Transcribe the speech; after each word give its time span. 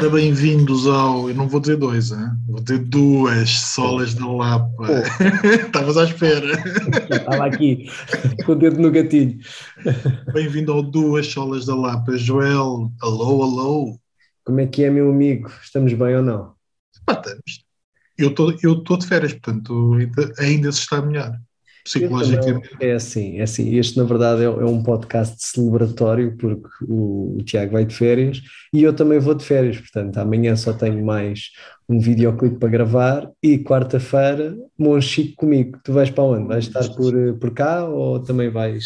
Ora, 0.00 0.08
bem-vindos 0.08 0.86
ao. 0.86 1.28
Eu 1.28 1.34
não 1.34 1.46
vou 1.46 1.60
dizer 1.60 1.76
dois, 1.76 2.10
hein? 2.10 2.30
vou 2.48 2.58
dizer 2.62 2.78
duas 2.78 3.50
solas 3.50 4.14
da 4.14 4.26
Lapa. 4.26 4.86
Estavas 5.44 5.98
à 5.98 6.04
espera. 6.04 6.52
Estava 7.14 7.44
aqui, 7.44 7.86
com 8.46 8.52
o 8.52 8.54
dedo 8.54 8.80
no 8.80 8.90
gatilho. 8.90 9.38
Bem-vindo 10.32 10.72
ao 10.72 10.82
Duas 10.82 11.26
Solas 11.26 11.66
da 11.66 11.76
Lapa. 11.76 12.16
Joel, 12.16 12.90
alô, 13.02 13.42
alô. 13.42 14.00
Como 14.42 14.60
é 14.60 14.66
que 14.66 14.84
é, 14.84 14.90
meu 14.90 15.10
amigo? 15.10 15.50
Estamos 15.62 15.92
bem 15.92 16.16
ou 16.16 16.22
não? 16.22 16.54
Pá, 17.04 17.12
estamos. 17.12 17.66
Eu 18.16 18.30
estou 18.30 18.82
tô 18.82 18.96
de 18.96 19.06
férias, 19.06 19.34
portanto 19.34 19.92
ainda, 19.92 20.34
ainda 20.38 20.72
se 20.72 20.78
está 20.78 21.02
melhor. 21.02 21.38
Psicologicamente. 21.84 22.76
É 22.80 22.92
assim, 22.92 23.38
é 23.38 23.42
assim. 23.42 23.76
Este, 23.76 23.98
na 23.98 24.04
verdade, 24.04 24.42
é, 24.42 24.46
é 24.46 24.64
um 24.64 24.82
podcast 24.82 25.36
celebratório, 25.44 26.36
porque 26.36 26.68
o, 26.82 27.36
o, 27.38 27.42
Tiago 27.42 27.72
vai 27.72 27.84
de 27.84 27.94
férias 27.94 28.42
e 28.72 28.82
eu 28.82 28.94
também 28.94 29.18
vou 29.18 29.34
de 29.34 29.44
férias. 29.44 29.78
Portanto, 29.78 30.18
amanhã 30.18 30.54
só 30.56 30.72
tenho 30.72 31.04
mais 31.04 31.50
um 31.88 31.98
videoclipe 31.98 32.58
para 32.58 32.68
gravar 32.68 33.30
e 33.42 33.58
quarta-feira, 33.58 34.56
Monchique 34.78 35.34
comigo. 35.34 35.78
Tu 35.82 35.92
vais 35.92 36.10
para 36.10 36.24
onde? 36.24 36.48
Vais 36.48 36.66
estar 36.66 36.88
por, 36.94 37.12
por 37.38 37.52
cá 37.52 37.84
ou 37.84 38.20
também 38.20 38.50
vais? 38.50 38.84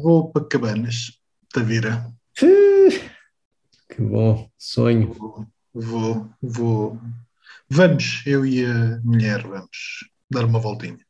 Vou 0.00 0.30
para 0.30 0.44
Cabanas, 0.44 1.18
Tavira. 1.52 2.12
Que 3.94 4.02
bom, 4.02 4.50
sonho. 4.58 5.12
Vou, 5.12 5.46
vou, 5.72 6.30
vou. 6.42 7.00
Vamos, 7.70 8.22
eu 8.26 8.44
e 8.44 8.64
a 8.64 9.00
mulher, 9.04 9.42
vamos 9.42 10.08
dar 10.28 10.44
uma 10.44 10.58
voltinha. 10.58 11.03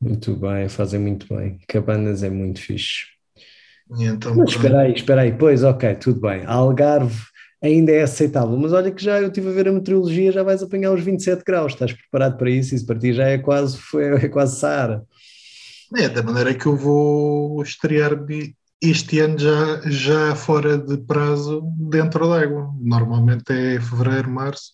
Muito 0.00 0.34
bem, 0.34 0.68
fazem 0.68 0.98
muito 0.98 1.32
bem. 1.34 1.58
Cabanas 1.68 2.22
é 2.22 2.30
muito 2.30 2.60
fixe. 2.60 3.06
Então, 3.98 4.34
mas 4.34 4.50
espera 4.50 4.80
aí, 4.80 4.92
espera 4.92 5.20
aí, 5.22 5.32
pois, 5.32 5.64
ok, 5.64 5.94
tudo 5.96 6.20
bem. 6.20 6.44
Algarve 6.46 7.20
ainda 7.62 7.92
é 7.92 8.02
aceitável, 8.02 8.56
mas 8.56 8.72
olha 8.72 8.90
que 8.90 9.02
já 9.02 9.20
eu 9.20 9.28
estive 9.28 9.48
a 9.48 9.52
ver 9.52 9.68
a 9.68 9.72
meteorologia, 9.72 10.32
já 10.32 10.42
vais 10.42 10.62
apanhar 10.62 10.92
os 10.92 11.02
27 11.02 11.44
graus, 11.44 11.72
estás 11.72 11.92
preparado 11.92 12.38
para 12.38 12.50
isso? 12.50 12.74
Isso 12.74 12.86
para 12.86 12.98
ti 12.98 13.12
já 13.12 13.26
é 13.26 13.38
quase, 13.38 13.78
é 14.18 14.28
quase 14.28 14.58
Saara. 14.58 15.04
É, 15.96 16.08
da 16.08 16.22
maneira 16.22 16.54
que 16.54 16.66
eu 16.66 16.76
vou 16.76 17.60
estrear 17.62 18.12
este 18.80 19.18
ano 19.18 19.38
já, 19.38 19.80
já 19.86 20.34
fora 20.36 20.78
de 20.78 20.96
prazo 20.98 21.62
dentro 21.76 22.28
d'água. 22.28 22.72
Normalmente 22.80 23.52
é 23.52 23.80
fevereiro, 23.80 24.30
março. 24.30 24.72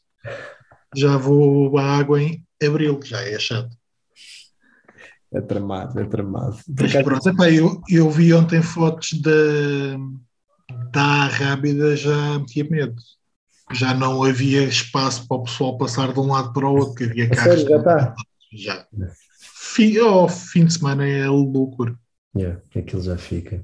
Já 0.95 1.17
vou 1.17 1.77
à 1.79 1.97
água 1.97 2.23
em 2.23 2.45
abril, 2.63 3.01
já 3.03 3.21
é 3.23 3.39
chato. 3.39 3.75
É 5.37 5.41
tramado, 5.43 6.01
é 6.01 6.05
tramado. 6.07 6.57
Mas 6.81 6.93
pronto, 6.95 7.29
epá, 7.29 7.51
eu, 7.51 7.79
eu 7.91 8.09
vi 8.09 8.33
ontem 8.33 8.63
fotos 8.63 9.13
da, 9.21 9.31
da 10.91 11.27
Rábida, 11.27 11.95
já 11.95 12.39
me 12.39 12.47
tinha 12.47 12.65
medo. 12.65 12.97
Já 13.75 13.93
não 13.93 14.25
havia 14.25 14.65
espaço 14.65 15.29
para 15.29 15.37
o 15.37 15.43
pessoal 15.43 15.77
passar 15.77 16.11
de 16.15 16.19
um 16.19 16.29
lado 16.29 16.55
para 16.55 16.67
o 16.67 16.75
outro, 16.75 16.95
que 16.95 17.05
havia 17.05 17.29
carros. 17.29 17.61
Sério, 17.61 17.69
já 17.69 17.77
está? 17.77 18.15
Já. 18.51 18.87
Fim, 19.75 19.99
oh, 19.99 20.27
fim 20.27 20.65
de 20.65 20.73
semana 20.73 21.07
é 21.07 21.29
loucura. 21.29 21.95
Yeah, 22.35 22.63
aquilo 22.75 23.03
já 23.03 23.19
fica. 23.19 23.63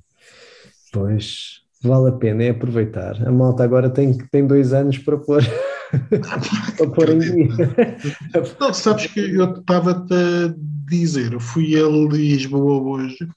Pois, 0.93 1.63
vale 1.83 2.11
a 2.11 2.13
pena, 2.13 2.45
é 2.45 2.51
aproveitar. 2.51 3.27
A 3.27 3.33
malta 3.33 3.65
agora 3.65 3.89
tem, 3.89 4.13
tem 4.31 4.47
dois 4.47 4.75
anos 4.75 4.99
para 4.99 5.17
pôr. 5.17 5.43
para 6.77 6.91
pôr 6.91 7.11
em 7.11 7.19
dia. 7.19 7.49
Não, 8.59 8.73
sabes 8.73 9.07
que 9.07 9.21
eu 9.21 9.55
estava-te 9.55 10.15
a 10.15 10.55
dizer, 10.89 11.33
eu 11.33 11.41
fui 11.41 11.77
a 11.77 11.87
Lisboa 11.87 12.83
hoje, 12.83 13.29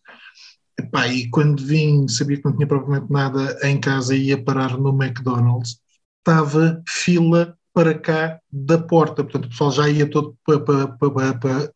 epá, 0.79 1.07
e 1.07 1.29
quando 1.29 1.63
vim, 1.63 2.07
sabia 2.07 2.37
que 2.37 2.45
não 2.45 2.55
tinha 2.55 2.67
propriamente 2.67 3.11
nada 3.11 3.57
em 3.63 3.79
casa 3.79 4.15
e 4.15 4.27
ia 4.27 4.43
parar 4.43 4.77
no 4.77 4.89
McDonald's, 4.89 5.79
estava 6.19 6.81
fila 6.87 7.57
para 7.73 7.93
cá 7.93 8.39
da 8.51 8.77
porta, 8.77 9.23
portanto 9.23 9.45
o 9.45 9.49
pessoal 9.49 9.71
já 9.71 9.89
ia 9.89 10.09
todo 10.09 10.35
para, 10.45 10.59
para, 10.59 10.87
para, 10.87 11.33
para 11.37 11.71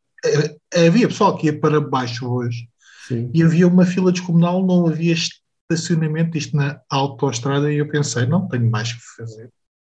havia 0.73 1.07
pessoal 1.07 1.37
que 1.37 1.47
ia 1.47 1.59
para 1.59 1.79
baixo 1.79 2.29
hoje 2.29 2.67
Sim. 3.07 3.29
e 3.33 3.43
havia 3.43 3.67
uma 3.67 3.85
fila 3.85 4.11
descomunal, 4.11 4.65
não 4.65 4.87
havia 4.87 5.13
estacionamento, 5.13 6.37
isto 6.37 6.55
na 6.55 6.81
autoestrada, 6.89 7.71
e 7.71 7.77
eu 7.77 7.87
pensei, 7.87 8.25
não 8.25 8.47
tenho 8.47 8.69
mais 8.69 8.93
que 8.93 9.01
fazer, 9.17 9.49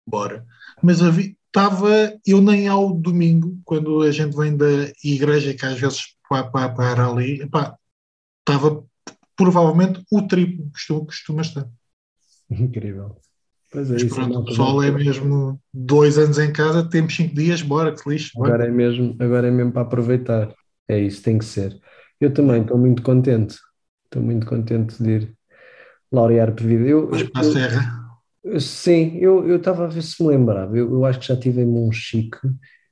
bora. 0.07 0.45
Mas 0.81 1.01
havia, 1.01 1.33
estava, 1.47 1.89
eu 2.25 2.41
nem 2.41 2.67
ao 2.67 2.93
domingo, 2.93 3.59
quando 3.65 4.01
a 4.01 4.11
gente 4.11 4.35
vem 4.35 4.55
da 4.55 4.91
igreja, 5.03 5.53
que 5.53 5.65
às 5.65 5.79
vezes 5.79 6.15
para, 6.27 6.49
para, 6.49 6.69
para 6.69 7.07
ali, 7.07 7.41
estava 7.43 8.83
provavelmente 9.35 10.03
o 10.11 10.21
triplo 10.21 10.65
que 10.65 10.71
costuma, 10.71 11.05
costuma 11.05 11.41
estar. 11.41 11.67
Incrível. 12.49 13.17
Pois 13.71 13.89
é, 13.89 13.93
Mas 13.93 14.03
isso 14.03 14.15
pronto, 14.15 14.39
o 14.39 14.45
pessoal 14.45 14.83
é 14.83 14.91
mesmo 14.91 15.61
dois 15.73 16.17
anos 16.17 16.37
em 16.37 16.51
casa, 16.51 16.87
temos 16.87 17.15
cinco 17.15 17.35
dias, 17.35 17.61
bora, 17.61 17.93
que 17.95 18.09
lixo. 18.09 18.31
Bora. 18.35 18.55
Agora 18.55 18.69
é, 18.69 18.71
mesmo, 18.71 19.15
agora 19.19 19.47
é 19.47 19.51
mesmo 19.51 19.71
para 19.71 19.81
aproveitar. 19.81 20.53
É 20.87 20.99
isso, 20.99 21.21
tem 21.23 21.37
que 21.37 21.45
ser. 21.45 21.79
Eu 22.19 22.33
também 22.33 22.61
estou 22.61 22.77
muito 22.77 23.01
contente. 23.01 23.57
Estou 24.05 24.21
muito 24.21 24.45
contente 24.45 25.01
de 25.01 25.09
ir 25.09 25.33
laurear. 26.11 26.53
Eu, 26.59 27.09
Mas 27.09 27.23
para 27.23 27.41
a 27.41 27.43
Serra? 27.51 28.00
Sim, 28.59 29.17
eu 29.17 29.55
estava 29.55 29.85
a 29.85 29.87
ver 29.87 30.01
se 30.01 30.21
me 30.23 30.29
lembrava. 30.29 30.75
Eu, 30.75 30.91
eu 30.91 31.05
acho 31.05 31.19
que 31.19 31.27
já 31.27 31.37
tive 31.37 31.61
em 31.61 31.65
Monchique. 31.65 32.39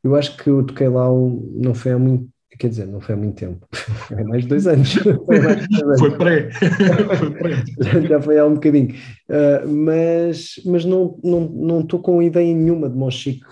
Eu 0.03 0.15
acho 0.15 0.37
que 0.37 0.49
eu 0.49 0.63
toquei 0.65 0.87
lá 0.87 1.11
um, 1.11 1.41
não 1.55 1.73
foi 1.73 1.91
há 1.91 1.99
muito, 1.99 2.29
quer 2.57 2.69
dizer, 2.69 2.85
não 2.87 3.01
foi 3.01 3.15
há 3.15 3.17
muito 3.17 3.35
tempo. 3.35 3.67
Foi 4.07 4.23
mais 4.23 4.43
de 4.43 4.49
dois 4.49 4.67
anos. 4.67 4.93
Foi 4.93 6.17
pré. 6.17 6.49
foi 7.17 7.31
pré. 7.31 7.63
Já 8.07 8.21
foi 8.21 8.37
há 8.39 8.45
um 8.45 8.53
bocadinho. 8.53 8.95
Uh, 9.29 9.67
mas 9.67 10.55
mas 10.65 10.85
não 10.85 11.15
estou 11.15 11.51
não, 11.51 11.79
não 11.81 12.01
com 12.01 12.21
ideia 12.21 12.53
nenhuma 12.55 12.89
de 12.89 12.95
Monchique. 12.95 13.45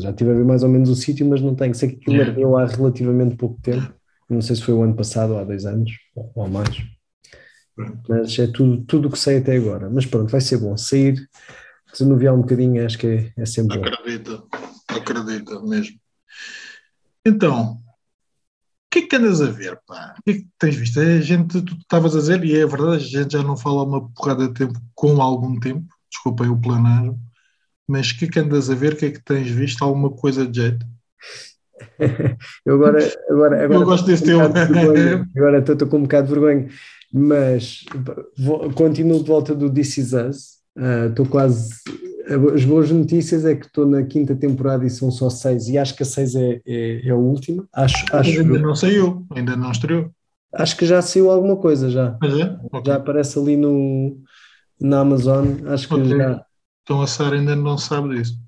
Já 0.00 0.10
estive 0.10 0.30
a 0.30 0.34
ver 0.34 0.44
mais 0.44 0.62
ou 0.62 0.68
menos 0.68 0.88
o 0.88 0.94
sítio, 0.94 1.26
mas 1.26 1.40
não 1.40 1.54
tenho. 1.54 1.74
Sei 1.74 1.90
que 1.90 1.96
aquilo 1.96 2.22
ardeu 2.22 2.56
há 2.56 2.66
relativamente 2.66 3.36
pouco 3.36 3.60
tempo. 3.62 3.92
Não 4.28 4.40
sei 4.40 4.56
se 4.56 4.62
foi 4.62 4.74
o 4.74 4.82
ano 4.82 4.94
passado 4.94 5.32
ou 5.32 5.38
há 5.38 5.44
dois 5.44 5.64
anos 5.66 5.90
ou 6.34 6.48
mais. 6.48 6.95
Mas 8.08 8.38
é 8.38 8.46
tudo 8.46 8.82
tudo 8.84 9.10
que 9.10 9.18
sei 9.18 9.38
até 9.38 9.56
agora. 9.56 9.90
Mas 9.90 10.06
pronto, 10.06 10.30
vai 10.30 10.40
ser 10.40 10.58
bom 10.58 10.76
sair, 10.76 11.28
desanuviar 11.92 12.34
um 12.34 12.40
bocadinho, 12.40 12.84
acho 12.84 12.98
que 12.98 13.06
é, 13.06 13.32
é 13.36 13.46
sempre 13.46 13.78
acredito, 13.78 14.48
bom. 14.50 14.58
Acredito, 14.88 15.28
acredito 15.28 15.66
mesmo. 15.66 15.98
Então, 17.24 17.72
o 17.72 17.78
que 18.90 19.00
é 19.00 19.02
que 19.02 19.16
andas 19.16 19.42
a 19.42 19.50
ver, 19.50 19.78
pá? 19.86 20.14
O 20.18 20.22
que 20.22 20.30
é 20.30 20.34
que 20.34 20.46
tens 20.58 20.76
visto? 20.76 21.00
A 21.00 21.20
gente, 21.20 21.60
tu 21.62 21.74
estavas 21.74 22.16
a 22.16 22.20
dizer, 22.20 22.42
e 22.44 22.56
é 22.56 22.66
verdade, 22.66 22.96
a 22.96 23.22
gente 23.22 23.32
já 23.32 23.42
não 23.42 23.56
fala 23.56 23.82
uma 23.82 24.08
porrada 24.10 24.48
de 24.48 24.54
tempo 24.54 24.78
com 24.94 25.20
algum 25.20 25.58
tempo, 25.58 25.86
desculpem 26.10 26.48
o 26.48 26.60
planejo, 26.60 27.18
mas 27.86 28.10
o 28.10 28.18
que 28.18 28.24
é 28.24 28.28
que 28.28 28.38
andas 28.38 28.70
a 28.70 28.74
ver? 28.74 28.94
O 28.94 28.96
que 28.96 29.06
é 29.06 29.10
que 29.10 29.22
tens 29.22 29.48
visto? 29.48 29.82
Alguma 29.82 30.10
coisa 30.10 30.46
de 30.46 30.60
jeito? 30.60 30.86
eu 32.64 32.74
agora, 32.76 32.98
agora, 33.28 33.64
agora 33.64 33.80
eu 33.80 33.84
gosto 33.84 34.06
desse 34.06 34.24
teu. 34.24 34.40
Agora 35.36 35.58
estou 35.58 35.86
com 35.86 35.98
um 35.98 36.02
bocado 36.02 36.26
de 36.26 36.32
vergonha 36.32 36.68
mas 37.16 37.82
vou, 38.36 38.70
continuo 38.72 39.22
de 39.22 39.26
volta 39.26 39.54
do 39.54 39.72
This 39.72 39.96
Is 39.96 40.12
Us. 40.12 40.56
Estou 41.08 41.24
uh, 41.24 41.28
quase. 41.28 41.70
As 42.54 42.64
boas 42.64 42.90
notícias 42.90 43.46
é 43.46 43.54
que 43.54 43.64
estou 43.64 43.86
na 43.86 44.02
quinta 44.02 44.34
temporada 44.34 44.84
e 44.84 44.90
são 44.90 45.10
só 45.10 45.30
seis, 45.30 45.68
e 45.68 45.78
acho 45.78 45.96
que 45.96 46.02
a 46.02 46.06
seis 46.06 46.34
é, 46.34 46.60
é, 46.66 47.06
é 47.06 47.10
a 47.10 47.16
última. 47.16 47.66
Acho, 47.72 48.04
acho 48.12 48.40
ainda 48.40 48.58
não 48.58 48.74
saiu, 48.74 49.24
ainda 49.30 49.56
não 49.56 49.70
estreou. 49.70 50.10
Acho 50.52 50.76
que 50.76 50.84
já 50.84 51.00
saiu 51.00 51.30
alguma 51.30 51.56
coisa 51.56 51.88
já. 51.88 52.18
Mas 52.20 52.38
é? 52.38 52.58
Okay. 52.64 52.82
Já 52.84 52.96
aparece 52.96 53.38
ali 53.38 53.56
no, 53.56 54.18
na 54.78 55.00
Amazon. 55.00 55.46
Acho 55.68 55.88
que 55.88 55.94
okay. 55.94 56.18
já. 56.18 56.44
Então 56.82 57.00
a 57.00 57.06
Sara 57.06 57.36
ainda 57.36 57.56
não 57.56 57.78
sabe 57.78 58.16
disso. 58.16 58.38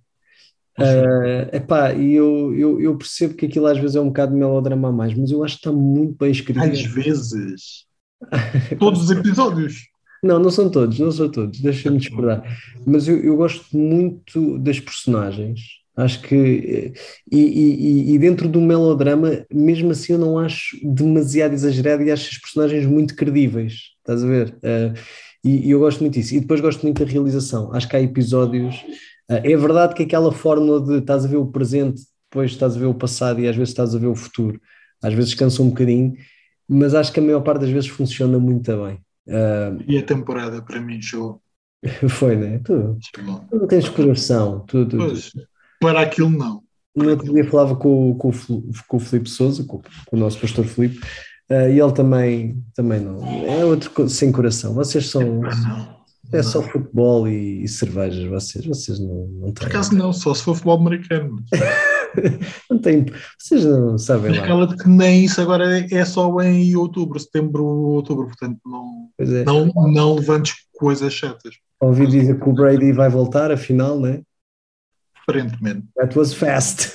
Uh, 0.79 1.57
epá, 1.57 1.93
e 1.95 2.15
eu, 2.15 2.55
eu, 2.55 2.81
eu 2.81 2.97
percebo 2.97 3.35
que 3.35 3.47
aquilo 3.47 3.67
às 3.67 3.79
vezes 3.79 3.97
é 3.97 4.01
um 4.01 4.09
bocado 4.09 4.33
de 4.33 4.39
melodrama 4.39 4.89
a 4.89 4.93
mais, 4.93 5.15
mas 5.15 5.31
eu 5.31 5.43
acho 5.43 5.55
que 5.55 5.61
está 5.61 5.73
muito 5.73 6.17
bem 6.19 6.31
escrito. 6.31 6.61
Às 6.61 6.83
vezes. 6.83 7.88
Todos 8.79 9.03
os 9.03 9.11
episódios. 9.11 9.89
Não, 10.23 10.39
não 10.39 10.51
são 10.51 10.69
todos, 10.69 10.99
não 10.99 11.13
são 11.13 11.31
todos, 11.31 11.61
deixa-me 11.61 11.99
discordar. 11.99 12.43
Mas 12.85 13.07
eu, 13.07 13.19
eu 13.19 13.37
gosto 13.37 13.65
muito 13.77 14.59
das 14.59 14.81
personagens. 14.81 15.61
Acho 15.97 16.23
que. 16.23 16.93
E, 17.31 17.39
e, 17.39 18.15
e, 18.15 18.19
dentro 18.19 18.49
do 18.49 18.61
melodrama, 18.61 19.45
mesmo 19.53 19.91
assim, 19.91 20.13
eu 20.13 20.19
não 20.19 20.39
acho 20.39 20.77
demasiado 20.83 21.55
exagerado 21.55 22.03
e 22.03 22.11
acho 22.11 22.31
as 22.31 22.39
personagens 22.39 22.87
muito 22.87 23.17
credíveis. 23.17 23.75
Estás 23.99 24.23
a 24.23 24.27
ver? 24.27 24.51
Uh, 24.59 24.99
e, 25.45 25.69
e, 25.69 25.71
eu 25.71 25.81
gosto 25.81 26.01
muito 26.01 26.15
disso. 26.15 26.35
E 26.35 26.41
depois 26.41 26.61
gosto 26.61 26.83
muito 26.83 27.05
da 27.05 27.11
realização. 27.11 27.73
Acho 27.73 27.89
que 27.89 27.97
há 27.97 28.01
episódios. 28.01 28.77
Uh, 29.29 29.43
é 29.43 29.57
verdade 29.57 29.95
que 29.95 30.05
aquela 30.05 30.33
fórmula 30.33 30.81
de 30.81 30.99
estás 30.99 31.25
a 31.25 31.29
ver 31.29 31.37
o 31.37 31.47
presente, 31.47 32.01
depois 32.31 32.53
estás 32.53 32.77
a 32.77 32.79
ver 32.79 32.87
o 32.87 32.95
passado 32.95 33.41
e 33.41 33.49
às 33.49 33.57
vezes 33.57 33.71
estás 33.71 33.95
a 33.95 33.99
ver 33.99 34.07
o 34.07 34.15
futuro, 34.15 34.61
às 35.03 35.13
vezes 35.15 35.35
cansa 35.35 35.63
um 35.63 35.69
bocadinho 35.69 36.15
mas 36.69 36.95
acho 36.95 37.13
que 37.13 37.21
a 37.21 37.23
maior 37.23 37.41
parte 37.41 37.63
das 37.63 37.71
vezes 37.71 37.89
funciona 37.89 38.39
muito 38.39 38.71
bem. 38.85 39.01
Uh, 39.27 39.83
e 39.87 39.99
a 39.99 40.03
temporada 40.03 40.61
para 40.63 40.81
mim 40.81 41.01
show. 41.01 41.41
Foi, 42.09 42.37
né? 42.37 42.61
Tu, 42.65 42.99
tu 43.13 43.23
não 43.53 43.67
tens 43.67 43.89
coração. 43.89 44.65
Tu, 44.67 44.87
tu, 44.87 44.97
pois, 44.97 45.33
para 45.81 46.01
aquilo 46.01 46.31
não. 46.31 46.63
No 46.95 47.11
outro 47.11 47.33
dia 47.33 47.49
falava 47.49 47.77
com, 47.77 48.15
com, 48.17 48.33
com 48.89 48.97
o 48.97 49.01
Filipe 49.01 49.31
Souza, 49.31 49.65
com, 49.65 49.79
com, 49.79 50.17
o 50.17 50.19
nosso 50.19 50.41
pastor 50.41 50.65
Filipe, 50.65 50.99
uh, 51.51 51.69
e 51.71 51.81
ele 51.81 51.93
também, 51.93 52.63
também 52.75 53.01
não. 53.01 53.25
É 53.47 53.65
outro 53.65 54.09
sem 54.09 54.33
coração. 54.33 54.75
Vocês 54.75 55.09
são. 55.09 55.41
Não. 55.41 55.99
É 56.31 56.43
só 56.43 56.61
futebol 56.61 57.27
e, 57.27 57.63
e, 57.65 57.69
cervejas, 57.69 58.29
vocês, 58.29 58.67
vocês 58.67 59.01
não, 59.01 59.29
não 59.29 59.53
têm. 59.53 59.55
Por 59.55 59.67
acaso 59.67 59.95
não, 59.95 60.13
só 60.13 60.35
se 60.35 60.43
for 60.43 60.55
futebol 60.55 60.79
americano. 60.79 61.37
não 62.71 62.79
tem, 62.79 63.07
vocês 63.39 63.65
não 63.65 63.99
sabem 63.99 64.37
lá. 64.37 64.45
Aquela 64.45 64.67
de 64.67 64.77
que 64.77 64.89
nem 64.89 65.25
isso 65.25 65.41
agora 65.41 65.87
é 65.91 66.05
só 66.05 66.41
em 66.41 66.75
outubro, 66.77 67.19
setembro, 67.19 67.65
outubro, 67.65 68.27
portanto 68.27 68.59
não, 68.65 69.11
é. 69.19 69.45
não, 69.45 69.67
não 69.93 70.15
levantes 70.15 70.55
coisas 70.73 71.13
chatas. 71.13 71.55
Ouvi 71.81 72.07
dizer 72.07 72.41
que 72.41 72.49
o 72.49 72.53
Brady 72.53 72.93
vai 72.93 73.09
voltar, 73.09 73.53
afinal, 73.53 73.99
não 73.99 74.09
é? 74.09 74.23
Aparentemente. 75.23 75.87
That 75.97 76.19
was 76.19 76.33
fast. 76.33 76.93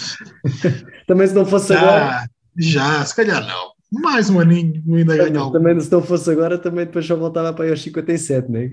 Também 1.06 1.26
se 1.26 1.34
não 1.34 1.46
fosse 1.46 1.72
já, 1.72 1.80
agora. 1.80 2.30
Já, 2.58 3.04
se 3.04 3.16
calhar 3.16 3.46
não. 3.46 3.72
Mais 3.92 4.30
um 4.30 4.38
aninho, 4.38 4.82
ainda 4.94 5.16
ganhou. 5.16 5.50
Também 5.50 5.80
se 5.80 5.90
não 5.90 6.02
fosse 6.02 6.30
agora, 6.30 6.56
também 6.56 6.86
depois 6.86 7.04
só 7.04 7.16
voltava 7.16 7.52
para 7.52 7.64
aí 7.64 7.70
aos 7.70 7.82
57, 7.82 8.48
não 8.48 8.60
é? 8.60 8.70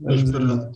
Mas 0.00 0.30
pronto. 0.30 0.70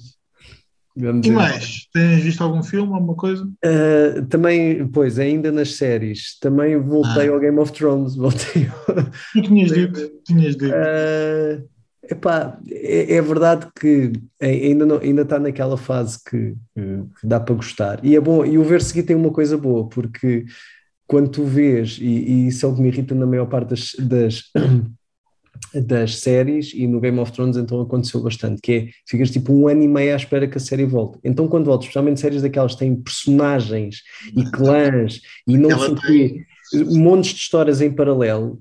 Vamos 0.96 1.26
e 1.26 1.30
mais? 1.30 1.88
Tens 1.92 2.22
visto 2.22 2.42
algum 2.42 2.62
filme, 2.62 2.92
alguma 2.92 3.14
coisa? 3.14 3.44
Uh, 3.44 4.26
também, 4.26 4.86
pois, 4.88 5.18
ainda 5.18 5.50
nas 5.50 5.74
séries. 5.76 6.38
Também 6.38 6.76
voltei 6.76 7.28
ah. 7.28 7.32
ao 7.32 7.40
Game 7.40 7.58
of 7.58 7.72
Thrones. 7.72 8.14
Voltei. 8.16 8.68
Tu 9.32 9.42
tinhas 9.42 9.72
dito. 9.72 10.10
Tinhas 10.24 10.56
dito. 10.56 10.74
Uh, 10.74 11.66
epá, 12.10 12.58
é, 12.70 13.14
é, 13.14 13.22
verdade 13.22 13.68
que 13.78 14.12
ainda, 14.40 14.84
não, 14.84 14.98
ainda 14.98 15.22
está 15.22 15.38
naquela 15.38 15.76
fase 15.76 16.18
que, 16.22 16.54
que, 16.74 17.26
dá 17.26 17.40
para 17.40 17.54
gostar. 17.54 18.04
E 18.04 18.14
é 18.14 18.20
bom. 18.20 18.44
E 18.44 18.58
o 18.58 18.64
ver 18.64 18.82
seguir 18.82 19.04
tem 19.04 19.16
uma 19.16 19.30
coisa 19.30 19.56
boa, 19.56 19.88
porque 19.88 20.44
quando 21.06 21.30
tu 21.30 21.44
vês, 21.44 21.98
e, 22.00 22.04
e 22.04 22.46
isso 22.48 22.66
é 22.66 22.68
o 22.68 22.74
que 22.74 22.82
me 22.82 22.88
irrita 22.88 23.14
na 23.14 23.26
maior 23.26 23.46
parte 23.46 23.70
das, 23.70 23.92
das 23.98 24.42
das 25.74 26.18
séries 26.18 26.72
e 26.74 26.86
no 26.86 27.00
Game 27.00 27.18
of 27.18 27.32
Thrones 27.32 27.56
então 27.56 27.80
aconteceu 27.80 28.20
bastante, 28.20 28.60
que 28.60 28.72
é, 28.72 28.88
ficas 29.06 29.30
tipo 29.30 29.52
um 29.52 29.68
ano 29.68 29.82
e 29.82 29.88
meio 29.88 30.12
à 30.12 30.16
espera 30.16 30.46
que 30.46 30.58
a 30.58 30.60
série 30.60 30.84
volte. 30.84 31.18
Então 31.24 31.48
quando 31.48 31.66
volta, 31.66 31.84
especialmente 31.84 32.20
séries 32.20 32.42
daquelas 32.42 32.72
que 32.72 32.80
têm 32.80 32.94
personagens 32.94 34.02
e 34.36 34.44
clãs 34.50 35.20
e 35.46 35.56
não 35.56 35.78
sei 35.78 35.94
quê, 35.94 36.46
montes 36.90 37.32
de 37.32 37.40
histórias 37.40 37.80
em 37.80 37.90
paralelo, 37.90 38.60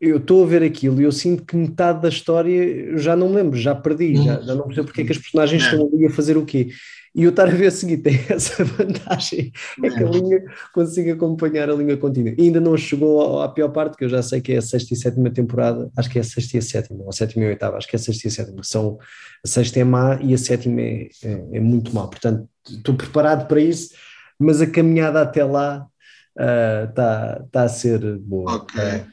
eu 0.00 0.18
estou 0.18 0.44
a 0.44 0.46
ver 0.46 0.62
aquilo 0.62 1.00
e 1.00 1.04
eu 1.04 1.12
sinto 1.12 1.44
que 1.44 1.56
metade 1.56 2.02
da 2.02 2.08
história 2.08 2.96
já 2.98 3.16
não 3.16 3.30
me 3.30 3.36
lembro, 3.36 3.58
já 3.58 3.74
perdi, 3.74 4.16
já, 4.16 4.40
já 4.40 4.54
não 4.54 4.66
percebo 4.66 4.86
porque 4.86 5.02
é 5.02 5.04
que 5.04 5.12
as 5.12 5.18
personagens 5.18 5.62
é. 5.62 5.66
estão 5.66 5.90
ali 5.92 6.06
a 6.06 6.10
fazer 6.10 6.36
o 6.36 6.44
quê. 6.44 6.68
E 7.16 7.26
o 7.26 7.30
estar 7.30 7.48
a 7.48 7.50
ver 7.50 7.68
a 7.68 7.70
seguir 7.70 7.96
tem 7.96 8.20
essa 8.28 8.62
vantagem, 8.62 9.50
é 9.82 9.88
que 9.88 10.04
a 10.04 10.06
linha 10.06 10.44
consiga 10.74 11.14
acompanhar 11.14 11.70
a 11.70 11.72
linha 11.72 11.96
contínua. 11.96 12.34
E 12.36 12.42
ainda 12.42 12.60
não 12.60 12.76
chegou 12.76 13.40
à 13.40 13.48
pior 13.48 13.70
parte, 13.70 13.96
que 13.96 14.04
eu 14.04 14.08
já 14.10 14.22
sei 14.22 14.42
que 14.42 14.52
é 14.52 14.58
a 14.58 14.62
sexta 14.62 14.92
e 14.92 14.96
sétima 14.98 15.30
temporada, 15.30 15.90
acho 15.96 16.10
que 16.10 16.18
é 16.18 16.20
a 16.20 16.24
sexta 16.24 16.58
e 16.58 16.60
a 16.60 16.62
sétima, 16.62 17.04
ou 17.04 17.08
a 17.08 17.12
sétima 17.12 17.44
e 17.44 17.46
a 17.46 17.50
oitava, 17.50 17.78
acho 17.78 17.88
que 17.88 17.96
é 17.96 17.98
a 17.98 18.02
sexta 18.02 18.26
e 18.26 18.28
a 18.28 18.32
sétima, 18.32 18.62
são, 18.62 18.98
a 19.42 19.48
sexta 19.48 19.80
é 19.80 19.84
má 19.84 20.18
e 20.20 20.34
a 20.34 20.38
sétima 20.38 20.82
é, 20.82 21.08
é, 21.24 21.32
é 21.54 21.60
muito 21.60 21.94
má. 21.94 22.06
Portanto, 22.06 22.46
estou 22.68 22.94
preparado 22.94 23.48
para 23.48 23.62
isso, 23.62 23.94
mas 24.38 24.60
a 24.60 24.66
caminhada 24.66 25.22
até 25.22 25.42
lá 25.42 25.86
está 26.36 27.40
uh, 27.40 27.48
tá 27.50 27.62
a 27.62 27.68
ser 27.68 28.18
boa. 28.18 28.56
Ok. 28.56 28.78
Uh, 28.78 29.06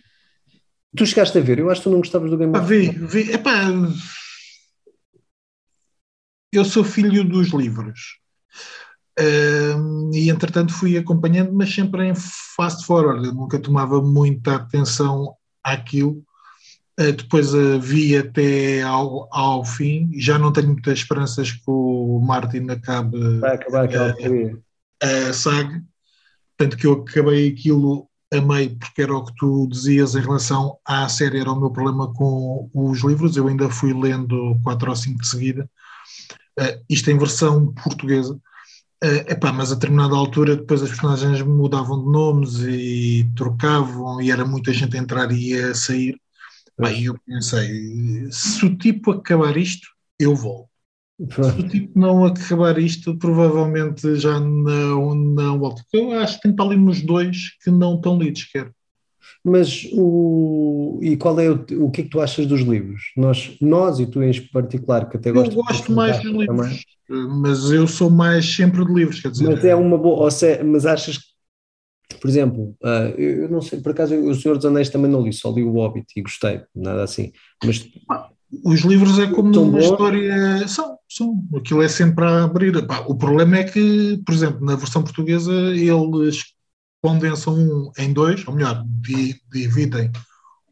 tu 0.97 1.05
chegaste 1.05 1.37
a 1.37 1.41
ver, 1.41 1.57
eu 1.57 1.69
acho 1.69 1.79
que 1.79 1.85
tu 1.85 1.89
não 1.89 1.99
gostavas 1.99 2.29
do 2.29 2.37
Game 2.37 2.51
of 2.51 2.67
Thrones. 2.67 3.11
Vi, 3.11 3.23
vi, 3.23 3.31
epá 3.31 3.71
eu 6.53 6.65
sou 6.65 6.83
filho 6.83 7.23
dos 7.23 7.49
livros. 7.49 8.19
Uh, 9.19 10.11
e 10.13 10.29
entretanto 10.29 10.73
fui 10.73 10.97
acompanhando, 10.97 11.53
mas 11.53 11.73
sempre 11.73 12.07
em 12.07 12.13
fast 12.15 12.85
forward. 12.85 13.25
Eu 13.25 13.33
nunca 13.33 13.59
tomava 13.59 14.01
muita 14.01 14.55
atenção 14.55 15.35
àquilo. 15.63 16.23
Uh, 16.99 17.11
depois 17.11 17.53
uh, 17.53 17.79
vi 17.79 18.17
até 18.17 18.81
ao, 18.81 19.27
ao 19.31 19.65
fim. 19.65 20.09
Já 20.17 20.37
não 20.37 20.51
tenho 20.51 20.67
muitas 20.67 20.99
esperanças 20.99 21.51
que 21.51 21.63
o 21.67 22.19
Martin 22.23 22.69
acabe 22.69 23.39
Vai 23.39 23.55
acabar 23.55 23.85
aquela 23.85 24.15
a, 25.01 25.29
a 25.29 25.33
saga. 25.33 25.83
Tanto 26.57 26.77
que 26.77 26.87
eu 26.87 26.93
acabei 26.93 27.49
aquilo 27.49 28.07
a 28.33 28.41
meio, 28.41 28.75
porque 28.77 29.01
era 29.03 29.15
o 29.15 29.23
que 29.23 29.35
tu 29.35 29.67
dizias 29.67 30.15
em 30.15 30.21
relação 30.21 30.77
à 30.85 31.07
série, 31.07 31.39
era 31.39 31.51
o 31.51 31.59
meu 31.59 31.69
problema 31.69 32.11
com 32.13 32.69
os 32.73 33.03
livros. 33.03 33.37
Eu 33.37 33.47
ainda 33.47 33.69
fui 33.69 33.93
lendo 33.93 34.59
quatro 34.63 34.89
ou 34.89 34.95
cinco 34.95 35.21
de 35.21 35.27
seguida 35.27 35.69
Uh, 36.59 36.83
isto 36.89 37.09
em 37.09 37.17
versão 37.17 37.73
portuguesa. 37.73 38.33
Uh, 39.03 39.31
epá, 39.31 39.51
mas 39.51 39.71
a 39.71 39.75
determinada 39.75 40.15
altura 40.15 40.55
depois 40.55 40.81
as 40.81 40.89
personagens 40.89 41.41
mudavam 41.41 42.03
de 42.03 42.11
nomes 42.11 42.59
e 42.61 43.29
trocavam 43.35 44.21
e 44.21 44.31
era 44.31 44.45
muita 44.45 44.71
gente 44.71 44.95
a 44.95 44.99
entrar 44.99 45.31
e 45.31 45.53
a 45.55 45.73
sair. 45.73 46.15
Bem, 46.79 47.05
eu 47.05 47.15
pensei, 47.25 48.27
se 48.31 48.65
o 48.65 48.75
tipo 48.77 49.11
acabar 49.11 49.57
isto, 49.57 49.87
eu 50.19 50.35
vou. 50.35 50.69
Se 51.29 51.61
o 51.61 51.67
tipo 51.67 51.99
não 51.99 52.25
acabar 52.25 52.77
isto, 52.79 53.15
provavelmente 53.17 54.15
já 54.15 54.39
não, 54.39 55.13
não 55.13 55.59
volto. 55.59 55.83
Eu 55.93 56.11
acho 56.13 56.37
que 56.37 56.43
tem 56.43 56.55
para 56.55 56.65
ali 56.65 56.77
nos 56.77 57.01
dois 57.01 57.57
que 57.63 57.69
não 57.69 57.95
estão 57.95 58.17
lidos, 58.17 58.45
quer. 58.45 58.71
Mas 59.43 59.87
o 59.93 60.99
e 61.01 61.17
qual 61.17 61.39
é 61.39 61.49
o, 61.49 61.65
o 61.79 61.91
que 61.91 62.01
é 62.01 62.03
que 62.03 62.09
tu 62.09 62.21
achas 62.21 62.45
dos 62.45 62.61
livros? 62.61 63.11
Nós, 63.17 63.57
nós 63.61 63.99
e 63.99 64.05
tu 64.05 64.23
em 64.23 64.31
particular, 64.47 65.09
que 65.09 65.17
até 65.17 65.31
gostas. 65.31 65.55
Eu 65.55 65.63
gosto 65.63 65.91
mais 65.91 66.21
dos 66.21 66.31
livros, 66.31 66.47
também. 66.47 66.79
mas 67.41 67.71
eu 67.71 67.87
sou 67.87 68.09
mais 68.09 68.45
sempre 68.45 68.85
de 68.85 68.93
livros, 68.93 69.19
quer 69.19 69.31
dizer. 69.31 69.49
Mas 69.49 69.65
é 69.65 69.75
uma 69.75 69.97
boa, 69.97 70.23
ou 70.23 70.31
seja, 70.31 70.63
mas 70.63 70.85
achas 70.85 71.17
que, 71.17 72.17
por 72.19 72.29
exemplo, 72.29 72.75
uh, 72.83 73.19
eu 73.19 73.49
não 73.49 73.61
sei, 73.61 73.79
por 73.81 73.91
acaso 73.91 74.15
o 74.15 74.35
Senhor 74.35 74.55
dos 74.55 74.65
Anéis 74.65 74.89
também 74.89 75.11
não 75.11 75.21
li, 75.21 75.33
só 75.33 75.51
li 75.51 75.63
o 75.63 75.71
Hobbit 75.73 76.07
e 76.15 76.21
gostei, 76.21 76.61
nada 76.75 77.03
assim. 77.03 77.31
Mas 77.63 77.85
os 78.63 78.81
livros 78.81 79.17
é 79.19 79.27
como 79.27 79.49
uma 79.49 79.71
bons. 79.71 79.85
história. 79.85 80.67
São, 80.67 80.97
são. 81.09 81.43
Aquilo 81.55 81.81
é 81.81 81.87
sempre 81.87 82.23
a 82.23 82.43
abrir. 82.43 82.75
o 83.07 83.15
problema 83.15 83.57
é 83.57 83.63
que, 83.63 84.21
por 84.25 84.33
exemplo, 84.33 84.63
na 84.65 84.75
versão 84.75 85.03
portuguesa, 85.03 85.51
eles 85.51 86.52
condensam 87.03 87.53
um 87.53 87.91
em 87.97 88.13
dois, 88.13 88.47
ou 88.47 88.55
melhor, 88.55 88.83
dividem 89.51 90.09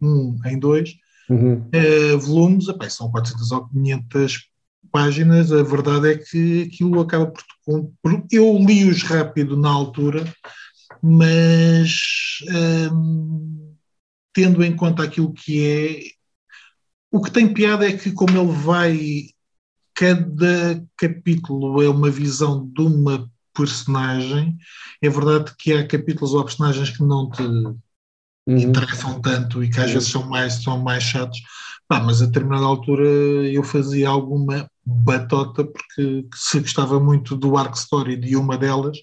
um 0.01 0.39
em 0.45 0.57
dois 0.57 0.95
uhum. 1.29 1.69
uh, 1.75 2.19
volumes, 2.19 2.69
epá, 2.69 2.89
são 2.89 3.11
400 3.11 3.51
ou 3.51 3.67
500 3.67 4.49
páginas, 4.89 5.51
a 5.51 5.61
verdade 5.61 6.09
é 6.09 6.17
que 6.17 6.63
aquilo 6.63 7.01
acaba 7.01 7.27
por. 7.27 7.43
Eu 8.31 8.57
li-os 8.57 9.03
rápido 9.03 9.57
na 9.57 9.69
altura, 9.69 10.23
mas 11.01 11.91
um, 12.93 13.73
tendo 14.33 14.63
em 14.63 14.75
conta 14.75 15.03
aquilo 15.03 15.33
que 15.33 15.67
é. 15.67 16.21
O 17.11 17.21
que 17.21 17.29
tem 17.29 17.53
piada 17.53 17.87
é 17.87 17.95
que, 17.95 18.11
como 18.11 18.37
ele 18.37 18.51
vai. 18.51 18.99
Cada 19.93 20.83
capítulo 20.97 21.83
é 21.83 21.89
uma 21.89 22.09
visão 22.09 22.65
de 22.65 22.81
uma 22.81 23.30
personagem. 23.53 24.57
É 25.01 25.09
verdade 25.09 25.53
que 25.57 25.73
há 25.73 25.85
capítulos 25.85 26.33
ou 26.33 26.43
personagens 26.43 26.89
que 26.89 27.03
não 27.03 27.29
te 27.29 27.41
uhum. 27.41 27.77
interessam 28.47 29.21
tanto 29.21 29.63
e 29.63 29.69
que 29.69 29.79
às 29.79 29.91
vezes 29.91 30.09
são 30.09 30.27
mais, 30.27 30.53
são 30.63 30.79
mais 30.79 31.03
chatos. 31.03 31.39
Pá, 31.87 31.99
mas 31.99 32.21
a 32.21 32.25
determinada 32.25 32.65
altura 32.65 33.03
eu 33.03 33.63
fazia 33.63 34.07
alguma 34.07 34.69
batota 34.85 35.65
porque 35.65 36.25
se 36.33 36.59
gostava 36.59 36.99
muito 36.99 37.35
do 37.35 37.57
Arc 37.57 37.75
Story 37.75 38.15
de 38.15 38.35
uma 38.35 38.57
delas, 38.57 38.97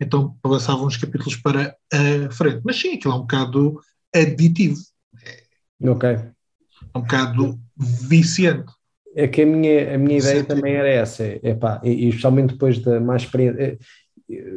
então 0.00 0.36
passava 0.42 0.84
uns 0.84 0.96
capítulos 0.96 1.36
para 1.36 1.74
a 1.92 2.30
frente. 2.30 2.60
Mas 2.64 2.78
sim, 2.78 2.94
aquilo 2.94 3.14
é 3.14 3.16
um 3.16 3.20
bocado 3.20 3.80
aditivo. 4.14 4.80
Ok. 5.82 6.08
É 6.10 6.98
um 6.98 7.00
bocado 7.00 7.60
viciante. 7.76 8.72
É 9.16 9.28
que 9.28 9.42
a 9.42 9.46
minha, 9.46 9.94
a 9.94 9.98
minha 9.98 10.18
ideia 10.18 10.42
também 10.42 10.74
era 10.74 10.88
essa, 10.88 11.22
é, 11.22 11.54
pá, 11.54 11.80
e, 11.84 12.08
especialmente 12.08 12.52
depois 12.52 12.78
da 12.80 13.00
mais 13.00 13.22
experiência. 13.22 13.62
É, 13.62 13.78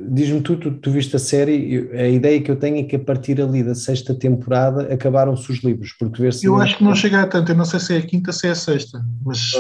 diz-me 0.10 0.42
tu, 0.42 0.56
tu, 0.56 0.72
tu 0.72 0.92
viste 0.92 1.16
a 1.16 1.20
série, 1.20 1.90
a 1.92 2.08
ideia 2.08 2.42
que 2.42 2.50
eu 2.50 2.56
tenho 2.56 2.78
é 2.78 2.84
que 2.84 2.96
a 2.96 3.00
partir 3.00 3.42
ali 3.42 3.64
da 3.64 3.76
sexta 3.76 4.16
temporada 4.16 4.94
acabaram-se 4.94 5.52
os 5.52 5.64
livros, 5.64 5.94
porque 6.00 6.22
ver 6.22 6.34
se. 6.34 6.46
Eu 6.46 6.56
acho 6.56 6.78
que 6.78 6.84
não 6.84 6.96
chega 6.96 7.22
a 7.22 7.28
tanto, 7.28 7.52
eu 7.52 7.56
não 7.56 7.66
sei 7.66 7.80
se 7.80 7.96
é 7.96 7.98
a 7.98 8.02
quinta, 8.02 8.32
se 8.32 8.48
é 8.48 8.52
a 8.52 8.56
sexta, 8.56 9.04
mas 9.26 9.52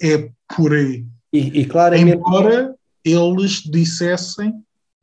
é, 0.00 0.14
é, 0.14 0.30
por 0.56 0.72
aí. 0.72 1.04
E, 1.32 1.60
e 1.60 1.64
claramente. 1.66 2.16
Embora 2.16 2.74
eles 3.04 3.62
dissessem, 3.64 4.54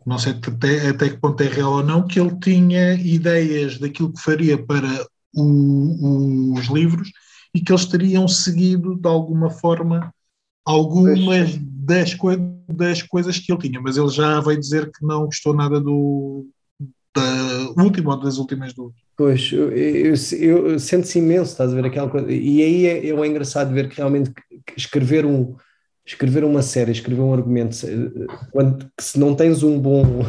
não 0.05 0.17
sei 0.17 0.33
até, 0.33 0.89
até 0.89 1.09
que 1.09 1.17
ponto 1.17 1.41
é 1.41 1.47
real 1.47 1.73
ou 1.73 1.83
não, 1.83 2.07
que 2.07 2.19
ele 2.19 2.35
tinha 2.41 2.93
ideias 2.95 3.77
daquilo 3.77 4.11
que 4.11 4.21
faria 4.21 4.57
para 4.57 5.05
o, 5.35 6.53
os 6.57 6.65
livros 6.67 7.11
e 7.53 7.59
que 7.59 7.71
eles 7.71 7.85
teriam 7.85 8.27
seguido 8.27 8.95
de 8.95 9.07
alguma 9.07 9.49
forma 9.49 10.13
algumas 10.65 11.57
das, 11.57 12.13
coi 12.13 12.37
das 12.67 13.01
coisas 13.01 13.37
que 13.37 13.51
ele 13.51 13.61
tinha, 13.61 13.81
mas 13.81 13.97
ele 13.97 14.09
já 14.09 14.39
veio 14.39 14.59
dizer 14.59 14.91
que 14.91 15.05
não 15.05 15.25
gostou 15.25 15.53
nada 15.53 15.79
do 15.79 16.47
da 17.13 17.83
última 17.83 18.15
ou 18.15 18.21
das 18.21 18.37
últimas 18.37 18.73
duas. 18.73 18.93
Pois, 19.17 19.51
eu, 19.51 19.69
eu, 19.71 20.15
eu 20.39 20.79
sento-se 20.79 21.19
imenso, 21.19 21.51
estás 21.51 21.71
a 21.71 21.75
ver 21.75 21.85
aquela 21.85 22.09
coisa, 22.09 22.31
e 22.31 22.61
aí 22.61 22.85
é, 22.85 23.09
é 23.09 23.27
engraçado 23.27 23.73
ver 23.73 23.89
que 23.89 23.97
realmente 23.97 24.31
escrever 24.77 25.25
um 25.25 25.55
escrever 26.05 26.43
uma 26.43 26.61
série, 26.61 26.91
escrever 26.91 27.21
um 27.21 27.33
argumento, 27.33 27.77
quando 28.51 28.89
se 28.99 29.19
não 29.19 29.35
tens 29.35 29.61
um 29.63 29.79
bom 29.79 30.25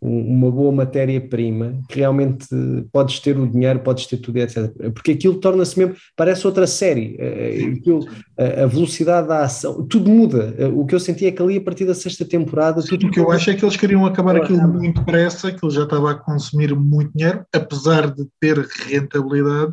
uma 0.00 0.50
boa 0.50 0.70
matéria-prima, 0.70 1.80
que 1.88 2.00
realmente 2.00 2.46
podes 2.92 3.18
ter 3.20 3.38
o 3.38 3.46
dinheiro, 3.48 3.80
podes 3.80 4.06
ter 4.06 4.18
tudo, 4.18 4.38
etc. 4.38 4.70
Porque 4.92 5.12
aquilo 5.12 5.34
torna-se 5.40 5.78
mesmo, 5.78 5.96
parece 6.14 6.46
outra 6.46 6.66
série. 6.66 7.16
Eh, 7.18 7.72
aquilo, 7.78 8.06
a 8.36 8.66
velocidade 8.66 9.28
da 9.28 9.44
ação, 9.44 9.86
tudo 9.86 10.10
muda. 10.10 10.54
Eh, 10.58 10.66
o 10.66 10.84
que 10.84 10.94
eu 10.94 11.00
senti 11.00 11.26
é 11.26 11.32
que 11.32 11.42
ali, 11.42 11.56
a 11.56 11.60
partir 11.60 11.86
da 11.86 11.94
sexta 11.94 12.24
temporada. 12.24 12.82
Tudo 12.82 13.06
o 13.06 13.10
que 13.10 13.18
eu 13.18 13.30
acho 13.30 13.50
é 13.50 13.54
que 13.54 13.64
eles 13.64 13.76
queriam 13.76 14.04
acabar 14.04 14.36
aquilo 14.36 14.68
muito 14.68 15.00
depressa, 15.00 15.50
que 15.50 15.64
ele 15.64 15.74
já 15.74 15.84
estava 15.84 16.10
a 16.10 16.14
consumir 16.14 16.74
muito 16.74 17.12
dinheiro, 17.14 17.44
apesar 17.52 18.12
de 18.12 18.26
ter 18.38 18.58
rentabilidade, 18.58 19.72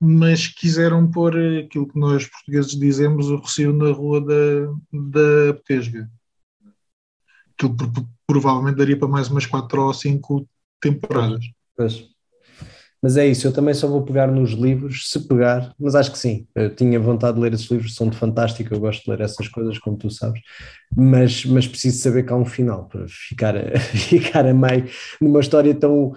mas 0.00 0.48
quiseram 0.48 1.10
pôr 1.10 1.36
aquilo 1.64 1.86
que 1.86 1.98
nós 1.98 2.26
portugueses 2.26 2.72
dizemos, 2.72 3.28
o 3.28 3.36
recio 3.36 3.72
na 3.72 3.92
rua 3.92 4.20
da, 4.20 4.72
da 4.92 5.54
Petesga. 5.54 6.08
Aquilo 7.52 7.76
provavelmente 8.26 8.76
daria 8.76 8.98
para 8.98 9.08
mais 9.08 9.28
umas 9.28 9.46
4 9.46 9.82
ou 9.82 9.94
5 9.94 10.46
temporadas. 10.80 11.44
Pois. 11.76 12.12
Mas 13.02 13.16
é 13.16 13.26
isso, 13.26 13.48
eu 13.48 13.52
também 13.52 13.74
só 13.74 13.88
vou 13.88 14.02
pegar 14.02 14.28
nos 14.28 14.52
livros, 14.52 15.10
se 15.10 15.18
pegar, 15.26 15.74
mas 15.76 15.96
acho 15.96 16.12
que 16.12 16.18
sim, 16.18 16.46
eu 16.54 16.72
tinha 16.72 17.00
vontade 17.00 17.34
de 17.34 17.42
ler 17.42 17.52
esses 17.52 17.68
livros, 17.68 17.96
são 17.96 18.08
de 18.08 18.16
fantástico, 18.16 18.72
eu 18.72 18.78
gosto 18.78 19.02
de 19.02 19.10
ler 19.10 19.20
essas 19.22 19.48
coisas, 19.48 19.76
como 19.76 19.96
tu 19.96 20.08
sabes, 20.08 20.40
mas, 20.96 21.44
mas 21.44 21.66
preciso 21.66 21.98
saber 21.98 22.24
que 22.24 22.32
há 22.32 22.36
um 22.36 22.44
final 22.44 22.84
para 22.86 23.04
ficar 23.08 23.56
a, 23.56 23.76
ficar 24.08 24.46
a 24.46 24.54
meio 24.54 24.88
numa 25.20 25.40
história 25.40 25.74
tão. 25.74 26.12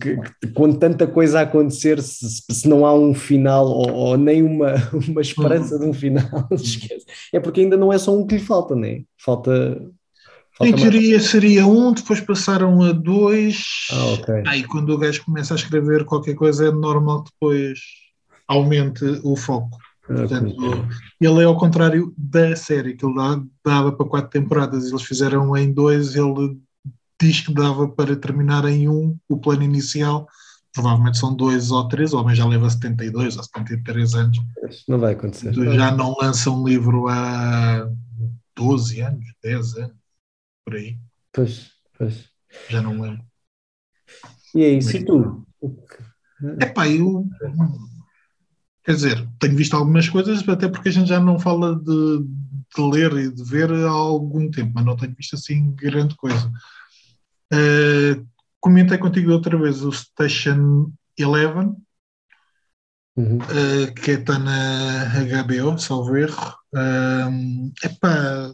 Que, 0.00 0.18
que, 0.18 0.48
com 0.52 0.70
tanta 0.70 1.06
coisa 1.06 1.38
a 1.38 1.42
acontecer, 1.44 1.98
se, 2.02 2.42
se 2.50 2.68
não 2.68 2.84
há 2.84 2.92
um 2.92 3.14
final 3.14 3.66
ou, 3.66 3.90
ou, 3.90 4.16
nem 4.18 4.42
uma, 4.42 4.74
uma 5.08 5.22
esperança 5.22 5.76
uhum. 5.76 5.80
de 5.80 5.86
um 5.86 5.92
final, 5.94 6.46
esquece. 6.52 7.06
É 7.32 7.40
porque 7.40 7.62
ainda 7.62 7.76
não 7.76 7.90
é 7.90 7.96
só 7.96 8.14
um 8.14 8.26
que 8.26 8.34
lhe 8.34 8.40
falta, 8.40 8.76
né? 8.76 9.02
Falta 9.16 9.80
em 10.60 10.72
teoria 10.74 11.20
seria 11.20 11.66
um, 11.66 11.92
depois 11.92 12.20
passaram 12.20 12.82
a 12.82 12.92
dois. 12.92 13.86
Ah, 13.92 14.04
ok. 14.14 14.42
Aí 14.46 14.64
quando 14.64 14.90
o 14.90 14.98
gajo 14.98 15.24
começa 15.24 15.54
a 15.54 15.56
escrever 15.56 16.04
qualquer 16.04 16.34
coisa 16.34 16.66
é 16.66 16.72
normal 16.72 17.24
que 17.24 17.30
depois 17.32 17.78
aumente 18.46 19.04
o 19.22 19.36
foco. 19.36 19.78
Ah, 20.04 20.14
Portanto, 20.14 20.88
ele 21.20 21.42
é 21.42 21.44
ao 21.44 21.56
contrário 21.56 22.12
da 22.16 22.56
série, 22.56 22.94
que 22.94 23.04
ele 23.04 23.14
dava 23.64 23.92
para 23.92 24.06
quatro 24.06 24.30
temporadas, 24.30 24.86
eles 24.86 25.02
fizeram 25.02 25.56
em 25.56 25.72
dois, 25.72 26.14
ele 26.14 26.58
diz 27.20 27.40
que 27.40 27.52
dava 27.52 27.88
para 27.88 28.16
terminar 28.16 28.64
em 28.64 28.88
um 28.88 29.16
o 29.28 29.38
plano 29.38 29.62
inicial, 29.62 30.26
provavelmente 30.72 31.18
são 31.18 31.34
dois 31.34 31.70
ou 31.70 31.86
três, 31.88 32.12
o 32.12 32.18
homem 32.18 32.34
já 32.34 32.46
leva 32.46 32.70
72 32.70 33.36
ou 33.36 33.42
73 33.42 34.14
anos. 34.14 34.38
Não 34.88 34.98
vai 34.98 35.12
acontecer. 35.12 35.52
Já 35.52 35.94
não 35.94 36.16
lança 36.20 36.50
um 36.50 36.66
livro 36.66 37.06
há 37.08 37.86
12 38.56 39.00
anos, 39.00 39.24
10 39.42 39.74
anos 39.76 39.97
por 40.68 40.76
aí. 40.76 40.98
Pois, 41.32 41.70
pois. 41.96 42.28
Já 42.68 42.82
não 42.82 43.00
lembro. 43.00 43.24
E 44.54 44.62
é 44.62 44.68
isso, 44.70 44.96
e 44.96 45.04
tu? 45.04 45.46
É 46.60 46.66
pá, 46.66 46.86
eu. 46.86 47.26
Quer 48.84 48.94
dizer, 48.94 49.28
tenho 49.38 49.56
visto 49.56 49.74
algumas 49.74 50.08
coisas, 50.08 50.46
até 50.46 50.68
porque 50.68 50.90
a 50.90 50.92
gente 50.92 51.08
já 51.08 51.20
não 51.20 51.38
fala 51.38 51.74
de, 51.74 52.18
de 52.22 52.82
ler 52.82 53.12
e 53.12 53.30
de 53.30 53.42
ver 53.44 53.70
há 53.72 53.90
algum 53.90 54.50
tempo, 54.50 54.72
mas 54.74 54.84
não 54.84 54.96
tenho 54.96 55.14
visto 55.14 55.34
assim 55.34 55.72
grande 55.74 56.14
coisa. 56.16 56.50
Uh, 57.52 58.26
comentei 58.60 58.98
contigo 58.98 59.32
outra 59.32 59.58
vez 59.58 59.82
o 59.82 59.92
Station 59.92 60.92
Eleven, 61.18 61.74
uhum. 63.16 63.38
uh, 63.38 63.94
que 63.94 64.12
está 64.12 64.38
na 64.38 65.06
HBO, 65.44 65.78
salvo 65.78 66.16
erro. 66.16 66.56
Uh, 66.74 67.72
epá, 67.82 68.52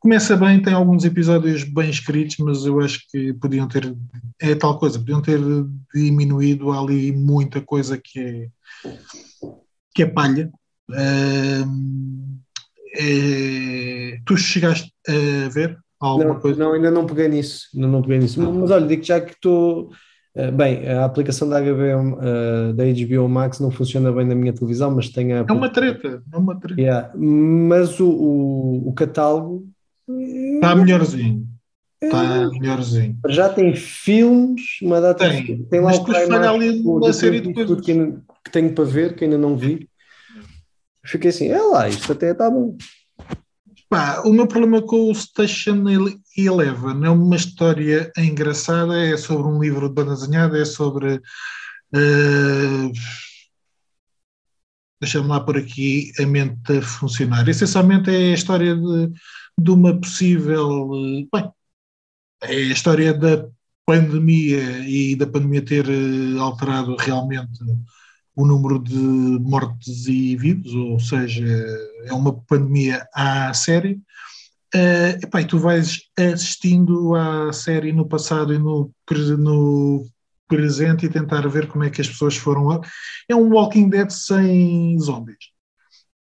começa 0.00 0.34
bem, 0.34 0.60
tem 0.60 0.72
alguns 0.72 1.04
episódios 1.04 1.62
bem 1.62 1.90
escritos, 1.90 2.36
mas 2.38 2.64
eu 2.64 2.80
acho 2.80 3.00
que 3.10 3.34
podiam 3.34 3.68
ter, 3.68 3.94
é 4.40 4.54
tal 4.54 4.78
coisa, 4.78 4.98
podiam 4.98 5.20
ter 5.20 5.38
diminuído 5.94 6.72
ali 6.72 7.12
muita 7.12 7.60
coisa 7.60 8.00
que 8.02 8.18
é, 8.18 8.48
que 9.94 10.02
é 10.02 10.06
palha. 10.06 10.50
Uh, 10.90 12.40
é, 12.96 14.18
tu 14.24 14.36
chegaste 14.36 14.92
a 15.06 15.48
ver 15.50 15.78
alguma 16.00 16.34
não, 16.34 16.40
coisa? 16.40 16.58
Não, 16.58 16.72
ainda 16.72 16.90
não 16.90 17.06
peguei 17.06 17.28
nisso, 17.28 17.68
ainda 17.74 17.86
não 17.86 18.02
peguei 18.02 18.18
nisso. 18.18 18.40
Mas, 18.42 18.56
mas 18.56 18.70
olha, 18.70 18.86
digo 18.86 19.04
já 19.04 19.20
que 19.20 19.32
estou. 19.32 19.90
Uh, 20.34 20.52
bem, 20.52 20.88
a 20.88 21.04
aplicação 21.04 21.48
da 21.48 21.60
HBO, 21.60 22.16
uh, 22.16 22.72
da 22.72 22.84
HBO 22.84 23.28
Max 23.28 23.58
não 23.58 23.70
funciona 23.70 24.12
bem 24.12 24.24
na 24.24 24.34
minha 24.34 24.52
televisão, 24.52 24.90
mas 24.92 25.10
tem 25.10 25.32
a. 25.34 25.44
É 25.46 25.52
uma 25.52 25.68
treta, 25.68 26.22
é 26.32 26.36
uma 26.36 26.58
treta. 26.58 26.80
Yeah. 26.80 27.12
Mas 27.16 28.00
o, 28.00 28.08
o, 28.08 28.88
o 28.88 28.92
catálogo 28.94 29.68
Está 30.54 30.74
melhorzinho. 30.74 31.46
Está 32.02 32.48
melhorzinho. 32.50 33.18
Já 33.28 33.48
tem 33.48 33.74
filmes, 33.74 34.62
uma 34.82 35.00
data 35.00 35.28
tem, 35.28 35.44
de... 35.44 35.64
tem 35.64 35.80
lá 35.80 35.92
o 35.92 36.06
falha 36.06 36.50
ali 36.50 36.80
uma 36.80 37.12
série 37.12 37.40
de 37.40 37.52
coisas 37.52 37.80
que, 37.80 37.94
que, 38.44 38.50
tenho 38.50 38.74
para 38.74 38.84
ver, 38.84 39.14
que 39.14 39.24
ainda 39.24 39.36
não 39.36 39.56
vi. 39.56 39.88
Fiquei 41.04 41.30
assim, 41.30 41.48
é 41.48 41.60
lá, 41.60 41.88
isto 41.88 42.10
até 42.12 42.32
está 42.32 42.50
bom. 42.50 42.76
Pá, 43.88 44.22
o 44.24 44.32
meu 44.32 44.46
problema 44.46 44.80
com 44.80 45.10
o 45.10 45.14
Station 45.14 45.84
Eleven 46.36 47.04
é 47.04 47.10
uma 47.10 47.36
história 47.36 48.10
engraçada, 48.16 48.96
é 48.96 49.16
sobre 49.16 49.48
um 49.48 49.60
livro 49.60 49.88
de 49.88 49.94
banda 49.94 50.14
desenhada, 50.14 50.58
é 50.58 50.64
sobre. 50.64 51.16
Uh, 51.92 52.92
Deixa-me 55.00 55.28
lá 55.28 55.40
por 55.40 55.56
aqui 55.56 56.12
a 56.20 56.26
mente 56.26 56.76
a 56.76 56.82
funcionar. 56.82 57.48
Essencialmente 57.48 58.10
é 58.10 58.32
a 58.32 58.34
história 58.34 58.76
de 58.76 59.10
de 59.62 59.70
uma 59.70 59.98
possível. 59.98 60.90
Eh, 60.94 61.26
bem, 61.32 61.52
é 62.42 62.54
a 62.54 62.72
história 62.72 63.14
da 63.14 63.48
pandemia 63.86 64.80
e 64.88 65.16
da 65.16 65.26
pandemia 65.26 65.64
ter 65.64 65.86
eh, 65.88 66.38
alterado 66.38 66.96
realmente 66.96 67.60
o 68.36 68.46
número 68.46 68.78
de 68.78 68.94
mortes 68.94 70.06
e 70.06 70.36
vivos, 70.36 70.72
ou 70.74 70.98
seja, 71.00 71.44
é 72.04 72.12
uma 72.12 72.32
pandemia 72.42 73.06
à 73.14 73.52
série. 73.54 74.00
Uh, 74.74 75.18
epá, 75.22 75.42
e 75.42 75.46
tu 75.46 75.58
vais 75.58 76.02
assistindo 76.16 77.14
à 77.16 77.52
série 77.52 77.92
no 77.92 78.06
passado 78.06 78.54
e 78.54 78.58
no, 78.58 78.92
no 79.38 80.06
presente 80.46 81.06
e 81.06 81.10
tentar 81.10 81.46
ver 81.48 81.66
como 81.66 81.84
é 81.84 81.90
que 81.90 82.00
as 82.00 82.08
pessoas 82.08 82.36
foram 82.36 82.66
lá. 82.66 82.80
É 83.28 83.34
um 83.34 83.50
Walking 83.50 83.88
Dead 83.88 84.08
sem 84.10 84.98
zombies. 85.00 85.50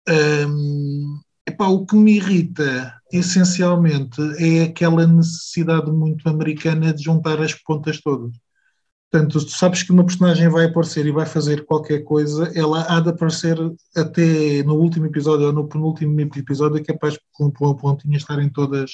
Um, 0.08 1.20
epá, 1.48 1.66
o 1.66 1.84
que 1.86 1.96
me 1.96 2.16
irrita 2.16 2.94
essencialmente 3.12 4.20
é 4.38 4.64
aquela 4.64 5.06
necessidade 5.06 5.90
muito 5.90 6.28
americana 6.28 6.92
de 6.92 7.02
juntar 7.02 7.40
as 7.40 7.54
pontas 7.54 8.00
todas. 8.00 8.32
Portanto, 9.10 9.40
tu 9.40 9.50
sabes 9.50 9.82
que 9.82 9.90
uma 9.90 10.04
personagem 10.04 10.48
vai 10.50 10.66
aparecer 10.66 11.06
e 11.06 11.10
vai 11.10 11.24
fazer 11.24 11.64
qualquer 11.64 12.00
coisa, 12.04 12.52
ela 12.54 12.84
há 12.94 13.00
de 13.00 13.08
aparecer 13.08 13.56
até 13.96 14.62
no 14.64 14.74
último 14.74 15.06
episódio 15.06 15.46
ou 15.46 15.52
no 15.52 15.66
penúltimo 15.66 16.20
episódio, 16.20 16.78
é 16.78 16.84
capaz 16.84 17.18
com 17.32 17.46
um 17.46 17.74
pontinho 17.74 18.16
estarem 18.16 18.50
todas 18.50 18.90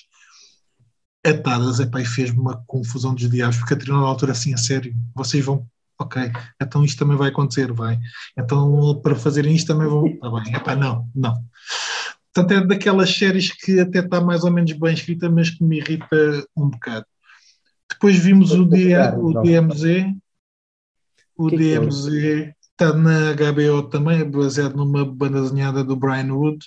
atadas. 1.26 1.80
Epá, 1.80 2.00
e 2.00 2.04
fez-me 2.04 2.38
uma 2.38 2.62
confusão 2.66 3.12
dos 3.14 3.28
diabos, 3.28 3.56
porque 3.56 3.74
a 3.74 3.76
determinada 3.76 4.08
altura 4.08 4.32
assim, 4.32 4.54
a 4.54 4.56
sério, 4.56 4.94
vocês 5.16 5.44
vão, 5.44 5.66
ok, 5.98 6.30
então 6.62 6.84
isto 6.84 6.98
também 6.98 7.16
vai 7.16 7.30
acontecer, 7.30 7.72
vai. 7.72 7.98
Então, 8.38 9.00
para 9.02 9.16
fazerem 9.16 9.56
isto 9.56 9.66
também 9.66 9.88
vão, 9.88 10.06
está 10.06 10.30
bem, 10.30 10.54
epá, 10.54 10.76
não, 10.76 11.08
não. 11.12 11.34
Portanto, 12.34 12.64
é 12.64 12.66
daquelas 12.66 13.16
séries 13.16 13.52
que 13.52 13.78
até 13.78 14.00
está 14.00 14.20
mais 14.20 14.42
ou 14.42 14.50
menos 14.50 14.72
bem 14.72 14.92
escrita, 14.92 15.30
mas 15.30 15.50
que 15.50 15.62
me 15.62 15.78
irrita 15.78 16.44
um 16.56 16.68
bocado. 16.68 17.06
Depois 17.88 18.16
vimos 18.16 18.50
o, 18.50 18.64
DM, 18.64 19.18
o 19.18 19.40
DMZ. 19.40 20.14
O 21.36 21.48
que 21.48 21.56
DMZ 21.56 22.08
que 22.08 22.54
está 22.72 22.92
na 22.92 23.32
HBO 23.34 23.88
também, 23.88 24.20
é 24.20 24.24
baseado 24.24 24.76
numa 24.76 25.04
banda 25.04 25.40
desenhada 25.40 25.84
do 25.84 25.94
Brian 25.94 26.34
Wood. 26.34 26.58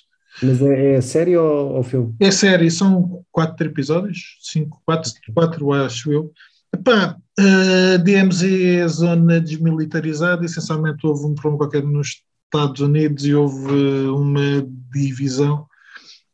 Mas 0.41 0.62
é, 0.62 0.93
é 0.95 1.01
série 1.01 1.36
ou, 1.36 1.74
ou, 1.74 1.83
filme? 1.83 2.15
É 2.19 2.31
série, 2.31 2.71
são 2.71 3.25
quatro 3.31 3.67
episódios, 3.67 4.38
cinco, 4.41 4.81
quatro, 4.86 5.12
quatro 5.33 5.74
acho 5.74 6.12
eu. 6.12 6.31
Epá, 6.74 7.17
a 7.39 7.97
DMZ 7.97 8.43
é 8.43 8.81
a 8.83 8.88
zona 8.88 9.41
desmilitarizada, 9.41 10.45
essencialmente 10.45 11.05
houve 11.05 11.25
um 11.25 11.36
problema 11.36 11.57
qualquer 11.57 11.83
nos 11.83 12.21
Estados 12.48 12.82
Unidos 12.82 13.25
e 13.25 13.36
houve 13.36 14.08
uma 14.08 14.66
divisão 14.92 15.68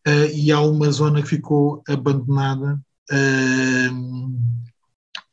uh, 0.07 0.31
e 0.33 0.51
há 0.51 0.59
uma 0.61 0.91
zona 0.91 1.21
que 1.21 1.29
ficou 1.29 1.83
abandonada 1.87 2.79
uh, 3.11 4.33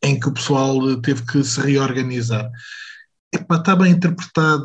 em 0.02 0.18
que 0.18 0.28
o 0.28 0.32
pessoal 0.32 1.00
teve 1.02 1.24
que 1.26 1.44
se 1.44 1.60
reorganizar. 1.60 2.50
Epá, 3.32 3.56
está 3.56 3.76
bem 3.76 3.92
interpretada, 3.92 4.64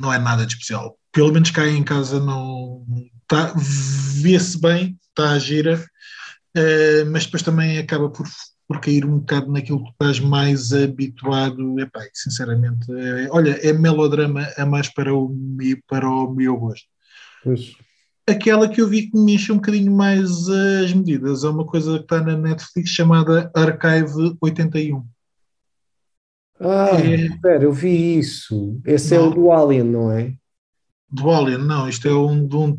não 0.00 0.12
é 0.12 0.18
nada 0.18 0.46
de 0.46 0.54
especial. 0.54 0.98
Pelo 1.12 1.32
menos 1.32 1.50
cá 1.50 1.68
em 1.68 1.84
casa 1.84 2.18
não 2.18 2.84
tá, 3.26 3.52
vê-se 3.56 4.60
bem, 4.60 4.98
está 5.10 5.32
a 5.32 5.38
gira, 5.38 5.78
uh, 6.56 7.10
mas 7.10 7.26
depois 7.26 7.42
também 7.42 7.78
acaba 7.78 8.08
por 8.08 8.26
por 8.68 8.80
cair 8.80 9.06
um 9.06 9.18
bocado 9.18 9.50
naquilo 9.50 9.82
que 9.82 9.90
estás 9.90 10.20
mais 10.20 10.72
habituado. 10.74 11.80
Epá, 11.80 12.00
sinceramente, 12.12 12.86
é, 12.92 13.28
olha, 13.30 13.52
é 13.66 13.72
melodrama 13.72 14.46
a 14.58 14.66
mais 14.66 14.88
para 14.92 15.14
o, 15.14 15.34
para 15.88 16.06
o 16.08 16.30
meu 16.34 16.54
gosto. 16.56 16.86
Pois. 17.42 17.72
aquela 18.28 18.68
que 18.68 18.80
eu 18.82 18.86
vi 18.88 19.10
que 19.10 19.16
me 19.16 19.34
enche 19.34 19.50
um 19.50 19.56
bocadinho 19.56 19.90
mais 19.90 20.30
as 20.50 20.92
medidas. 20.92 21.44
É 21.44 21.48
uma 21.48 21.64
coisa 21.64 21.96
que 21.96 22.04
está 22.04 22.20
na 22.20 22.36
Netflix 22.36 22.90
chamada 22.90 23.50
Archive 23.54 24.36
81. 24.40 25.02
Ah, 26.60 26.90
É. 27.00 27.14
espera, 27.26 27.64
eu 27.64 27.72
vi 27.72 28.18
isso. 28.18 28.78
Esse 28.84 29.14
é 29.14 29.18
Não. 29.18 29.28
o 29.30 29.34
do 29.34 29.50
Alien, 29.52 29.84
não 29.84 30.10
é? 30.12 30.34
Do 31.10 31.30
Alien, 31.30 31.58
não, 31.58 31.88
isto 31.88 32.06
é 32.06 32.14
um 32.14 32.46
de 32.46 32.54
um 32.56 32.78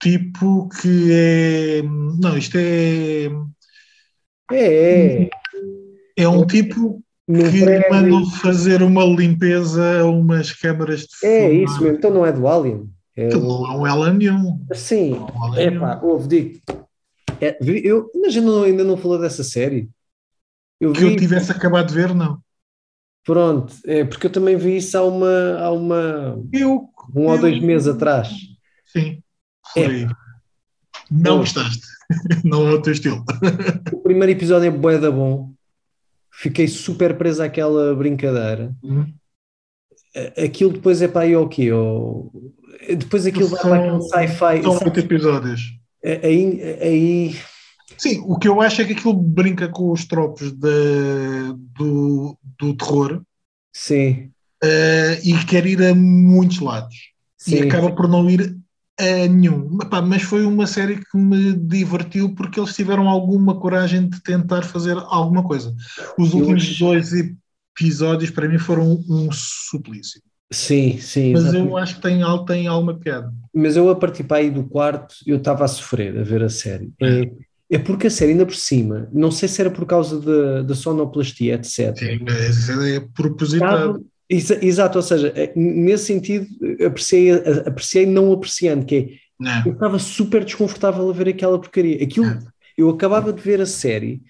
tipo 0.00 0.68
que 0.68 1.08
é. 1.10 1.82
Não, 1.82 2.36
isto 2.38 2.56
é. 2.56 3.28
É, 4.50 5.22
é. 5.24 5.30
É 6.16 6.28
um 6.28 6.46
tipo 6.46 7.02
que 7.26 7.64
prédio. 7.64 7.90
mandam 7.90 8.30
fazer 8.30 8.82
uma 8.82 9.04
limpeza 9.04 10.00
a 10.00 10.04
umas 10.04 10.52
câmaras 10.52 11.00
de 11.00 11.26
É 11.26 11.48
filmar. 11.48 11.64
isso 11.70 11.82
mesmo. 11.82 11.96
Então 11.98 12.10
não 12.10 12.26
é 12.26 12.32
do 12.32 12.46
Alien. 12.48 12.90
É 13.16 13.26
Aquilo 13.26 13.46
o... 13.46 13.66
não 13.66 13.86
é 13.86 13.92
um 13.92 13.96
Ela 13.96 14.12
nenhum. 14.12 14.66
Sim. 14.74 15.10
Não 15.10 15.54
é 15.56 15.64
É 15.64 15.70
pá, 15.78 16.00
ouve, 16.02 16.28
digo. 16.28 16.60
É, 17.40 17.56
eu, 17.60 18.10
mas 18.20 18.34
eu 18.36 18.42
não- 18.42 18.62
ainda 18.64 18.84
não 18.84 18.96
falou 18.96 19.18
dessa 19.18 19.42
série. 19.44 19.88
Eu 20.80 20.92
Que 20.92 21.04
eu 21.04 21.08
vi, 21.10 21.16
tivesse 21.16 21.50
acabado 21.52 21.88
de 21.88 21.94
ver, 21.94 22.14
não. 22.14 22.38
pronto, 23.24 23.72
é 23.86 24.04
porque 24.04 24.26
eu 24.26 24.30
também 24.30 24.56
vi 24.56 24.76
isso 24.78 24.96
há 24.98 25.04
uma, 25.04 25.58
há 25.60 25.70
uma, 25.70 26.40
Eu. 26.52 26.88
um 27.14 27.26
ou 27.26 27.34
eu- 27.36 27.40
dois 27.40 27.60
meses 27.60 27.86
atrás. 27.88 28.28
Sim. 28.86 29.22
É. 29.76 30.06
Não 31.12 31.38
gostaste. 31.38 31.82
Não 32.44 32.68
é 32.68 32.72
o 32.72 32.82
teu 32.82 32.92
estilo. 32.92 33.24
O 33.92 33.98
primeiro 34.00 34.32
episódio 34.32 34.66
é 34.66 34.70
bué 34.70 34.98
da 34.98 35.10
bom. 35.10 35.52
Fiquei 36.30 36.66
super 36.68 37.16
preso 37.16 37.42
àquela 37.42 37.94
brincadeira. 37.94 38.74
A- 40.16 40.44
Aquilo 40.44 40.72
depois 40.72 41.00
é 41.02 41.08
para 41.08 41.22
aí 41.22 41.36
o 41.36 41.48
quê? 41.48 41.72
Ou- 41.72 42.32
Depois 42.96 43.26
aquilo 43.26 43.48
vai 43.48 43.60
para 43.60 43.86
aquele 43.86 44.02
sci-fi. 44.02 44.62
São 44.62 44.72
oito 44.84 45.00
episódios. 45.00 45.60
Aí, 46.04 46.60
aí 46.80 47.36
Sim, 47.96 48.22
o 48.26 48.36
que 48.38 48.48
eu 48.48 48.60
acho 48.60 48.82
é 48.82 48.84
que 48.84 48.92
aquilo 48.94 49.12
brinca 49.14 49.68
com 49.68 49.92
os 49.92 50.04
tropos 50.04 50.50
de- 50.50 51.54
do, 51.78 52.36
do 52.58 52.74
terror 52.76 53.22
sim, 53.72 54.30
eh, 54.64 55.20
e 55.22 55.32
quer 55.44 55.64
ir 55.66 55.80
a 55.82 55.94
muitos 55.94 56.58
lados. 56.60 56.96
sim. 57.38 57.56
E 57.56 57.62
acaba 57.62 57.92
por 57.92 58.08
não 58.08 58.28
ir 58.28 58.56
a 58.98 59.28
nenhum. 59.28 59.78
Epá, 59.82 60.02
mas 60.02 60.22
foi 60.22 60.44
uma 60.44 60.66
série 60.66 60.96
que 60.96 61.16
me 61.16 61.54
divertiu 61.54 62.34
porque 62.34 62.60
eles 62.60 62.74
tiveram 62.74 63.08
alguma 63.08 63.58
coragem 63.58 64.08
de 64.08 64.22
tentar 64.22 64.62
fazer 64.62 64.96
alguma 65.06 65.42
coisa. 65.42 65.74
Os 66.18 66.34
últimos 66.34 66.78
dois 66.78 67.12
episódios 67.12 68.30
para 68.30 68.48
mim 68.48 68.58
foram 68.58 69.02
um 69.08 69.30
suplício. 69.32 70.20
Sim, 70.52 70.98
sim, 70.98 71.32
Mas 71.32 71.44
exatamente. 71.44 71.70
eu 71.70 71.76
acho 71.78 71.94
que 71.96 72.02
tem, 72.02 72.20
tem 72.46 72.66
alguma 72.66 72.94
piada. 72.94 73.32
Mas 73.54 73.74
eu 73.74 73.88
a 73.88 73.96
partir 73.96 74.24
para 74.24 74.38
aí 74.38 74.50
do 74.50 74.64
quarto, 74.64 75.14
eu 75.26 75.38
estava 75.38 75.64
a 75.64 75.68
sofrer 75.68 76.18
a 76.18 76.22
ver 76.22 76.42
a 76.42 76.50
série. 76.50 76.92
É, 77.00 77.30
é 77.70 77.78
porque 77.78 78.06
a 78.06 78.10
série 78.10 78.32
ainda 78.32 78.44
por 78.44 78.54
cima, 78.54 79.08
não 79.12 79.30
sei 79.30 79.48
se 79.48 79.62
era 79.62 79.70
por 79.70 79.86
causa 79.86 80.20
da, 80.20 80.62
da 80.62 80.74
sonoplastia, 80.74 81.54
etc. 81.54 81.96
Sim, 81.96 82.18
mas 82.22 82.68
é 82.68 83.00
propositado. 83.00 84.04
Exato, 84.32 84.98
ou 84.98 85.02
seja, 85.02 85.32
é, 85.36 85.52
nesse 85.54 86.06
sentido, 86.06 86.46
apreciei, 86.86 87.32
apreciei 87.66 88.06
não 88.06 88.32
apreciando, 88.32 88.86
que 88.86 88.94
é, 88.96 89.06
Não. 89.38 89.66
eu 89.66 89.72
estava 89.74 89.98
super 89.98 90.42
desconfortável 90.44 91.08
a 91.08 91.12
ver 91.12 91.28
aquela 91.28 91.58
porcaria. 91.60 92.02
Aquilo, 92.02 92.26
É. 92.26 92.38
eu 92.78 92.88
acabava 92.88 93.32
de 93.32 93.42
ver 93.42 93.60
a 93.60 93.66
série 93.66 94.22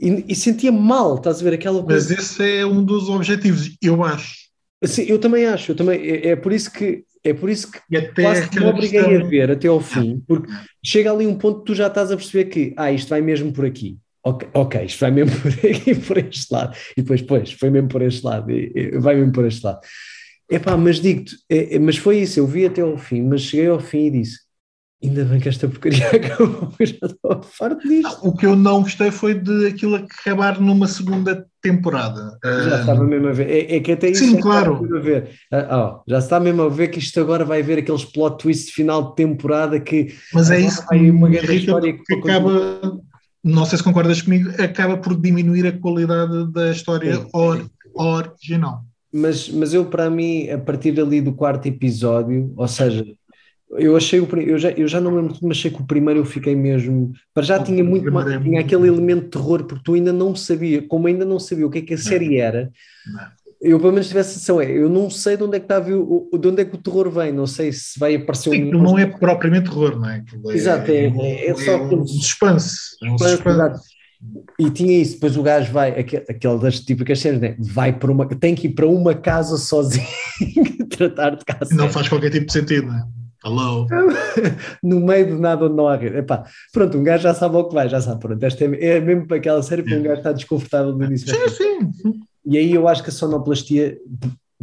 e, 0.00 0.24
e 0.28 0.34
sentia 0.36 0.70
mal, 0.70 1.16
estás 1.16 1.40
a 1.40 1.44
ver 1.44 1.54
aquela 1.54 1.78
Mas 1.82 2.06
coisa. 2.06 2.14
esse 2.14 2.58
é 2.58 2.64
um 2.66 2.84
dos 2.84 3.08
objetivos, 3.08 3.76
eu 3.82 4.04
acho. 4.04 4.44
Assim, 4.82 5.02
eu 5.08 5.18
também 5.18 5.46
acho, 5.46 5.72
eu 5.72 5.76
também, 5.76 6.00
é, 6.00 6.28
é 6.28 6.36
por 6.36 6.52
isso 6.52 6.70
que 6.70 7.04
é 7.26 7.32
por 7.32 7.48
isso 7.48 7.72
que 7.72 7.78
E 7.90 7.96
até 7.96 8.22
quase 8.22 8.50
que 8.50 8.60
me 8.60 8.66
obriguei 8.66 9.00
a 9.00 9.08
questão- 9.08 9.28
ver 9.30 9.50
até 9.50 9.66
ao 9.66 9.80
fim, 9.80 10.22
porque 10.28 10.52
chega 10.84 11.10
ali 11.10 11.26
um 11.26 11.38
ponto 11.38 11.60
que 11.60 11.64
tu 11.64 11.74
já 11.74 11.86
estás 11.86 12.12
a 12.12 12.16
perceber 12.18 12.44
que, 12.50 12.74
ah, 12.76 12.92
isto 12.92 13.08
vai 13.08 13.22
mesmo 13.22 13.50
por 13.50 13.64
aqui. 13.64 13.96
Ok, 14.26 14.48
ok, 14.54 14.84
isto 14.84 15.00
vai 15.00 15.10
mesmo 15.10 15.36
por 15.40 15.52
aqui, 15.52 15.94
por 15.94 16.18
este 16.18 16.52
lado. 16.52 16.74
E 16.96 17.02
depois, 17.02 17.22
pois, 17.22 17.52
foi 17.52 17.70
mesmo 17.70 17.88
por 17.88 18.02
este 18.02 18.24
lado, 18.24 18.50
e- 18.50 18.72
e 18.74 18.98
vai 18.98 19.14
mesmo 19.16 19.32
por 19.32 19.44
este 19.44 19.64
lado. 19.64 19.80
Epá, 20.50 20.76
mas 20.76 21.00
digo-te, 21.00 21.36
é- 21.48 21.76
é- 21.76 21.78
mas 21.78 21.96
foi 21.96 22.18
isso, 22.18 22.38
eu 22.40 22.46
vi 22.46 22.66
até 22.66 22.80
ao 22.82 22.96
fim, 22.98 23.22
mas 23.22 23.42
cheguei 23.42 23.66
ao 23.68 23.80
fim 23.80 24.06
e 24.06 24.10
disse, 24.10 24.38
ainda 25.02 25.24
bem 25.24 25.40
que 25.40 25.48
esta 25.48 25.68
porcaria 25.68 26.06
acabou, 26.12 26.72
eu 26.78 26.86
já 26.86 26.96
estou 27.06 27.42
farto 27.42 27.86
disto. 27.86 28.26
O 28.26 28.34
que 28.36 28.46
eu 28.46 28.56
não 28.56 28.82
gostei 28.82 29.10
foi 29.10 29.34
de 29.34 29.66
aquilo 29.66 29.96
acabar 29.96 30.60
numa 30.60 30.86
segunda 30.86 31.46
temporada. 31.60 32.38
Já 32.42 32.76
Ah, 32.76 32.80
estava 32.80 33.04
mesmo 33.04 33.28
a 33.28 33.32
ver, 33.32 33.50
é, 33.50 33.76
é 33.76 33.80
que 33.80 33.92
até 33.92 34.08
isso 34.08 34.24
Sim, 34.24 34.36
estava 34.36 34.42
claro. 34.42 34.96
a 34.96 35.00
ver. 35.00 35.30
Ah, 35.52 35.68
ó, 35.78 36.02
já 36.06 36.18
está 36.18 36.38
mesmo 36.40 36.62
a 36.62 36.68
ver 36.68 36.88
que 36.88 36.98
isto 36.98 37.18
agora 37.20 37.44
vai 37.44 37.60
haver 37.60 37.78
aqueles 37.78 38.04
plot 38.04 38.38
twists 38.38 38.66
de 38.66 38.72
final 38.72 39.10
de 39.10 39.16
temporada 39.16 39.80
que 39.80 40.14
mas 40.32 40.50
é 40.50 40.60
isso 40.60 40.86
que 40.86 41.10
uma 41.10 41.28
grande 41.28 41.56
história 41.56 41.94
porque 41.96 42.14
que- 42.14 42.20
acaba, 42.20 43.00
não 43.44 43.66
sei 43.66 43.76
se 43.76 43.84
concordas 43.84 44.22
comigo, 44.22 44.50
acaba 44.60 44.96
por 44.96 45.14
diminuir 45.20 45.66
a 45.66 45.72
qualidade 45.78 46.50
da 46.50 46.70
história 46.70 47.16
Sim. 47.16 47.28
or- 47.32 47.70
original. 47.94 48.82
Mas, 49.12 49.48
mas 49.48 49.72
eu, 49.74 49.84
para 49.84 50.10
mim, 50.10 50.48
a 50.48 50.58
partir 50.58 50.98
ali 50.98 51.20
do 51.20 51.32
quarto 51.32 51.66
episódio, 51.66 52.52
ou 52.56 52.66
seja, 52.66 53.06
eu 53.76 53.96
achei 53.96 54.18
o 54.18 54.28
eu 54.40 54.58
já, 54.58 54.70
eu 54.70 54.88
já 54.88 55.00
não 55.00 55.14
lembro 55.14 55.36
mas 55.42 55.58
achei 55.58 55.70
que 55.70 55.80
o 55.80 55.86
primeiro 55.86 56.20
eu 56.20 56.24
fiquei 56.24 56.56
mesmo. 56.56 57.12
Para 57.32 57.42
já 57.42 57.62
tinha 57.62 57.84
muito 57.84 58.10
mais, 58.10 58.26
é 58.28 58.40
tinha 58.40 58.60
aquele 58.60 58.88
elemento 58.88 59.24
de 59.24 59.30
terror, 59.30 59.64
porque 59.64 59.84
tu 59.84 59.94
ainda 59.94 60.12
não 60.12 60.34
sabia, 60.34 60.82
como 60.82 61.06
ainda 61.06 61.24
não 61.24 61.38
sabia 61.38 61.66
o 61.66 61.70
que 61.70 61.78
é 61.78 61.82
que 61.82 61.94
a 61.94 61.98
série 61.98 62.38
era. 62.38 62.70
Eu 63.64 63.78
pelo 63.80 63.92
menos 63.92 64.08
tivesse 64.08 64.30
a 64.30 64.32
sensação, 64.34 64.60
é, 64.60 64.70
eu 64.70 64.88
não 64.88 65.08
sei 65.08 65.36
de 65.36 65.42
onde 65.42 65.56
é 65.56 65.60
que 65.60 65.64
está 65.64 65.80
o- 65.80 66.28
o- 66.32 66.38
de 66.38 66.48
onde 66.48 66.62
é 66.62 66.64
que 66.64 66.74
o 66.74 66.78
terror 66.78 67.10
vem, 67.10 67.32
não 67.32 67.46
sei 67.46 67.72
se 67.72 67.98
vai 67.98 68.14
aparecer 68.14 68.50
Sim, 68.50 68.64
um 68.64 68.66
aquilo 68.68 68.82
não 68.82 68.98
é 68.98 69.06
propriamente 69.06 69.70
terror, 69.70 69.98
não 69.98 70.08
é? 70.08 70.16
Aquilo 70.16 70.50
é 70.50 70.54
Exato, 70.54 70.90
é- 70.90 71.06
é- 71.06 71.46
é 71.50 71.54
só 71.54 71.82
um 71.82 72.06
suspense. 72.06 72.76
É 73.02 73.10
um 73.10 73.18
suspense. 73.18 73.48
Exato. 73.48 73.80
E 74.58 74.70
tinha 74.70 75.00
isso, 75.00 75.14
depois 75.14 75.36
o 75.36 75.42
gajo 75.42 75.72
vai, 75.72 75.90
aquele, 75.98 76.24
aquele 76.28 76.58
das 76.58 76.80
típicas 76.80 77.18
cenas, 77.20 77.40
né? 77.40 77.56
vai 77.58 77.92
para 77.92 78.10
uma, 78.10 78.26
tem 78.26 78.54
que 78.54 78.68
ir 78.68 78.70
para 78.74 78.86
uma 78.86 79.14
casa 79.14 79.56
sozinho 79.56 80.06
tratar 80.96 81.36
de 81.36 81.44
casa. 81.44 81.74
Não 81.74 81.88
faz 81.90 82.08
qualquer 82.08 82.30
tipo 82.30 82.46
de 82.46 82.52
sentido, 82.52 82.86
não 82.86 82.94
é? 82.96 83.02
Hello. 83.44 83.86
no 84.82 85.00
meio 85.00 85.26
de 85.26 85.32
nada 85.34 85.66
onde 85.66 85.74
não 85.76 85.86
há 85.86 85.96
rede. 85.96 86.16
Epá, 86.16 86.44
pronto, 86.72 86.96
um 86.96 87.02
gajo 87.02 87.24
já 87.24 87.34
sabe 87.34 87.56
ao 87.56 87.68
que 87.68 87.74
vai, 87.74 87.88
já 87.90 88.00
sabe. 88.00 88.18
Pronto, 88.20 88.42
esta 88.42 88.64
é, 88.64 88.86
é 88.96 89.00
mesmo 89.00 89.26
para 89.26 89.36
aquela 89.36 89.62
série 89.62 89.82
para 89.82 89.98
um 89.98 90.02
gajo 90.02 90.16
estar 90.18 90.32
desconfortável 90.32 90.92
do 90.94 91.04
início. 91.04 91.28
Sim, 91.28 91.50
sim. 91.92 92.12
E 92.44 92.58
aí 92.58 92.72
eu 92.72 92.86
acho 92.86 93.02
que 93.02 93.10
a 93.10 93.12
sonoplastia 93.12 93.98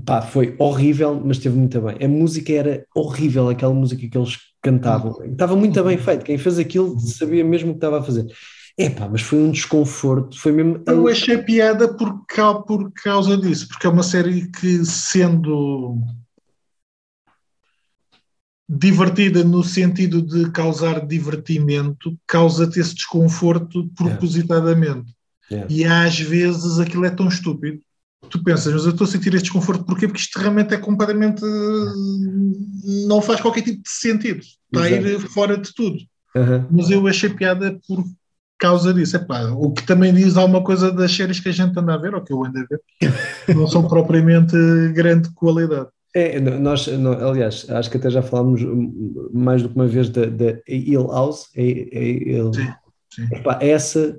pá, 0.06 0.22
foi 0.22 0.56
horrível, 0.60 1.20
mas 1.24 1.38
esteve 1.38 1.58
muito 1.58 1.82
bem. 1.82 1.98
A 2.04 2.08
música 2.08 2.52
era 2.54 2.86
horrível, 2.96 3.50
aquela 3.50 3.74
música 3.74 4.08
que 4.08 4.17
eles 4.17 4.38
cantavam. 4.62 5.24
Estava 5.24 5.56
muito 5.56 5.84
bem 5.84 5.98
feito. 5.98 6.26
Quem 6.26 6.38
fez 6.38 6.60
aquilo 6.60 7.00
sabia 7.00 7.44
mesmo 7.44 7.70
o 7.70 7.74
que 7.74 7.78
estava 7.78 8.00
a 8.00 8.04
fazer. 8.04 8.28
Epá, 8.78 9.08
mas 9.10 9.22
foi 9.22 9.39
um 9.39 9.52
desconforto. 9.52 10.39
Foi 10.39 10.52
mesmo. 10.52 10.82
Eu 10.88 11.08
achei 11.08 11.38
piada 11.38 11.94
por, 11.94 12.24
por 12.65 12.91
causa 12.94 13.38
disso, 13.38 13.67
porque 13.67 13.86
é 13.86 13.89
uma 13.89 14.04
série 14.04 14.50
que, 14.50 14.86
sendo 14.86 15.98
divertida 18.70 19.44
no 19.44 19.63
sentido 19.63 20.22
de 20.22 20.50
causar 20.52 21.06
divertimento, 21.06 22.17
causa-te 22.26 22.80
esse 22.80 22.96
desconforto 22.96 23.89
propositadamente. 23.89 25.13
Yeah. 25.52 25.68
E 25.70 25.84
às 25.84 26.18
vezes 26.20 26.80
aquilo 26.80 27.06
é 27.06 27.10
tão 27.10 27.28
estúpido. 27.28 27.80
Tu 28.30 28.42
pensas, 28.44 28.72
mas 28.74 28.86
eu 28.86 28.92
estou 28.92 29.06
a 29.06 29.08
sentir 29.10 29.34
este 29.34 29.44
desconforto 29.44 29.84
porquê? 29.84 30.08
Porque 30.08 30.22
isto 30.22 30.40
realmente 30.40 30.74
é 30.74 30.78
completamente. 30.78 31.42
não 33.08 33.22
faz 33.22 33.42
qualquer 33.42 33.62
tipo 33.64 33.82
de 33.82 33.90
sentido. 33.90 34.40
Está 34.40 34.84
a 34.86 34.90
ir 34.90 35.20
fora 35.20 35.58
de 35.58 35.74
tudo. 35.74 35.98
Aham. 36.36 36.68
Mas 36.72 36.90
eu 36.90 37.06
achei 37.08 37.30
piada 37.30 37.78
por 37.88 38.04
causa 38.58 38.94
disso. 38.94 39.18
Epá, 39.18 39.44
o 39.52 39.72
que 39.74 39.86
também 39.86 40.14
diz 40.14 40.38
alguma 40.38 40.64
coisa 40.64 40.92
das 40.92 41.12
séries 41.12 41.40
que 41.40 41.50
a 41.50 41.52
gente 41.52 41.78
anda 41.78 41.94
a 41.94 41.98
ver, 41.98 42.14
ou 42.16 42.22
que 42.24 42.32
eu 42.32 42.46
ando 42.46 42.60
a 42.60 42.64
ver, 42.64 42.80
não 43.56 43.68
são 43.68 43.86
propriamente 43.88 44.56
grande 44.94 45.30
qualidade. 45.34 45.90
É, 46.14 46.40
nós, 46.40 46.88
não, 46.88 47.14
aliás, 47.14 47.66
acho 47.70 47.90
que 47.90 47.98
até 47.98 48.10
já 48.10 48.22
falámos 48.22 48.62
mais 49.34 49.64
do 49.64 49.70
que 49.70 49.76
uma 49.76 49.88
vez 49.88 50.10
da, 50.10 50.26
da 50.26 50.60
Hill 50.68 51.08
House. 51.08 51.48
Hill- 51.56 52.54
Sim, 52.54 52.68
sim. 53.14 53.36
Epá, 53.36 53.58
essa 53.62 54.18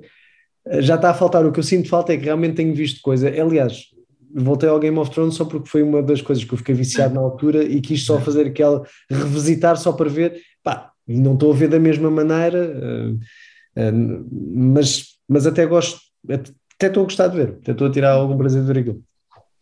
já 0.79 0.95
está 0.95 1.09
a 1.09 1.13
faltar. 1.13 1.45
O 1.45 1.51
que 1.51 1.59
eu 1.59 1.63
sinto 1.63 1.89
falta 1.89 2.13
é 2.13 2.17
que 2.17 2.25
realmente 2.25 2.55
tenho 2.55 2.73
visto 2.73 3.01
coisa. 3.01 3.29
Aliás, 3.29 3.93
voltei 4.33 4.67
ao 4.67 4.79
Game 4.79 4.97
of 4.97 5.11
Thrones 5.11 5.35
só 5.35 5.45
porque 5.45 5.69
foi 5.69 5.83
uma 5.83 6.01
das 6.01 6.21
coisas 6.21 6.43
que 6.43 6.53
eu 6.53 6.57
fiquei 6.57 6.73
viciado 6.73 7.13
na 7.13 7.21
altura 7.21 7.63
e 7.63 7.79
quis 7.81 8.05
só 8.05 8.19
fazer 8.19 8.47
aquela 8.47 8.83
revisitar 9.09 9.77
só 9.77 9.91
para 9.91 10.09
ver. 10.09 10.41
Pá, 10.63 10.91
e 11.07 11.19
não 11.19 11.33
estou 11.33 11.51
a 11.51 11.55
ver 11.55 11.67
da 11.67 11.79
mesma 11.79 12.09
maneira, 12.09 12.57
eh, 12.57 13.13
eh, 13.75 13.91
mas, 13.91 15.17
mas 15.27 15.45
até 15.45 15.65
gosto, 15.65 15.99
até 16.29 16.87
estou 16.87 17.03
a 17.03 17.05
gostar 17.05 17.27
de 17.27 17.37
ver, 17.37 17.49
até 17.61 17.73
estou 17.73 17.87
a 17.87 17.91
tirar 17.91 18.11
algum 18.11 18.37
prazer 18.37 18.61
de 18.61 18.67
ver 18.67 18.79
aquilo. 18.79 19.03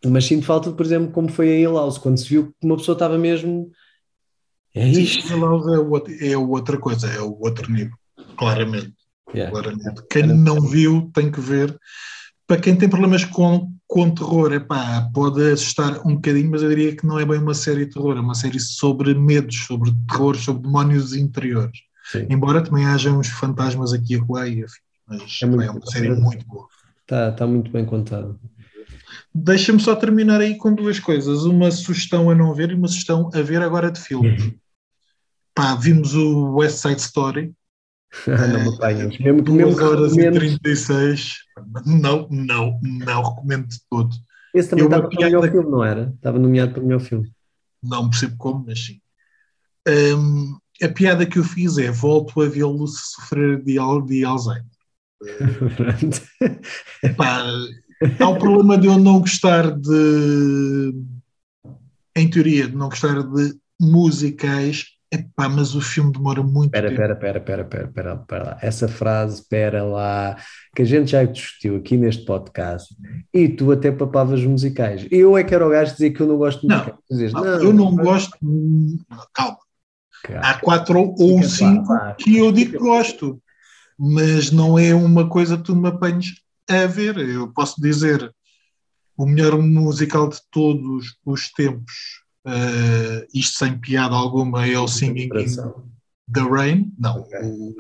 Mas 0.06 0.26
sinto 0.26 0.46
falta, 0.46 0.72
por 0.72 0.86
exemplo, 0.86 1.12
como 1.12 1.30
foi 1.30 1.50
a 1.50 1.60
Hill 1.60 1.74
House, 1.74 1.98
quando 1.98 2.18
se 2.18 2.28
viu 2.28 2.48
que 2.48 2.66
uma 2.66 2.78
pessoa 2.78 2.96
estava 2.96 3.18
mesmo. 3.18 3.72
É 4.74 4.88
isto. 4.88 5.38
House 5.40 5.66
é, 6.20 6.32
é 6.32 6.38
outra 6.38 6.78
coisa, 6.78 7.08
é 7.08 7.22
o 7.22 7.38
outro 7.40 7.72
nível, 7.72 7.96
claramente. 8.38 8.94
Yeah. 9.34 9.52
claramente. 9.52 10.04
Quem 10.10 10.28
não 10.28 10.62
viu 10.62 11.10
tem 11.14 11.32
que 11.32 11.40
ver 11.40 11.78
para 12.52 12.60
quem 12.60 12.76
tem 12.76 12.90
problemas 12.90 13.24
com, 13.24 13.72
com 13.88 14.14
terror, 14.14 14.52
epá, 14.52 15.10
pode 15.14 15.42
assustar 15.54 16.06
um 16.06 16.16
bocadinho, 16.16 16.52
mas 16.52 16.62
eu 16.62 16.68
diria 16.68 16.94
que 16.94 17.08
não 17.08 17.18
é 17.18 17.24
bem 17.26 17.40
uma 17.40 17.54
série 17.54 17.86
de 17.86 17.94
terror, 17.94 18.18
é 18.18 18.20
uma 18.20 18.36
série 18.36 18.60
sobre 18.60 19.14
medos, 19.14 19.56
sobre 19.56 19.94
terror, 20.06 20.36
sobre 20.36 20.64
demónios 20.64 21.16
interiores. 21.16 21.80
Sim. 22.12 22.28
Embora 22.30 22.62
também 22.62 22.86
haja 22.86 23.10
uns 23.10 23.30
fantasmas 23.30 23.94
aqui 23.94 24.16
e 24.16 24.18
acolá, 24.18 24.42
mas 25.08 25.40
é, 25.42 25.46
é 25.46 25.72
uma 25.72 25.86
série 25.86 26.10
muito 26.10 26.46
boa. 26.46 26.68
Está 27.04 27.32
tá 27.32 27.48
muito 27.48 27.72
bem 27.72 27.86
contado. 27.86 28.38
Deixa-me 29.34 29.80
só 29.80 29.96
terminar 29.96 30.42
aí 30.42 30.58
com 30.58 30.76
duas 30.76 31.00
coisas. 31.00 31.46
Uma 31.46 31.72
sugestão 31.72 32.30
a 32.30 32.36
não 32.36 32.54
ver 32.54 32.72
e 32.72 32.76
uma 32.76 32.90
sugestão 32.90 33.30
a 33.34 33.42
ver 33.42 33.62
agora 33.62 33.90
de 33.90 34.02
filmes. 34.02 34.44
Uhum. 34.44 34.54
Pá, 35.56 35.74
vimos 35.76 36.14
o 36.16 36.56
West 36.56 36.80
Side 36.80 37.00
Story, 37.00 37.54
não 38.28 38.64
me 38.64 38.76
apanhas. 38.76 39.18
Mesmo, 39.18 39.42
2 39.42 39.80
horas 39.80 40.18
e 40.18 40.32
36. 40.32 41.38
Não, 41.86 42.28
não, 42.30 42.80
não 42.82 43.24
recomendo 43.24 43.68
de 43.68 43.78
todo. 43.90 44.16
Esse 44.54 44.70
também 44.70 44.86
estava 44.86 45.10
no 45.10 45.20
melhor 45.20 45.50
filme, 45.50 45.72
não 45.72 45.84
era? 45.84 46.14
Estava 46.16 46.40
nomeado 46.40 46.74
para 46.74 46.82
o 46.82 46.86
melhor 46.86 47.00
filme. 47.00 47.32
Não 47.82 48.10
percebo 48.10 48.36
como, 48.38 48.66
mas 48.68 48.86
sim. 48.86 49.00
Um, 49.88 50.58
a 50.84 50.90
piada 50.90 51.26
que 51.26 51.40
eu 51.40 51.44
fiz 51.44 51.78
é 51.78 51.90
volto 51.90 52.42
a 52.42 52.48
vê-lo 52.48 52.86
sofrer 52.88 53.64
de, 53.64 53.78
de 54.06 54.26
Alzheimer. 54.26 54.66
Epá, 57.04 57.44
há 58.20 58.30
o 58.30 58.38
problema 58.38 58.78
de 58.78 58.88
eu 58.88 58.98
não 58.98 59.20
gostar 59.20 59.72
de, 59.72 60.94
em 62.16 62.30
teoria, 62.30 62.68
de 62.68 62.76
não 62.76 62.90
gostar 62.90 63.22
de 63.22 63.56
musicais 63.80 64.88
Epá, 65.14 65.50
mas 65.50 65.76
o 65.76 65.82
filme 65.82 66.14
demora 66.14 66.42
muito 66.42 66.72
pera, 66.72 66.88
tempo. 66.88 67.02
Pera, 67.02 67.16
pera, 67.16 67.40
pera, 67.42 67.66
pera, 67.66 67.88
pera, 67.90 68.18
pera 68.18 68.44
lá. 68.44 68.58
Essa 68.62 68.88
frase, 68.88 69.46
pera 69.50 69.84
lá, 69.84 70.38
que 70.74 70.84
a 70.84 70.86
gente 70.86 71.12
já 71.12 71.26
discutiu 71.26 71.76
aqui 71.76 71.98
neste 71.98 72.24
podcast, 72.24 72.96
e 73.34 73.50
tu 73.50 73.74
até 73.74 73.92
papavas 73.92 74.42
musicais. 74.46 75.06
Eu 75.12 75.38
é 75.38 75.44
que 75.44 75.54
era 75.54 75.68
o 75.68 75.70
gajo 75.70 75.92
dizer 75.92 76.12
que 76.12 76.22
eu 76.22 76.28
não 76.28 76.38
gosto 76.38 76.62
de 76.62 76.74
musicais. 76.74 76.98
Não, 77.10 77.18
dizes, 77.18 77.34
não, 77.34 77.44
não, 77.44 77.64
eu 77.64 77.74
não 77.74 77.96
gosto. 77.96 78.38
Calma. 79.34 79.58
Há 80.42 80.54
quatro 80.60 81.14
ou 81.18 81.44
cinco 81.44 81.94
que 82.18 82.38
eu 82.38 82.52
digo 82.52 82.72
que 82.74 82.78
gosto, 82.78 83.42
mas 84.00 84.50
não 84.50 84.80
é 84.80 84.96
uma 84.96 85.28
coisa 85.28 85.58
que 85.58 85.64
tu 85.64 85.76
me 85.76 85.90
apanhes 85.90 86.36
a 86.70 86.86
ver. 86.86 87.18
Eu 87.18 87.52
posso 87.52 87.82
dizer 87.82 88.34
o 89.18 89.26
melhor 89.26 89.58
musical 89.60 90.30
de 90.30 90.40
todos 90.50 91.18
os 91.26 91.52
tempos 91.52 92.21
uh, 92.48 93.28
isto 93.34 93.58
sem 93.58 93.78
piada 93.80 94.16
alguma, 94.16 94.68
é 94.68 94.78
o 94.78 94.88
Singing 94.88 95.30
in 95.38 95.46
the 96.32 96.42
Rain. 96.42 96.92
Não. 96.98 97.20
Okay. 97.22 97.40
O, 97.44 97.76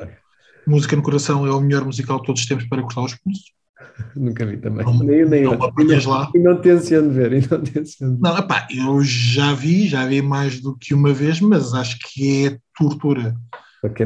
Música 0.68 0.96
no 0.96 1.02
Coração 1.02 1.46
é 1.46 1.52
o 1.52 1.60
melhor 1.60 1.84
musical 1.86 2.20
de 2.20 2.28
todos 2.28 2.42
os 2.42 2.48
tempos 2.48 2.68
para 2.68 2.82
cortar 2.82 3.02
os 3.02 3.16
pulsos. 3.16 3.52
Nunca 4.16 4.46
vi 4.46 4.58
também. 4.58 4.86
Não, 4.86 5.00
nem, 5.00 5.26
nem 5.26 5.44
não 5.44 5.54
eu. 5.54 6.10
lá. 6.10 6.32
E 6.36 6.40
não 6.40 6.62
tenciono 6.62 7.12
ver. 7.12 7.34
E 7.34 7.48
não, 7.50 7.62
tenciono 7.62 8.18
não 8.20 8.38
epá, 8.38 8.68
eu 8.70 9.02
já 9.04 9.54
vi, 9.54 9.88
já 9.88 10.06
vi 10.06 10.22
mais 10.22 10.62
do 10.62 10.78
que 10.78 10.94
uma 10.94 11.14
vez, 11.14 11.40
mas 11.42 11.74
acho 11.74 11.98
que 12.00 12.48
é 12.48 12.58
tortura. 12.78 13.36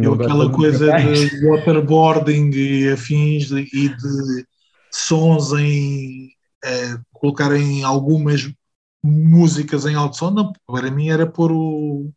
Eu, 0.01 0.13
aquela 0.13 0.49
coisa 0.49 0.89
de 0.95 1.49
waterboarding 1.49 2.49
e 2.51 2.89
afins 2.89 3.49
de, 3.49 3.67
e 3.73 3.89
de 3.89 4.45
sons 4.89 5.51
em 5.51 6.29
uh, 6.63 7.01
colocarem 7.11 7.83
algumas 7.83 8.49
músicas 9.05 9.85
em 9.85 9.95
alto 9.95 10.17
som, 10.17 10.31
não, 10.31 10.51
para 10.67 10.89
mim 10.89 11.09
era 11.09 11.25
pôr 11.25 11.51
o, 11.51 12.11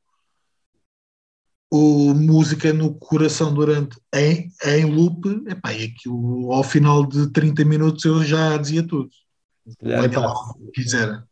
o 1.70 2.14
música 2.14 2.72
no 2.72 2.94
coração 2.94 3.52
durante 3.52 3.98
em, 4.14 4.50
em 4.64 4.84
loop, 4.84 5.26
epá, 5.48 5.72
e 5.72 5.84
aquilo 5.84 6.52
ao 6.52 6.64
final 6.64 7.04
de 7.06 7.30
30 7.30 7.64
minutos 7.64 8.04
eu 8.04 8.24
já 8.24 8.56
dizia 8.56 8.82
tudo. 8.82 9.10
Olha 9.82 10.20
lá, 10.20 10.34
quiser. 10.72 11.22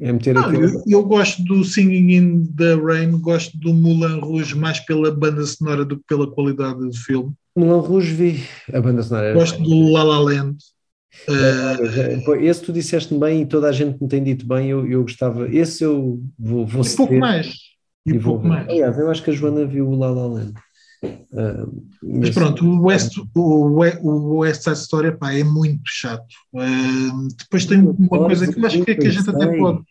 É 0.00 0.32
não, 0.34 0.52
eu, 0.52 0.82
eu, 0.86 1.02
gosto 1.04 1.42
do 1.44 1.64
Singing 1.64 2.12
in 2.12 2.46
the 2.54 2.74
Rain, 2.74 3.18
gosto 3.18 3.56
do 3.58 3.72
Moulin 3.72 4.20
Rouge 4.20 4.54
mais 4.54 4.78
pela 4.80 5.10
banda 5.10 5.42
sonora 5.46 5.86
do 5.86 5.96
que 5.96 6.04
pela 6.06 6.30
qualidade 6.30 6.78
do 6.78 6.94
filme. 6.94 7.32
Moulin 7.56 7.86
Rouge 7.86 8.12
vi 8.12 8.44
a 8.74 8.80
banda 8.80 9.02
sonora. 9.02 9.32
Gosto 9.32 9.62
do 9.62 9.90
La 9.90 10.02
La 10.02 10.18
Land. 10.18 10.58
Uh, 11.28 12.34
esse 12.36 12.62
tu 12.62 12.72
disseste 12.72 13.14
bem 13.14 13.42
e 13.42 13.46
toda 13.46 13.68
a 13.68 13.72
gente 13.72 14.00
me 14.00 14.08
tem 14.08 14.22
dito 14.22 14.46
bem, 14.46 14.68
eu, 14.68 14.86
eu 14.86 15.02
gostava. 15.02 15.48
Esse 15.48 15.84
eu 15.84 16.22
vou. 16.38 16.66
vou 16.66 16.84
e 16.84 16.96
pouco 16.96 17.14
mais. 17.14 17.54
E, 18.06 18.12
e 18.12 18.18
pouco 18.18 18.46
mais. 18.46 18.68
Aliás, 18.68 18.98
eu 18.98 19.10
acho 19.10 19.22
que 19.22 19.30
a 19.30 19.34
Joana 19.34 19.66
viu 19.66 19.88
o 19.88 19.96
La 19.96 20.10
La 20.10 20.26
Land. 20.26 20.54
Uh, 21.02 21.84
mas 22.02 22.30
pronto, 22.30 22.64
o 22.64 22.82
West, 22.82 23.16
o, 23.34 23.40
o 24.02 24.38
West 24.38 24.62
Side 24.62 24.76
Story 24.76 25.16
pá, 25.16 25.32
é 25.32 25.42
muito 25.42 25.82
chato. 25.86 26.34
Uh, 26.52 27.28
depois 27.38 27.64
tem 27.64 27.78
uma 27.80 28.08
coisa 28.08 28.52
que 28.52 28.58
eu 28.58 28.66
acho 28.66 28.84
que, 28.84 28.90
é 28.90 28.94
que 28.94 29.06
a 29.06 29.10
gente 29.10 29.30
até 29.30 29.58
pode. 29.58 29.82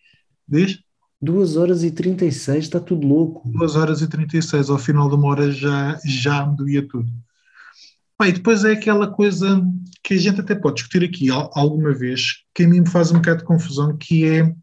Diz? 0.48 0.80
2 1.22 1.58
horas 1.58 1.84
e 1.84 1.92
36, 1.92 2.64
está 2.64 2.80
tudo 2.80 3.06
louco. 3.06 3.48
2 3.50 3.76
horas 3.76 4.02
e 4.02 4.08
36, 4.08 4.70
ao 4.70 4.78
final 4.78 5.10
de 5.10 5.16
uma 5.16 5.28
hora 5.28 5.52
já, 5.52 6.00
já 6.06 6.46
me 6.46 6.56
doía 6.56 6.88
tudo. 6.88 7.12
Pá, 8.20 8.28
e 8.28 8.34
depois 8.34 8.66
é 8.66 8.74
aquela 8.74 9.10
coisa 9.10 9.64
que 10.04 10.14
a 10.14 10.18
gente 10.18 10.42
até 10.42 10.54
pode 10.54 10.76
discutir 10.76 11.06
aqui 11.06 11.30
alguma 11.32 11.94
vez, 11.94 12.44
que 12.54 12.64
a 12.64 12.68
mim 12.68 12.82
me 12.82 12.90
faz 12.90 13.12
um 13.12 13.16
bocado 13.16 13.40
de 13.40 13.46
confusão, 13.46 13.96
que 13.98 14.26
é 14.26 14.54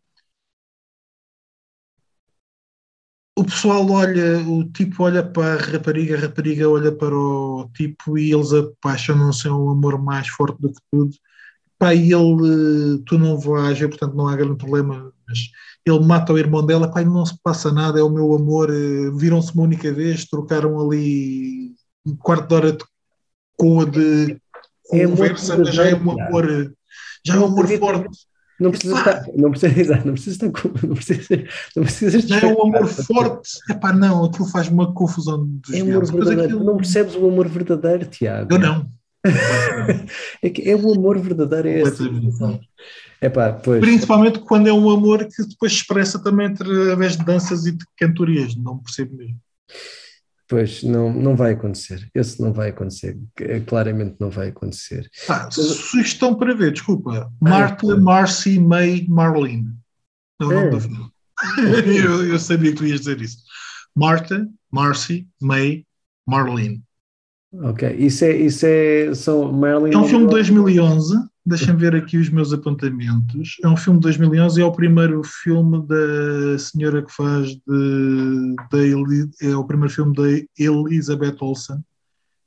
o 3.38 3.44
pessoal 3.44 3.90
olha, 3.90 4.46
o 4.46 4.62
tipo 4.72 5.02
olha 5.04 5.22
para 5.22 5.54
a 5.54 5.72
rapariga, 5.72 6.16
a 6.16 6.20
rapariga 6.20 6.68
olha 6.68 6.92
para 6.92 7.16
o 7.16 7.70
tipo 7.74 8.18
e 8.18 8.30
eles 8.32 8.52
apaixonam-se, 8.52 9.48
é 9.48 9.50
um 9.50 9.70
amor 9.70 10.02
mais 10.02 10.28
forte 10.28 10.60
do 10.60 10.68
que 10.72 10.80
tudo. 10.92 11.14
Pá, 11.78 11.94
e 11.94 12.12
ele, 12.12 13.02
tu 13.06 13.18
não 13.18 13.38
vais, 13.38 13.78
portanto 13.80 14.14
não 14.14 14.28
há 14.28 14.36
grande 14.36 14.56
problema, 14.58 15.12
mas 15.28 15.38
ele 15.86 16.00
mata 16.06 16.32
o 16.32 16.38
irmão 16.38 16.64
dela, 16.66 16.90
pá, 16.90 17.02
não 17.04 17.24
se 17.26 17.38
passa 17.42 17.72
nada, 17.72 17.98
é 18.00 18.02
o 18.02 18.10
meu 18.10 18.34
amor, 18.34 18.70
eh, 18.70 19.10
viram-se 19.16 19.54
uma 19.54 19.64
única 19.64 19.92
vez, 19.92 20.26
trocaram 20.26 20.78
ali 20.80 21.74
um 22.06 22.16
quarto 22.16 22.48
de 22.48 22.54
hora 22.54 22.72
de 22.72 22.84
com 23.56 23.80
a 23.80 23.84
de 23.84 24.36
conversa, 24.88 25.60
é 25.60 25.64
já 25.64 25.84
é 25.86 25.94
um 25.94 26.10
amor, 26.10 26.74
já 27.24 27.34
é 27.34 27.38
um 27.38 27.44
amor 27.44 27.66
forte. 27.78 28.26
Não 28.58 28.70
precisa 28.70 28.96
estar, 28.96 29.26
não 29.36 29.50
precisa, 29.50 30.00
não 30.04 30.14
precisa 30.14 30.46
estar, 30.46 30.86
não 30.86 30.94
precisa, 30.94 31.44
não 31.76 31.82
precisa 31.82 32.20
Já 32.20 32.40
é 32.40 32.46
um 32.46 32.62
amor 32.62 32.88
forte. 32.88 33.50
Epá, 33.68 33.92
não, 33.92 34.24
aquilo 34.24 34.48
faz 34.48 34.68
uma 34.68 34.92
confusão 34.94 35.46
dos 35.46 35.74
é 35.74 35.80
amor 35.80 36.06
verdadeiro. 36.06 36.42
Aquilo... 36.44 36.64
Não 36.64 36.76
percebes 36.76 37.14
o 37.14 37.28
amor 37.28 37.48
verdadeiro, 37.48 38.06
Tiago. 38.06 38.54
Eu 38.54 38.58
não. 38.58 38.88
é, 40.42 40.50
que 40.50 40.70
é 40.70 40.74
o 40.74 40.94
amor 40.94 41.18
verdadeiro 41.18 41.68
é 41.68 41.80
esse. 41.80 42.04
Epá, 43.20 43.52
pois. 43.52 43.80
Principalmente 43.80 44.38
quando 44.38 44.68
é 44.68 44.72
um 44.72 44.88
amor 44.88 45.26
que 45.26 45.42
depois 45.42 45.72
expressa 45.72 46.18
também 46.18 46.46
através 46.46 47.16
de 47.16 47.24
danças 47.24 47.66
e 47.66 47.72
de 47.72 47.84
cantorias, 47.98 48.54
não 48.54 48.78
percebo 48.78 49.16
mesmo. 49.16 49.36
Pois, 50.48 50.82
não, 50.82 51.12
não 51.12 51.34
vai 51.34 51.52
acontecer. 51.52 52.08
Esse 52.14 52.40
não 52.40 52.52
vai 52.52 52.70
acontecer. 52.70 53.18
Claramente 53.66 54.16
não 54.20 54.30
vai 54.30 54.48
acontecer. 54.48 55.10
Ah, 55.28 55.50
sugestão 55.50 56.34
para 56.36 56.54
ver, 56.54 56.72
desculpa. 56.72 57.32
Marta, 57.40 57.92
ah, 57.92 57.96
Marcy, 57.96 58.58
May, 58.58 59.06
Marlene. 59.08 59.74
É 60.40 60.44
é. 60.44 60.70
eu, 62.04 62.28
eu 62.28 62.38
sabia 62.38 62.70
que 62.70 62.76
tu 62.78 62.86
ias 62.86 63.00
dizer 63.00 63.20
isso. 63.20 63.38
Marta, 63.94 64.48
Marcy, 64.70 65.26
May, 65.40 65.84
Marlene. 66.26 66.82
Ok, 67.62 67.96
isso 67.98 68.24
é, 68.24 68.36
isso 68.36 68.66
é, 68.66 69.14
são 69.14 69.50
Marilyn 69.52 69.92
É 69.92 69.98
um 69.98 70.06
filme 70.06 70.26
de 70.26 70.30
2011, 70.32 71.16
deixem 71.46 71.76
ver 71.76 71.94
aqui 71.94 72.18
os 72.18 72.28
meus 72.28 72.52
apontamentos. 72.52 73.56
É 73.62 73.68
um 73.68 73.76
filme 73.76 74.00
de 74.00 74.02
2011 74.04 74.58
e 74.58 74.62
é 74.62 74.66
o 74.66 74.72
primeiro 74.72 75.22
filme 75.22 75.86
da 75.86 76.58
senhora 76.58 77.04
que 77.04 77.12
faz 77.12 77.50
de, 77.50 78.56
de 78.72 79.30
é 79.40 79.56
o 79.56 79.64
primeiro 79.64 79.94
filme 79.94 80.12
da 80.14 80.24
Elizabeth 80.58 81.36
Olsen, 81.40 81.84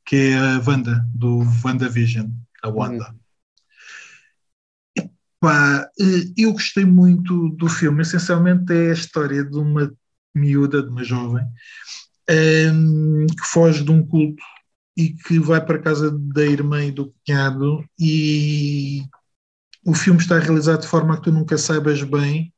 que 0.05 0.15
é 0.15 0.37
a 0.37 0.61
Wanda, 0.67 1.05
do 1.15 1.43
WandaVision, 1.63 2.27
a 2.61 2.67
Wanda. 2.67 3.15
Epá, 4.97 5.89
eh, 5.97 6.33
eu 6.37 6.51
gostei 6.51 6.83
muito 6.83 7.49
do 7.51 7.69
filme, 7.69 8.01
essencialmente 8.01 8.73
é 8.73 8.89
a 8.89 8.93
história 8.93 9.45
de 9.45 9.57
uma 9.57 9.89
miúda, 10.35 10.83
de 10.83 10.89
uma 10.89 11.05
jovem, 11.05 11.45
um, 12.29 12.33
ehm, 12.33 13.27
que 13.27 13.45
foge 13.45 13.81
de 13.81 13.91
um 13.91 14.05
culto 14.05 14.43
e 14.95 15.13
que 15.13 15.39
vai 15.39 15.63
para 15.63 15.77
a 15.77 15.81
casa 15.81 16.11
da 16.11 16.45
irmã 16.45 16.83
e 16.83 16.91
do 16.91 17.13
cunhado 17.25 17.85
e 17.97 19.03
o 19.85 19.93
filme 19.93 20.19
está 20.19 20.37
realizado 20.37 20.81
de 20.81 20.87
forma 20.87 21.17
que 21.17 21.23
tu 21.23 21.31
nunca 21.31 21.57
saibas 21.57 22.03
bem. 22.03 22.53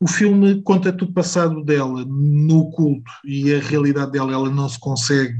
O 0.00 0.06
filme 0.06 0.62
conta-te 0.62 1.04
o 1.04 1.12
passado 1.12 1.64
dela 1.64 2.04
no 2.04 2.70
culto 2.70 3.10
e 3.24 3.54
a 3.54 3.60
realidade 3.60 4.12
dela, 4.12 4.32
ela 4.32 4.50
não 4.50 4.68
se 4.68 4.78
consegue. 4.78 5.38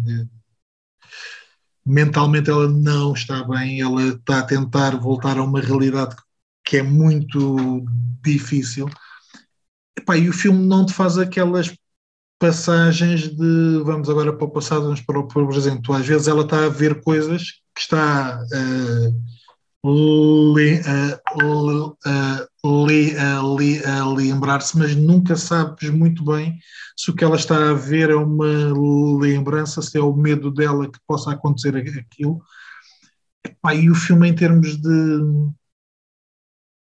Mentalmente 1.84 2.50
ela 2.50 2.68
não 2.68 3.12
está 3.12 3.44
bem, 3.44 3.80
ela 3.80 4.02
está 4.02 4.40
a 4.40 4.42
tentar 4.42 4.96
voltar 4.96 5.38
a 5.38 5.44
uma 5.44 5.60
realidade 5.60 6.16
que 6.64 6.78
é 6.78 6.82
muito 6.82 7.84
difícil. 8.22 8.88
Epá, 9.96 10.16
e 10.16 10.28
o 10.28 10.32
filme 10.32 10.66
não 10.66 10.84
te 10.84 10.92
faz 10.92 11.16
aquelas 11.16 11.74
passagens 12.38 13.28
de 13.34 13.82
vamos 13.84 14.08
agora 14.10 14.32
para 14.36 14.46
o 14.46 14.50
passado, 14.50 14.84
vamos 14.84 15.00
para 15.00 15.18
o 15.18 15.26
presente. 15.26 15.92
Às 15.92 16.06
vezes 16.06 16.28
ela 16.28 16.42
está 16.42 16.64
a 16.66 16.68
ver 16.68 17.00
coisas 17.02 17.62
que 17.74 17.80
está 17.80 18.40
uh, 18.42 19.26
lembrar-se, 24.14 24.76
mas 24.76 24.94
nunca 24.96 25.36
sabes 25.36 25.90
muito 25.90 26.24
bem 26.24 26.58
se 26.96 27.10
o 27.10 27.14
que 27.14 27.24
ela 27.24 27.36
está 27.36 27.70
a 27.70 27.74
ver 27.74 28.10
é 28.10 28.16
uma 28.16 28.72
lembrança, 29.20 29.82
se 29.82 29.96
é 29.98 30.00
o 30.00 30.14
medo 30.14 30.50
dela 30.50 30.90
que 30.90 30.98
possa 31.06 31.32
acontecer 31.32 31.76
aquilo. 31.76 32.42
e 33.74 33.90
o 33.90 33.94
filme, 33.94 34.28
em 34.28 34.34
termos 34.34 34.76
de 34.76 35.20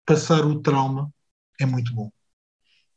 passar 0.05 0.45
o 0.45 0.61
trauma, 0.61 1.11
é 1.59 1.65
muito 1.65 1.93
bom. 1.93 2.11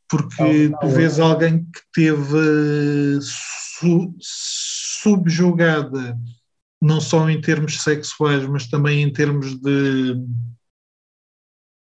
Porque 0.09 0.71
tu 0.79 0.87
vês 0.87 1.19
alguém 1.19 1.65
que 1.65 1.81
teve 1.93 3.19
su 3.21 4.15
subjugada 4.19 6.17
não 6.81 7.01
só 7.01 7.29
em 7.29 7.41
termos 7.41 7.81
sexuais, 7.81 8.45
mas 8.47 8.67
também 8.67 9.01
em 9.01 9.11
termos 9.11 9.59
de 9.59 10.15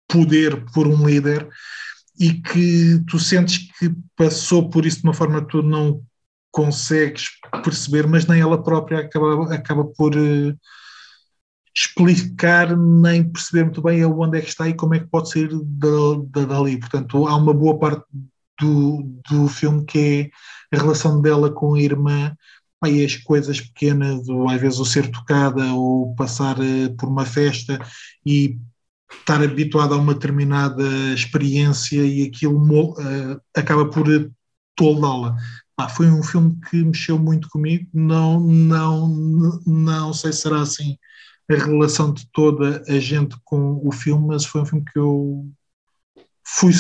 poder 0.09 0.65
por 0.73 0.87
um 0.87 1.07
líder, 1.07 1.49
e 2.19 2.33
que 2.35 3.03
tu 3.09 3.19
sentes 3.19 3.71
que 3.79 3.95
passou 4.17 4.69
por 4.71 4.87
isso 4.87 4.99
de 4.99 5.05
uma 5.05 5.15
forma 5.15 5.43
que 5.43 5.51
tu 5.51 5.63
não 5.63 6.03
consegues 6.51 7.27
perceber, 7.63 8.07
mas 8.07 8.27
nem 8.27 8.41
ela 8.41 8.63
própria 8.63 9.01
acaba, 9.01 9.55
acaba 9.55 9.85
por 9.85 10.17
uh, 10.17 10.59
explicar 11.79 12.77
nem 12.77 13.31
perceber 13.31 13.65
muito 13.65 13.81
bem 13.81 14.05
onde 14.05 14.39
é 14.39 14.41
que 14.41 14.49
está 14.49 14.69
e 14.69 14.75
como 14.75 14.95
é 14.95 14.99
que 14.99 15.07
pode 15.07 15.31
sair 15.31 15.49
dali. 16.29 16.79
Portanto, 16.79 17.29
há 17.29 17.37
uma 17.37 17.55
boa 17.55 17.79
parte 17.79 18.05
do, 18.61 19.03
do 19.31 19.47
filme 19.47 19.85
que 19.85 20.33
é 20.73 20.77
a 20.77 20.81
relação 20.81 21.23
dela 21.23 21.53
com 21.53 21.75
a 21.75 21.81
irmã 21.81 22.35
aí 22.81 23.05
as 23.05 23.17
coisas 23.17 23.61
pequenas, 23.61 24.29
ou 24.29 24.49
às 24.49 24.61
vezes 24.61 24.79
o 24.79 24.85
ser 24.85 25.11
tocada, 25.11 25.73
ou 25.75 26.15
passar 26.15 26.59
uh, 26.59 26.97
por 26.97 27.09
uma 27.09 27.25
festa 27.27 27.79
e 28.25 28.59
estar 29.11 29.43
habituado 29.43 29.95
a 29.95 29.97
uma 29.97 30.15
determinada 30.15 30.85
experiência 31.13 32.05
e 32.05 32.23
aquilo 32.25 32.59
uh, 32.93 33.41
acaba 33.55 33.89
por 33.91 34.07
toldá-la. 34.77 35.37
Ah, 35.77 35.89
foi 35.89 36.11
um 36.11 36.23
filme 36.23 36.57
que 36.71 36.85
mexeu 36.85 37.19
muito 37.19 37.49
comigo, 37.49 37.89
não, 37.93 38.41
não, 38.41 39.09
não 39.67 40.13
sei 40.13 40.33
se 40.33 40.43
será 40.43 40.61
assim 40.61 40.97
a 41.51 41.55
relação 41.55 42.13
de 42.13 42.27
toda 42.31 42.83
a 42.87 42.99
gente 42.99 43.37
com 43.45 43.81
o 43.83 43.91
filme, 43.91 44.27
mas 44.27 44.45
foi 44.45 44.61
um 44.61 44.67
filme 44.67 44.85
que 44.85 44.99
eu 44.99 45.49
fui, 46.45 46.73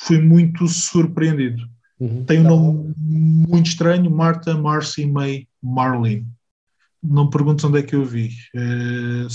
fui 0.00 0.20
muito 0.20 0.66
surpreendido. 0.66 1.68
Uhum. 2.00 2.24
Tem 2.24 2.40
um 2.40 2.44
tá 2.44 2.48
nome 2.50 2.94
muito 2.96 3.66
estranho, 3.68 4.10
Martha 4.10 4.56
Marcy 4.56 5.06
May 5.06 5.46
Marlene. 5.62 6.26
Não 7.02 7.24
me 7.24 7.30
perguntes 7.30 7.64
onde 7.64 7.78
é 7.78 7.82
que 7.82 7.94
eu 7.94 8.04
vi. 8.04 8.30
Uh, 8.54 9.26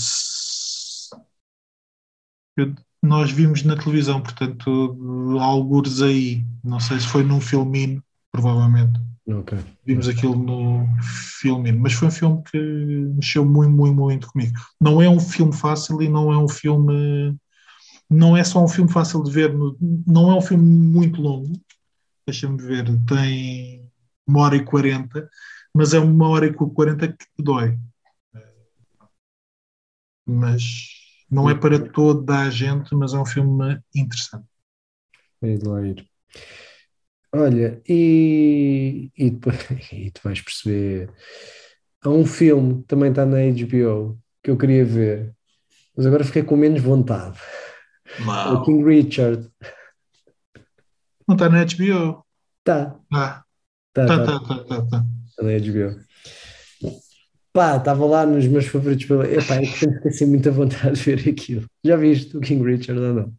eu, 2.56 2.74
nós 3.02 3.30
vimos 3.30 3.62
na 3.62 3.76
televisão, 3.76 4.20
portanto, 4.20 5.38
algures 5.40 6.02
aí. 6.02 6.44
Não 6.64 6.80
sei 6.80 6.98
se 6.98 7.06
foi 7.06 7.22
num 7.22 7.40
filminho, 7.40 8.02
provavelmente. 8.32 8.98
Okay. 9.28 9.58
Vimos 9.84 10.08
aquilo 10.08 10.34
no 10.34 10.86
filminho, 11.38 11.78
mas 11.78 11.92
foi 11.92 12.08
um 12.08 12.10
filme 12.10 12.42
que 12.44 12.58
mexeu 12.58 13.44
muito, 13.44 13.70
muito, 13.70 13.94
muito 13.94 14.26
comigo. 14.28 14.52
Não 14.80 15.02
é 15.02 15.08
um 15.08 15.20
filme 15.20 15.52
fácil 15.52 16.00
e 16.00 16.08
não 16.08 16.32
é 16.32 16.38
um 16.38 16.48
filme. 16.48 17.36
Não 18.08 18.34
é 18.34 18.42
só 18.42 18.64
um 18.64 18.68
filme 18.68 18.90
fácil 18.90 19.22
de 19.22 19.30
ver, 19.30 19.52
não 20.06 20.30
é 20.30 20.34
um 20.34 20.40
filme 20.40 20.64
muito 20.64 21.20
longo, 21.20 21.52
deixa-me 22.26 22.56
ver, 22.56 22.86
tem 23.06 23.86
uma 24.26 24.40
hora 24.40 24.56
e 24.56 24.64
quarenta, 24.64 25.28
mas 25.74 25.92
é 25.92 25.98
uma 25.98 26.26
hora 26.28 26.46
e 26.46 26.52
quarenta 26.54 27.06
que 27.06 27.26
dói. 27.38 27.78
Mas 30.26 30.62
não 31.30 31.50
é 31.50 31.54
para 31.54 31.78
toda 31.78 32.38
a 32.38 32.48
gente, 32.48 32.94
mas 32.94 33.12
é 33.12 33.18
um 33.18 33.26
filme 33.26 33.78
interessante. 33.94 34.46
É 35.42 35.54
de 35.54 35.66
lá 35.66 35.86
ir. 35.86 36.08
Olha, 37.32 37.80
e, 37.86 39.10
e, 39.16 39.30
depois, 39.30 39.56
e 39.92 40.10
tu 40.10 40.20
vais 40.24 40.40
perceber. 40.40 41.10
Há 42.02 42.08
um 42.08 42.24
filme 42.24 42.82
que 42.82 42.88
também 42.88 43.10
está 43.10 43.26
na 43.26 43.38
HBO 43.38 44.18
que 44.42 44.50
eu 44.50 44.56
queria 44.56 44.84
ver, 44.84 45.34
mas 45.96 46.06
agora 46.06 46.24
fiquei 46.24 46.42
com 46.42 46.56
menos 46.56 46.80
vontade. 46.80 47.38
Wow. 48.24 48.54
O 48.54 48.64
King 48.64 48.84
Richard. 48.84 49.50
Não 51.26 51.34
está 51.34 51.48
na 51.48 51.64
HBO? 51.64 52.24
Tá. 52.64 52.96
Ah. 53.12 53.42
Tá, 53.92 54.06
tá, 54.06 54.24
tá, 54.24 54.40
tá, 54.40 54.64
tá, 54.64 54.82
tá. 54.86 55.04
Está 55.26 55.42
na 55.42 55.58
HBO. 55.58 56.00
Pá, 57.52 57.76
estava 57.76 58.06
lá 58.06 58.24
nos 58.24 58.46
meus 58.46 58.66
favoritos. 58.66 59.04
Epá, 59.10 59.60
eu 59.60 59.66
fiquei 59.66 60.12
sem 60.12 60.28
muita 60.28 60.50
vontade 60.50 60.94
de 60.94 61.02
ver 61.16 61.30
aquilo. 61.30 61.66
Já 61.84 61.96
viste 61.96 62.36
o 62.36 62.40
King 62.40 62.64
Richard 62.64 63.00
ou 63.00 63.14
não? 63.14 63.34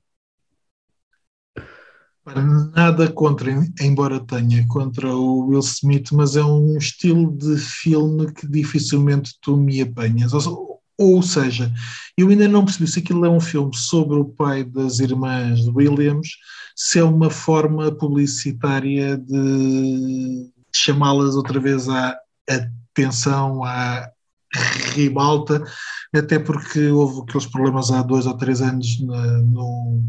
Nada 2.75 3.11
contra, 3.11 3.51
embora 3.81 4.19
tenha 4.19 4.65
contra 4.67 5.15
o 5.15 5.47
Will 5.47 5.59
Smith, 5.59 6.11
mas 6.11 6.35
é 6.35 6.43
um 6.43 6.77
estilo 6.77 7.35
de 7.35 7.57
filme 7.57 8.31
que 8.31 8.47
dificilmente 8.47 9.35
tu 9.41 9.57
me 9.57 9.81
apanhas. 9.81 10.33
Ou, 10.33 10.79
ou 10.97 11.21
seja, 11.23 11.73
eu 12.17 12.29
ainda 12.29 12.47
não 12.47 12.65
percebi 12.65 12.87
se 12.87 12.99
aquilo 12.99 13.25
é 13.25 13.29
um 13.29 13.39
filme 13.39 13.75
sobre 13.75 14.17
o 14.17 14.25
pai 14.25 14.63
das 14.63 14.99
irmãs 14.99 15.61
Williams, 15.73 16.29
se 16.75 16.99
é 16.99 17.03
uma 17.03 17.29
forma 17.29 17.91
publicitária 17.91 19.17
de 19.17 20.51
chamá-las 20.75 21.35
outra 21.35 21.59
vez 21.59 21.89
à 21.89 22.15
atenção, 22.47 23.63
à 23.63 24.09
ribalta, 24.93 25.63
até 26.13 26.37
porque 26.37 26.87
houve 26.89 27.21
aqueles 27.21 27.47
problemas 27.47 27.91
há 27.91 28.01
dois 28.01 28.25
ou 28.25 28.35
três 28.35 28.61
anos 28.61 28.99
na, 29.01 29.37
no 29.39 30.03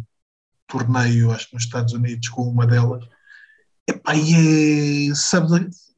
torneio, 0.70 1.30
acho 1.32 1.48
que 1.48 1.54
nos 1.54 1.64
Estados 1.64 1.92
Unidos, 1.92 2.28
com 2.28 2.42
uma 2.42 2.66
delas. 2.66 3.04
Epá, 3.88 4.14
e 4.14 5.10
é, 5.10 5.14
sabes, 5.14 5.90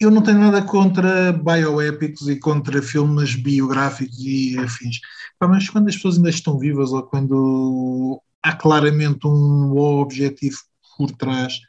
eu 0.00 0.10
não 0.10 0.22
tenho 0.22 0.38
nada 0.38 0.62
contra 0.62 1.32
bioépicos 1.32 2.28
e 2.28 2.36
contra 2.36 2.80
filmes 2.80 3.34
biográficos 3.34 4.18
e 4.20 4.58
afins, 4.58 5.00
mas 5.40 5.68
quando 5.68 5.88
as 5.88 5.96
pessoas 5.96 6.16
ainda 6.16 6.30
estão 6.30 6.58
vivas 6.58 6.92
ou 6.92 7.02
quando 7.02 8.22
há 8.42 8.54
claramente 8.54 9.26
um 9.26 9.76
objetivo 9.76 10.58
por 10.96 11.10
trás 11.12 11.60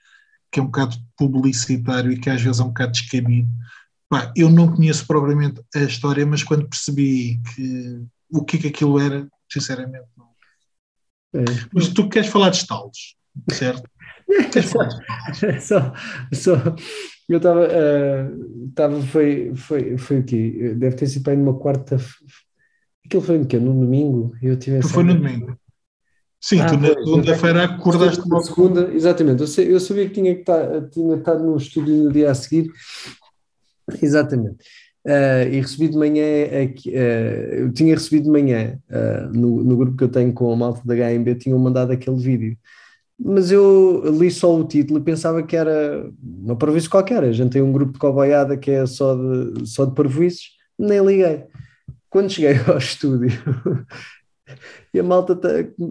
que 0.51 0.59
é 0.59 0.63
um 0.63 0.67
bocado 0.67 0.97
publicitário 1.17 2.11
e 2.11 2.19
que 2.19 2.29
às 2.29 2.41
vezes 2.41 2.59
é 2.59 2.63
um 2.63 2.69
bocado 2.69 2.91
descabido, 2.91 3.47
eu 4.35 4.49
não 4.49 4.75
conheço 4.75 5.05
propriamente 5.05 5.61
a 5.75 5.79
história, 5.79 6.25
mas 6.25 6.43
quando 6.43 6.67
percebi 6.67 7.39
que 7.55 8.05
o 8.31 8.43
que, 8.43 8.57
é 8.57 8.59
que 8.61 8.67
aquilo 8.67 8.99
era, 8.99 9.27
sinceramente 9.51 10.07
não. 10.17 10.28
É. 11.33 11.43
Mas 11.73 11.89
tu 11.89 12.09
queres 12.09 12.29
falar 12.29 12.49
de 12.49 12.57
estalos, 12.57 13.15
certo? 13.51 13.89
só, 15.61 15.93
só, 16.33 16.75
eu 17.27 17.37
estava, 17.37 17.67
uh, 17.67 19.01
foi, 19.03 19.53
foi, 19.55 19.97
foi 19.97 20.19
o 20.19 20.23
quê? 20.23 20.73
Deve 20.75 20.95
ter 20.95 21.07
sido 21.07 21.23
para 21.23 21.35
numa 21.35 21.57
quarta. 21.57 21.97
Aquilo 23.05 23.21
foi 23.21 23.37
no 23.37 23.45
quê? 23.45 23.57
No 23.59 23.73
domingo? 23.73 24.35
Eu 24.41 24.57
tive 24.57 24.81
foi 24.81 25.03
no 25.03 25.15
domingo. 25.15 25.57
Sim, 26.41 26.61
ah, 26.61 26.67
tu 26.67 26.77
na 26.77 26.87
segunda-feira 26.87 27.63
acordaste 27.65 28.27
na 28.27 28.41
segunda, 28.41 28.93
exatamente. 28.93 29.41
Eu, 29.41 29.47
sei, 29.47 29.73
eu, 29.73 29.79
sabia 29.79 30.07
que 30.07 30.13
tinha, 30.13 30.33
que 30.33 30.41
estar, 30.41 30.89
tinha 30.89 31.17
estado 31.17 31.43
no 31.43 31.57
estúdio 31.57 31.95
no 32.05 32.11
dia 32.11 32.31
a 32.31 32.35
seguir. 32.35 32.71
Exatamente. 34.01 34.63
Uh, 35.05 35.47
e 35.49 35.61
recebi 35.61 35.87
de 35.87 35.97
manhã, 35.97 36.23
uh, 36.23 37.55
eu 37.55 37.71
tinha 37.71 37.95
recebido 37.95 38.25
de 38.25 38.29
manhã 38.29 38.77
uh, 38.89 39.37
no, 39.37 39.63
no 39.63 39.77
grupo 39.77 39.97
que 39.97 40.03
eu 40.03 40.09
tenho 40.09 40.33
com 40.33 40.51
a 40.51 40.55
malta 40.55 40.81
da 40.85 40.93
HMB, 40.93 41.35
tinham 41.35 41.57
mandado 41.57 41.91
aquele 41.91 42.17
vídeo 42.17 42.57
mas 43.21 43.51
eu 43.51 44.01
li 44.17 44.31
só 44.31 44.55
o 44.55 44.63
título 44.63 44.99
e 44.99 45.03
pensava 45.03 45.43
que 45.43 45.55
era 45.55 46.09
uma 46.23 46.55
parvoíce 46.55 46.89
qualquer. 46.89 47.21
A 47.23 47.33
gente 47.33 47.51
tem 47.51 47.61
um 47.61 47.73
grupo 47.73 47.91
de 47.91 47.99
coboiada 47.99 48.55
que 48.55 48.71
é 48.71 48.85
só 48.85 49.13
de, 49.13 49.67
só 49.67 49.83
de 49.83 49.93
parvoíces, 49.93 50.51
nem 50.77 51.05
liguei. 51.05 51.43
Quando 52.09 52.31
cheguei 52.31 52.55
ao 52.65 52.77
estúdio 52.77 53.29
e 54.93 54.99
a 54.99 55.03
malta 55.03 55.37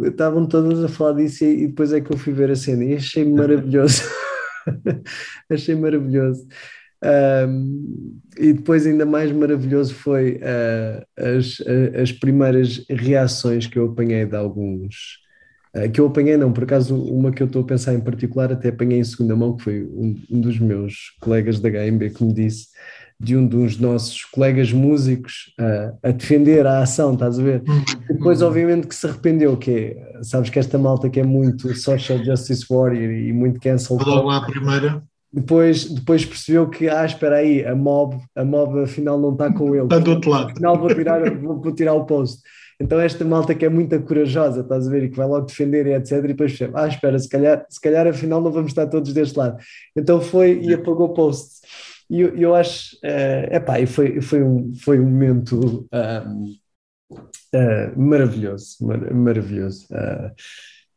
estavam 0.04 0.46
todas 0.46 0.82
a 0.82 0.88
falar 0.88 1.12
disso 1.12 1.44
e, 1.44 1.64
e, 1.64 1.66
depois 1.68 1.92
é 1.92 2.00
que 2.00 2.10
eu 2.10 2.16
fui 2.16 2.32
ver 2.32 2.50
a 2.50 2.56
cena 2.56 2.82
e 2.82 2.94
achei 2.94 3.26
maravilhoso. 3.26 4.04
achei 5.50 5.74
maravilhoso. 5.74 6.46
Um, 7.48 8.18
e 8.36 8.52
depois 8.52 8.86
ainda 8.86 9.06
mais 9.06 9.30
maravilhoso 9.30 9.94
foi 9.94 10.40
uh, 10.42 11.06
as, 11.16 11.62
as 12.00 12.10
primeiras 12.10 12.84
reações 12.88 13.66
que 13.66 13.78
eu 13.78 13.86
apanhei 13.86 14.26
de 14.26 14.34
alguns 14.34 15.18
eh, 15.74 15.88
que 15.88 16.00
eu 16.00 16.06
apanhei, 16.06 16.36
não, 16.36 16.52
por 16.52 16.64
acaso, 16.64 16.96
uma 16.96 17.30
que 17.30 17.42
eu 17.42 17.46
estou 17.46 17.62
a 17.62 17.66
pensar 17.66 17.94
em 17.94 18.00
particular, 18.00 18.52
até 18.52 18.68
apanhei 18.68 18.98
em 18.98 19.04
segunda 19.04 19.36
mão, 19.36 19.56
que 19.56 19.64
foi 19.64 19.82
um, 19.84 20.14
um 20.30 20.40
dos 20.40 20.58
meus 20.58 21.16
colegas 21.20 21.60
da 21.60 21.68
HMB 21.68 22.10
que 22.10 22.24
me 22.24 22.32
disse, 22.32 22.68
de 23.20 23.36
um 23.36 23.46
dos 23.46 23.78
nossos 23.78 24.24
colegas 24.24 24.72
músicos 24.72 25.52
uh, 25.60 25.98
a 26.02 26.10
defender 26.12 26.66
a 26.66 26.80
ação, 26.80 27.14
estás 27.14 27.38
a 27.38 27.42
ver? 27.42 27.62
Uhum. 27.66 27.84
Depois, 28.08 28.42
obviamente, 28.42 28.86
que 28.86 28.94
se 28.94 29.06
arrependeu, 29.06 29.56
que 29.56 29.70
é, 29.70 30.22
sabes 30.22 30.50
que 30.50 30.58
esta 30.58 30.78
malta 30.78 31.10
que 31.10 31.18
é 31.18 31.24
muito 31.24 31.74
social 31.74 32.18
justice 32.24 32.64
warrior 32.70 33.10
e 33.10 33.32
muito 33.32 33.58
cancel. 33.60 33.96
Logo 33.96 34.28
primeira. 34.46 35.02
Depois, 35.32 35.84
depois 35.84 36.24
percebeu 36.24 36.68
que, 36.70 36.88
ah, 36.88 37.04
espera 37.04 37.36
aí, 37.36 37.64
a 37.64 37.74
mob, 37.74 38.16
a 38.34 38.44
mob 38.44 38.82
afinal 38.82 39.20
não 39.20 39.32
está 39.32 39.52
com 39.52 39.74
ele. 39.74 39.84
Está 39.84 39.98
do 39.98 40.12
outro 40.12 40.30
lado. 40.30 40.50
Afinal 40.52 40.78
vou 40.78 40.94
tirar, 40.94 41.38
vou, 41.38 41.60
vou 41.60 41.74
tirar 41.74 41.94
o 41.94 42.06
post. 42.06 42.42
Então 42.80 43.00
esta 43.00 43.24
malta 43.24 43.54
que 43.54 43.64
é 43.64 43.68
muito 43.68 44.00
corajosa, 44.02 44.60
estás 44.60 44.86
a 44.86 44.90
ver, 44.90 45.04
e 45.04 45.10
que 45.10 45.16
vai 45.16 45.26
logo 45.26 45.46
defender 45.46 45.86
e 45.86 45.94
etc, 45.94 46.12
e 46.12 46.28
depois 46.28 46.52
percebe, 46.52 46.72
ah, 46.76 46.86
espera, 46.86 47.18
se 47.18 47.28
calhar, 47.28 47.66
se 47.68 47.80
calhar 47.80 48.06
afinal 48.06 48.40
não 48.40 48.52
vamos 48.52 48.70
estar 48.70 48.86
todos 48.86 49.12
deste 49.12 49.36
lado. 49.36 49.58
Então 49.96 50.20
foi 50.20 50.60
e 50.62 50.72
apagou 50.72 51.08
o 51.08 51.14
post. 51.14 51.60
E 52.08 52.20
eu, 52.20 52.34
eu 52.36 52.54
acho, 52.54 52.96
uh, 53.04 53.54
epá, 53.54 53.80
e 53.80 53.86
foi, 53.86 54.20
foi, 54.22 54.42
um, 54.42 54.72
foi 54.74 54.98
um 54.98 55.04
momento 55.04 55.86
uh, 55.92 57.18
uh, 57.54 58.00
maravilhoso, 58.00 58.76
mar, 58.80 59.12
maravilhoso. 59.12 59.86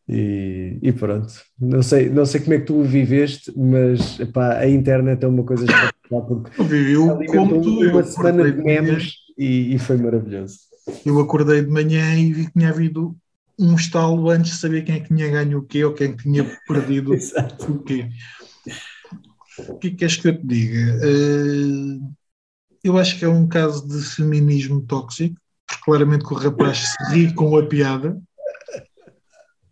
E, 0.10 0.78
e, 0.82 0.92
pronto, 0.92 1.32
não 1.60 1.82
sei, 1.82 2.10
não 2.10 2.26
sei 2.26 2.42
como 2.42 2.54
é 2.54 2.60
que 2.60 2.66
tu 2.66 2.76
o 2.76 2.84
viveste, 2.84 3.54
mas 3.56 4.20
epá, 4.20 4.58
a 4.58 4.68
internet 4.68 5.24
é 5.24 5.28
uma 5.28 5.44
coisa 5.44 5.64
espetacular 5.64 6.02
porque 6.20 6.76
eu 6.76 7.20
como 7.28 7.62
uma 7.62 8.04
semana 8.04 8.52
de 8.52 8.62
memes 8.62 9.14
e, 9.38 9.74
e, 9.76 9.80
foi 9.80 9.98
maravilhoso. 9.98 10.60
Eu 11.06 11.20
acordei 11.20 11.62
de 11.62 11.70
manhã 11.70 12.16
e 12.16 12.34
vi 12.34 12.46
que 12.48 12.52
tinha 12.52 12.70
havido 12.70 13.16
um 13.58 13.76
estalo 13.76 14.30
antes 14.30 14.52
de 14.52 14.58
saber 14.58 14.84
quem 14.84 14.96
é 14.96 15.00
que 15.00 15.08
tinha 15.08 15.30
ganho 15.30 15.60
o 15.60 15.64
quê 15.64 15.86
ou 15.86 15.94
quem 15.94 16.12
é 16.12 16.16
tinha 16.18 16.60
perdido 16.68 17.14
o 17.70 17.80
quê. 17.80 18.10
O 19.70 19.78
que 19.78 19.88
é 19.88 19.92
que 19.92 19.98
queres 19.98 20.18
que 20.18 20.28
eu 20.28 20.38
te 20.38 20.46
diga? 20.46 21.00
Uh, 21.06 22.14
eu 22.84 22.98
acho 22.98 23.18
que 23.18 23.26
é 23.26 23.30
um 23.30 23.48
caso 23.48 23.88
de 23.88 24.02
feminismo 24.02 24.82
tóxico, 24.82 25.36
porque 25.68 25.84
claramente 25.84 26.26
que 26.26 26.34
o 26.34 26.38
rapaz 26.38 26.80
se 26.80 27.14
ri 27.14 27.34
com 27.34 27.56
a 27.58 27.66
piada. 27.66 28.20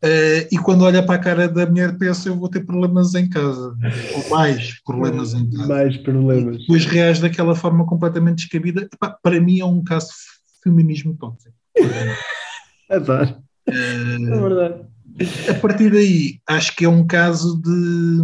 Uh, 0.04 0.48
e 0.50 0.58
quando 0.58 0.84
olha 0.84 1.06
para 1.06 1.16
a 1.16 1.20
cara 1.20 1.50
da 1.50 1.66
mulher 1.66 1.98
pensa 1.98 2.30
eu 2.30 2.36
vou 2.38 2.48
ter 2.48 2.66
problemas 2.66 3.16
em 3.16 3.28
casa. 3.28 3.76
Ou 4.16 4.30
mais 4.30 4.82
problemas 4.84 5.34
em 5.34 5.50
casa. 5.50 5.68
Mais 5.68 5.98
problemas. 5.98 6.56
E 6.56 6.60
depois 6.60 6.86
reage 6.86 7.22
daquela 7.22 7.54
forma 7.54 7.86
completamente 7.86 8.44
descabida. 8.44 8.88
Epá, 8.94 9.18
para 9.22 9.42
mim 9.42 9.60
é 9.60 9.66
um 9.66 9.84
caso 9.84 10.08
de 10.08 10.62
feminismo 10.64 11.16
tóxico. 11.16 11.54
Adoro. 12.90 13.44
Uh, 13.68 14.34
é 14.34 14.42
verdade. 14.42 14.86
a 15.50 15.54
partir 15.56 15.92
daí 15.92 16.40
acho 16.48 16.76
que 16.76 16.86
é 16.86 16.90
um 16.90 17.06
caso 17.06 17.62
de 17.62 18.20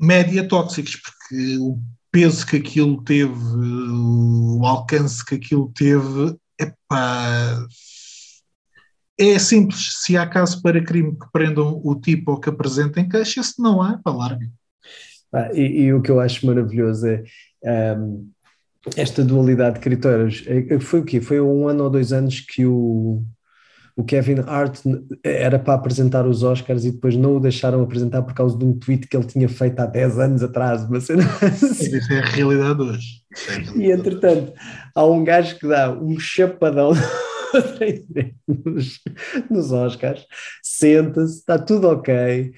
média 0.00 0.46
tóxicos 0.46 0.96
porque 0.96 1.58
o 1.58 1.78
peso 2.10 2.44
que 2.44 2.56
aquilo 2.56 3.02
teve 3.04 3.32
o 3.32 4.60
alcance 4.64 5.24
que 5.24 5.36
aquilo 5.36 5.72
teve 5.74 6.36
epá, 6.58 7.66
é 9.18 9.38
simples, 9.38 10.04
se 10.04 10.16
há 10.16 10.26
caso 10.26 10.62
para 10.62 10.82
crime 10.82 11.12
que 11.12 11.26
prendam 11.32 11.80
o 11.84 11.94
tipo 11.94 12.32
ou 12.32 12.40
que 12.40 12.48
apresentem 12.48 13.08
queixa, 13.08 13.42
se 13.42 13.60
não 13.60 13.82
há, 13.82 13.98
para 13.98 14.16
larga. 14.16 14.48
Ah, 15.32 15.50
e, 15.52 15.82
e, 15.82 15.92
o 15.92 16.00
que 16.00 16.10
eu 16.10 16.20
acho 16.20 16.46
maravilhoso 16.46 17.06
é 17.06 17.96
um, 17.98 18.30
esta 18.96 19.24
dualidade 19.24 19.76
de 19.76 19.80
critérios. 19.80 20.44
É, 20.46 20.74
é, 20.74 20.80
foi 20.80 21.00
o 21.00 21.04
quê? 21.04 21.20
Foi 21.20 21.40
um 21.40 21.68
ano 21.68 21.84
ou 21.84 21.90
dois 21.90 22.12
anos 22.12 22.40
que 22.40 22.64
o, 22.64 23.22
o 23.96 24.04
Kevin 24.04 24.40
Hart 24.46 24.80
era 25.24 25.58
para 25.58 25.74
apresentar 25.74 26.24
os 26.24 26.44
Oscars 26.44 26.84
e 26.84 26.92
depois 26.92 27.16
não 27.16 27.36
o 27.36 27.40
deixaram 27.40 27.82
apresentar 27.82 28.22
por 28.22 28.32
causa 28.32 28.56
de 28.56 28.64
um 28.64 28.72
tweet 28.78 29.08
que 29.08 29.16
ele 29.16 29.26
tinha 29.26 29.48
feito 29.48 29.80
há 29.80 29.86
10 29.86 30.18
anos 30.18 30.42
atrás. 30.42 30.86
Mas 30.88 31.10
assim. 31.10 31.96
Isso 31.96 32.12
é 32.12 32.20
a 32.20 32.24
realidade 32.24 32.80
hoje. 32.80 33.22
É 33.48 33.52
a 33.52 33.56
realidade 33.56 33.82
e 33.82 33.90
entretanto, 33.90 34.52
há 34.94 35.04
um 35.04 35.24
gajo 35.24 35.58
que 35.58 35.66
dá 35.66 35.92
um 35.92 36.18
chapadão 36.18 36.92
nos, 38.46 39.00
nos 39.50 39.72
Oscars, 39.72 40.26
senta-se, 40.62 41.38
está 41.38 41.58
tudo 41.58 41.88
ok. 41.88 42.52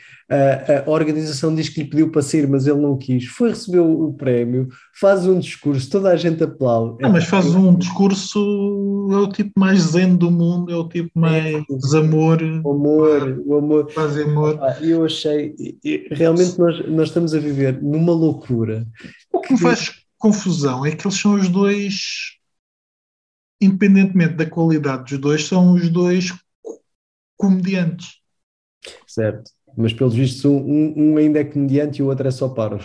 a 0.87 0.91
organização 0.91 1.55
diz 1.55 1.69
que 1.69 1.83
lhe 1.83 1.89
pediu 1.89 2.11
para 2.11 2.23
sair, 2.23 2.49
mas 2.49 2.67
ele 2.67 2.81
não 2.81 2.97
quis. 2.97 3.27
Foi 3.27 3.51
receber 3.51 3.81
o 3.81 4.13
prémio, 4.13 4.69
faz 4.99 5.27
um 5.27 5.39
discurso, 5.39 5.91
toda 5.91 6.11
a 6.11 6.17
gente 6.17 6.43
aplaude. 6.43 7.03
Não, 7.03 7.11
mas 7.11 7.25
faz 7.25 7.47
um 7.55 7.75
discurso, 7.75 9.09
é 9.13 9.17
o 9.17 9.29
tipo 9.29 9.53
mais 9.59 9.81
zen 9.81 10.17
do 10.17 10.31
mundo, 10.31 10.73
é 10.73 10.77
o 10.77 10.89
tipo 10.89 11.11
mais 11.19 11.65
amor. 11.95 12.43
O 12.65 12.71
amor, 12.71 13.43
o 13.47 13.57
amor. 13.57 13.91
Faz 13.91 14.19
amor. 14.19 14.59
E 14.81 14.91
eu 14.91 15.05
achei, 15.05 15.55
realmente 16.11 16.59
nós, 16.59 16.89
nós 16.89 17.09
estamos 17.09 17.35
a 17.35 17.39
viver 17.39 17.83
numa 17.83 18.13
loucura. 18.13 18.87
O 19.33 19.41
que 19.41 19.53
me 19.53 19.59
faz 19.59 20.01
confusão 20.19 20.85
é 20.85 20.93
que 20.93 21.07
eles 21.07 21.19
são 21.19 21.35
os 21.35 21.49
dois 21.49 22.40
independentemente 23.61 24.35
da 24.35 24.47
qualidade 24.47 25.11
dos 25.11 25.19
dois, 25.19 25.47
são 25.47 25.73
os 25.73 25.89
dois 25.89 26.33
comediantes. 27.37 28.17
Certo, 29.07 29.51
mas 29.77 29.93
pelos 29.93 30.15
vistos 30.15 30.45
um, 30.45 30.95
um 30.97 31.17
ainda 31.17 31.41
é 31.41 31.45
comediante 31.45 32.01
e 32.01 32.03
o 32.03 32.07
outro 32.07 32.27
é 32.27 32.31
só 32.31 32.49
paro. 32.49 32.81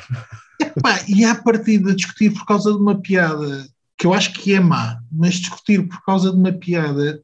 Epá, 0.60 1.00
e 1.08 1.24
à 1.24 1.36
partida 1.36 1.96
discutir 1.96 2.34
por 2.34 2.46
causa 2.46 2.72
de 2.72 2.78
uma 2.78 3.00
piada 3.00 3.68
que 3.98 4.06
eu 4.06 4.14
acho 4.14 4.34
que 4.34 4.54
é 4.54 4.60
má, 4.60 5.00
mas 5.12 5.36
discutir 5.36 5.88
por 5.88 6.04
causa 6.04 6.32
de 6.32 6.38
uma 6.38 6.52
piada 6.52 7.22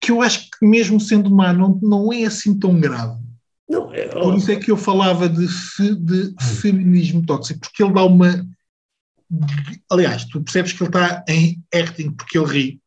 que 0.00 0.10
eu 0.10 0.22
acho 0.22 0.48
que 0.50 0.66
mesmo 0.66 0.98
sendo 0.98 1.30
má 1.30 1.52
não, 1.52 1.78
não 1.82 2.12
é 2.12 2.24
assim 2.24 2.58
tão 2.58 2.80
grave. 2.80 3.20
Não, 3.68 3.92
é, 3.94 4.08
Por 4.08 4.34
isso 4.36 4.50
é 4.50 4.56
que 4.56 4.70
eu 4.70 4.76
falava 4.76 5.28
de, 5.28 5.46
de 5.46 6.34
feminismo 6.60 7.24
tóxico, 7.24 7.60
porque 7.60 7.82
ele 7.82 7.92
dá 7.92 8.02
uma 8.02 8.44
Aliás, 9.90 10.24
tu 10.24 10.42
percebes 10.42 10.72
que 10.72 10.82
ele 10.82 10.88
está 10.88 11.24
em 11.28 11.62
acting 11.74 12.10
porque 12.12 12.38
ele 12.38 12.46
ri. 12.46 12.80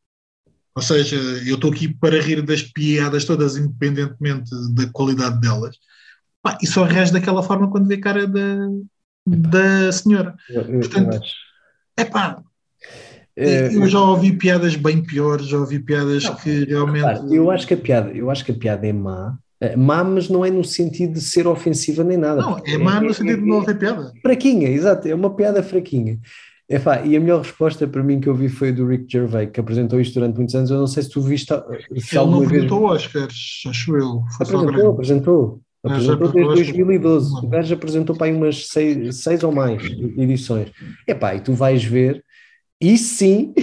Ou 0.76 0.82
seja, 0.82 1.16
eu 1.16 1.56
estou 1.56 1.72
aqui 1.72 1.88
para 1.88 2.22
rir 2.22 2.42
das 2.42 2.64
piadas 2.64 3.26
todas, 3.26 3.56
independentemente 3.56 4.50
da 4.74 4.88
qualidade 4.88 5.40
delas. 5.40 5.78
Pá, 6.42 6.58
e 6.62 6.68
só 6.68 6.84
reage 6.84 7.14
daquela 7.14 7.44
forma 7.44 7.70
quando 7.70 7.88
vê 7.88 7.96
a 7.96 8.02
cara 8.02 8.28
da, 8.28 8.68
da 9.26 9.92
senhora. 9.92 10.36
Eu, 10.50 10.62
eu, 10.64 10.80
Portanto, 10.80 11.22
é 11.96 12.04
pá. 12.04 12.42
Eu 13.36 13.88
já 13.88 14.00
ouvi 14.00 14.34
piadas 14.34 14.76
bem 14.76 15.04
piores, 15.04 15.48
já 15.48 15.58
ouvi 15.58 15.80
piadas 15.80 16.24
não, 16.24 16.36
que 16.36 16.66
realmente. 16.66 17.34
eu 17.34 17.50
acho 17.50 17.66
que 17.66 17.74
a 17.74 17.78
piada, 17.78 18.12
eu 18.12 18.30
acho 18.30 18.46
que 18.46 18.52
a 18.52 18.56
piada 18.56 18.86
é 18.86 18.94
má, 18.94 19.38
má, 19.76 20.04
mas 20.04 20.30
não 20.30 20.44
é 20.44 20.52
no 20.52 20.64
sentido 20.64 21.14
de 21.14 21.22
ser 21.22 21.48
ofensiva 21.48 22.04
nem 22.04 22.18
nada. 22.18 22.42
Não, 22.42 22.62
é 22.66 22.78
má 22.78 23.00
no 23.00 23.10
é, 23.10 23.14
sentido 23.14 23.42
de 23.42 23.48
não 23.48 23.64
ter 23.64 23.78
piada. 23.78 24.12
Fraquinha, 24.22 24.70
exato, 24.70 25.08
é 25.08 25.16
uma 25.16 25.36
piada 25.36 25.64
fraquinha. 25.64 26.20
Epá, 26.70 27.02
e 27.06 27.16
a 27.16 27.20
melhor 27.20 27.42
resposta 27.42 27.88
para 27.88 28.02
mim 28.02 28.20
que 28.20 28.28
eu 28.28 28.34
vi 28.34 28.50
foi 28.50 28.72
do 28.72 28.88
Rick 28.88 29.06
Gervais, 29.12 29.50
que 29.52 29.60
apresentou 29.60 30.00
isto 30.00 30.14
durante 30.16 30.38
muitos 30.38 30.56
anos. 30.56 30.72
Eu 30.72 30.80
não 30.80 30.88
sei 30.88 31.04
se 31.04 31.10
tu 31.10 31.22
viste. 31.22 31.54
Se 31.98 32.18
Ele 32.18 32.26
não 32.26 32.44
apresentou 32.44 32.90
vez... 32.90 33.04
Oscars, 33.04 33.64
acho 33.68 33.98
eu. 33.98 34.24
Apresentou, 34.40 34.92
apresentou. 34.92 35.62
Ah, 35.84 35.92
apresentou 35.92 36.32
desde 36.32 36.54
2012. 36.56 37.46
O 37.46 37.48
gajo 37.48 37.74
apresentou 37.74 38.16
para 38.16 38.28
aí 38.28 38.34
umas 38.34 38.68
seis, 38.68 39.18
seis 39.18 39.44
ou 39.44 39.52
mais 39.52 39.84
edições. 39.84 40.72
Epá, 41.06 41.36
e 41.36 41.42
tu 41.42 41.54
vais 41.54 41.84
ver, 41.84 42.24
e 42.84 42.98
sim. 42.98 43.54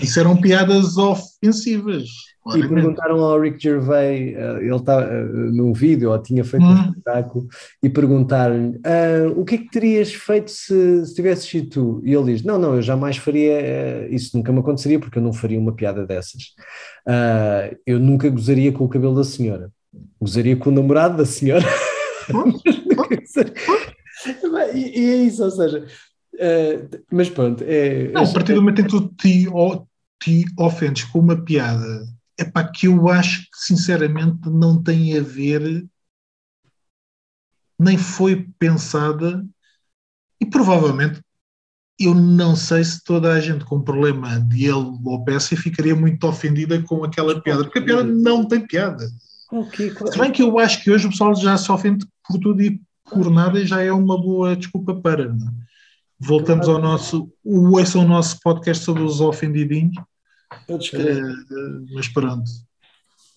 Isso 0.00 0.18
eram 0.18 0.36
piadas 0.36 0.96
ofensivas. 0.96 2.08
E 2.56 2.66
perguntaram 2.66 3.20
ao 3.20 3.38
Rick 3.38 3.62
Gervais, 3.62 4.34
uh, 4.34 4.58
ele 4.58 4.74
está 4.74 4.98
uh, 4.98 5.52
num 5.52 5.72
vídeo, 5.72 6.10
ou 6.10 6.20
tinha 6.20 6.42
feito 6.42 6.64
hum. 6.64 6.70
um 6.70 6.90
espetáculo, 6.90 7.46
e 7.82 7.88
perguntaram-lhe 7.88 8.78
uh, 8.78 9.38
o 9.38 9.44
que 9.44 9.54
é 9.54 9.58
que 9.58 9.70
terias 9.70 10.12
feito 10.12 10.50
se, 10.50 11.06
se 11.06 11.14
tivesses 11.14 11.48
sido 11.48 11.68
tu? 11.68 12.00
E 12.02 12.12
ele 12.12 12.32
diz: 12.32 12.42
Não, 12.42 12.58
não, 12.58 12.74
eu 12.74 12.82
jamais 12.82 13.18
faria, 13.18 14.08
isso 14.10 14.36
nunca 14.36 14.52
me 14.52 14.60
aconteceria, 14.60 14.98
porque 14.98 15.18
eu 15.18 15.22
não 15.22 15.32
faria 15.32 15.60
uma 15.60 15.72
piada 15.72 16.06
dessas. 16.06 16.54
eu 17.86 18.00
nunca 18.00 18.28
gozaria 18.28 18.72
com 18.72 18.84
o 18.84 18.88
cabelo 18.88 19.14
da 19.14 19.24
senhora, 19.24 19.70
gozaria 20.20 20.56
com 20.56 20.70
o 20.70 20.74
namorado 20.74 21.18
da 21.18 21.26
senhora. 21.26 21.64
e, 24.74 25.10
é 25.10 25.16
isso, 25.24 25.44
ou 25.44 25.50
seja. 25.50 25.86
Mas 27.10 27.28
pronto, 27.28 27.62
é, 27.66 28.10
não, 28.12 28.24
a 28.24 28.32
partir 28.32 28.54
do 28.54 28.62
momento 28.62 28.80
em 28.80 28.84
que 28.84 28.90
tu 28.90 29.08
te, 29.08 29.46
te 30.22 30.44
ofendes 30.58 31.04
com 31.04 31.18
uma 31.18 31.36
piada 31.36 32.06
é 32.38 32.44
para 32.44 32.66
que 32.66 32.86
eu 32.86 33.08
acho 33.08 33.42
que 33.42 33.58
sinceramente 33.58 34.48
não 34.48 34.82
tem 34.82 35.18
a 35.18 35.22
ver, 35.22 35.86
nem 37.78 37.98
foi 37.98 38.48
pensada, 38.58 39.44
e 40.40 40.46
provavelmente 40.46 41.20
eu 41.98 42.14
não 42.14 42.56
sei 42.56 42.82
se 42.82 43.04
toda 43.04 43.30
a 43.30 43.40
gente 43.40 43.66
com 43.66 43.82
problema 43.82 44.40
de 44.40 44.70
alopecia 44.70 45.58
ficaria 45.58 45.94
muito 45.94 46.26
ofendida 46.26 46.82
com 46.82 47.04
aquela 47.04 47.38
piada, 47.42 47.64
porque 47.64 47.78
a 47.78 47.84
piada 47.84 48.04
não 48.04 48.46
tem 48.48 48.66
piada. 48.66 49.06
Okay, 49.52 49.92
Se 50.10 50.18
bem 50.18 50.32
que 50.32 50.42
eu 50.42 50.58
acho 50.58 50.82
que 50.82 50.90
hoje 50.90 51.06
o 51.06 51.10
pessoal 51.10 51.34
já 51.34 51.58
se 51.58 51.70
ofende 51.70 52.06
por 52.26 52.38
tudo 52.38 52.62
e 52.62 52.80
por 53.04 53.30
nada 53.30 53.60
e 53.60 53.66
já 53.66 53.82
é 53.82 53.92
uma 53.92 54.16
boa 54.16 54.56
desculpa 54.56 54.94
para. 54.94 55.28
Não? 55.28 55.52
Voltamos 56.20 56.68
ao 56.68 56.78
nosso. 56.78 57.32
Esse 57.80 57.96
é 57.96 58.00
o 58.00 58.06
nosso 58.06 58.38
podcast 58.40 58.84
sobre 58.84 59.02
os 59.02 59.20
ofendidinhos. 59.20 59.96
Uh, 60.68 61.86
mas 61.94 62.08
pronto. 62.08 62.50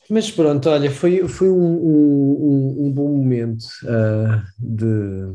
Mas 0.09 0.29
pronto, 0.29 0.69
olha, 0.69 0.91
foi, 0.91 1.27
foi 1.27 1.49
um, 1.49 1.55
um, 1.55 2.87
um 2.87 2.91
bom 2.91 3.07
momento 3.07 3.63
uh, 3.83 4.43
de, 4.59 5.33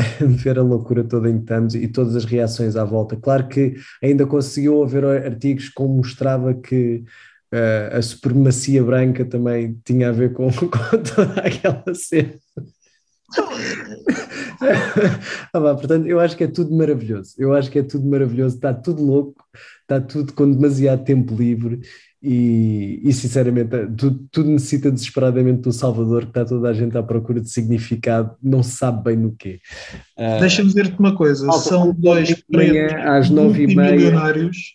ver 0.42 0.58
a 0.58 0.62
loucura 0.62 1.04
toda 1.04 1.28
em 1.28 1.36
que 1.36 1.42
estamos 1.42 1.74
e 1.74 1.88
todas 1.88 2.16
as 2.16 2.24
reações 2.24 2.76
à 2.76 2.84
volta. 2.84 3.16
Claro 3.16 3.48
que 3.48 3.74
ainda 4.02 4.26
conseguiu 4.26 4.82
haver 4.82 5.04
artigos 5.04 5.68
que 5.68 5.82
mostrava 5.82 6.54
que 6.54 7.04
uh, 7.52 7.96
a 7.96 8.02
supremacia 8.02 8.82
branca 8.82 9.24
também 9.24 9.80
tinha 9.84 10.08
a 10.08 10.12
ver 10.12 10.32
com, 10.32 10.50
com 10.52 10.68
toda 10.68 11.40
aquela 11.40 11.94
cena. 11.94 12.34
Ah, 15.52 15.60
pá, 15.60 15.74
portanto, 15.74 16.06
eu 16.06 16.18
acho 16.18 16.36
que 16.36 16.44
é 16.44 16.48
tudo 16.48 16.74
maravilhoso. 16.74 17.34
Eu 17.38 17.52
acho 17.54 17.70
que 17.70 17.78
é 17.78 17.82
tudo 17.82 18.06
maravilhoso, 18.06 18.56
está 18.56 18.74
tudo 18.74 19.02
louco, 19.02 19.44
está 19.82 20.00
tudo 20.00 20.32
com 20.32 20.50
demasiado 20.50 21.04
tempo 21.04 21.34
livre 21.34 21.80
e, 22.22 23.00
e 23.02 23.12
sinceramente, 23.14 23.70
tudo, 23.96 24.28
tudo, 24.30 24.50
necessita 24.50 24.90
desesperadamente 24.90 25.62
do 25.62 25.72
Salvador, 25.72 26.24
que 26.24 26.28
está 26.28 26.44
toda 26.44 26.68
a 26.68 26.72
gente 26.72 26.96
à 26.98 27.02
procura 27.02 27.40
de 27.40 27.48
significado, 27.48 28.36
não 28.42 28.62
sabe 28.62 29.04
bem 29.04 29.16
no 29.16 29.34
quê. 29.34 29.58
Uh, 30.18 30.38
Deixa-me 30.40 30.68
dizer-te 30.68 30.98
uma 30.98 31.14
coisa: 31.14 31.50
são 31.52 31.94
dois 31.94 32.34
pretos 32.42 32.92
às 33.06 33.30
nove 33.30 33.62
e 33.62 33.74
meia, 33.74 34.12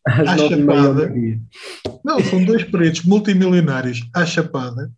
às 0.07 0.27
à 0.27 0.37
chapada. 0.37 1.13
Não, 2.03 2.19
são 2.23 2.43
dois 2.43 2.63
pretos 2.63 3.03
multimilionários 3.03 4.09
à 4.13 4.25
chapada 4.25 4.91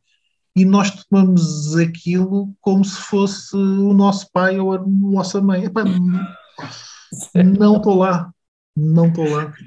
e 0.58 0.66
nós 0.66 0.90
tomamos 1.06 1.78
aquilo 1.78 2.52
como 2.60 2.84
se 2.84 3.00
fosse 3.00 3.56
o 3.56 3.94
nosso 3.94 4.28
pai 4.34 4.60
ou 4.60 4.74
a 4.74 4.84
nossa 4.88 5.40
mãe. 5.40 5.66
Epá, 5.66 5.84
não 7.36 7.78
estou 7.78 7.96
lá, 7.96 8.32
não 8.76 9.08
estou 9.08 9.30
lá. 9.30 9.54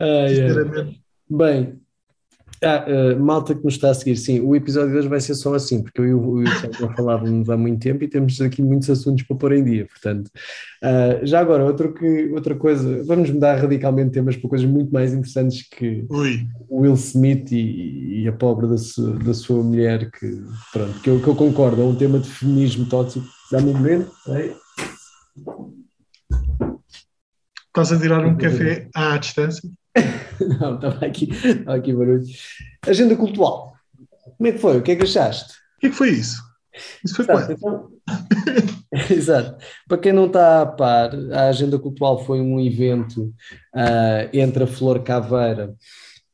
Ah, 0.00 0.26
Sinceramente. 0.28 1.00
Bem, 1.30 1.80
ah, 2.64 2.84
uh, 2.86 3.20
malta 3.20 3.54
que 3.54 3.64
nos 3.64 3.74
está 3.74 3.90
a 3.90 3.94
seguir, 3.94 4.16
sim, 4.16 4.40
o 4.40 4.54
episódio 4.54 4.92
de 4.92 4.98
hoje 4.98 5.08
vai 5.08 5.20
ser 5.20 5.34
só 5.34 5.54
assim, 5.54 5.82
porque 5.82 6.00
eu 6.00 6.06
e 6.06 6.14
o, 6.14 6.44
Tiago 6.44 6.94
falávamos 6.96 7.50
há 7.50 7.56
muito 7.56 7.80
tempo 7.80 8.04
e 8.04 8.08
temos 8.08 8.40
aqui 8.40 8.62
muitos 8.62 8.88
assuntos 8.88 9.24
para 9.24 9.36
pôr 9.36 9.52
em 9.52 9.64
dia, 9.64 9.86
portanto. 9.86 10.30
Uh, 10.82 11.26
já 11.26 11.40
agora, 11.40 11.64
outro 11.64 11.92
que, 11.92 12.30
outra 12.32 12.54
coisa, 12.54 13.02
vamos 13.04 13.30
mudar 13.30 13.56
radicalmente 13.56 14.12
temas 14.12 14.36
para 14.36 14.48
coisas 14.48 14.68
muito 14.68 14.92
mais 14.92 15.12
interessantes 15.12 15.68
que 15.68 16.04
Ui. 16.08 16.46
Will 16.70 16.94
Smith 16.94 17.50
e, 17.50 18.22
e 18.22 18.28
a 18.28 18.32
pobre 18.32 18.68
da, 18.68 18.78
su, 18.78 19.12
da 19.18 19.34
sua 19.34 19.62
mulher, 19.62 20.10
que, 20.10 20.42
pronto, 20.72 21.00
que 21.00 21.10
eu, 21.10 21.20
que 21.20 21.28
eu 21.28 21.34
concordo, 21.34 21.82
é 21.82 21.84
um 21.84 21.96
tema 21.96 22.18
de 22.18 22.28
feminismo 22.28 22.86
tóxico. 22.86 23.26
Dá-me 23.50 23.70
um 23.70 23.74
momento, 23.74 24.10
sei. 24.24 24.54
Estás 27.66 27.90
a 27.90 27.98
tirar 27.98 28.24
um 28.24 28.36
café 28.36 28.88
à 28.94 29.16
distância? 29.16 29.68
Não, 30.60 30.74
estava 30.76 31.04
aqui, 31.04 31.30
estava 31.30 31.76
aqui 31.76 31.92
barulho. 31.92 32.24
Agenda 32.86 33.16
cultural. 33.16 33.74
Como 34.36 34.48
é 34.48 34.52
que 34.52 34.58
foi? 34.58 34.78
O 34.78 34.82
que 34.82 34.92
é 34.92 34.96
que 34.96 35.04
achaste? 35.04 35.52
O 35.76 35.80
que 35.80 35.86
é 35.86 35.90
que 35.90 35.96
foi 35.96 36.10
isso? 36.10 36.42
Isso 37.04 37.14
foi 37.14 37.24
Exato, 37.24 37.52
então... 37.52 37.88
Exato. 39.10 39.64
Para 39.88 39.98
quem 39.98 40.12
não 40.12 40.26
está 40.26 40.62
a 40.62 40.66
par, 40.66 41.10
a 41.32 41.48
Agenda 41.48 41.78
Cultural 41.78 42.24
foi 42.24 42.40
um 42.40 42.60
evento 42.60 43.32
uh, 43.74 44.28
entre 44.32 44.64
a 44.64 44.66
Flor 44.66 45.02
Caveira 45.02 45.74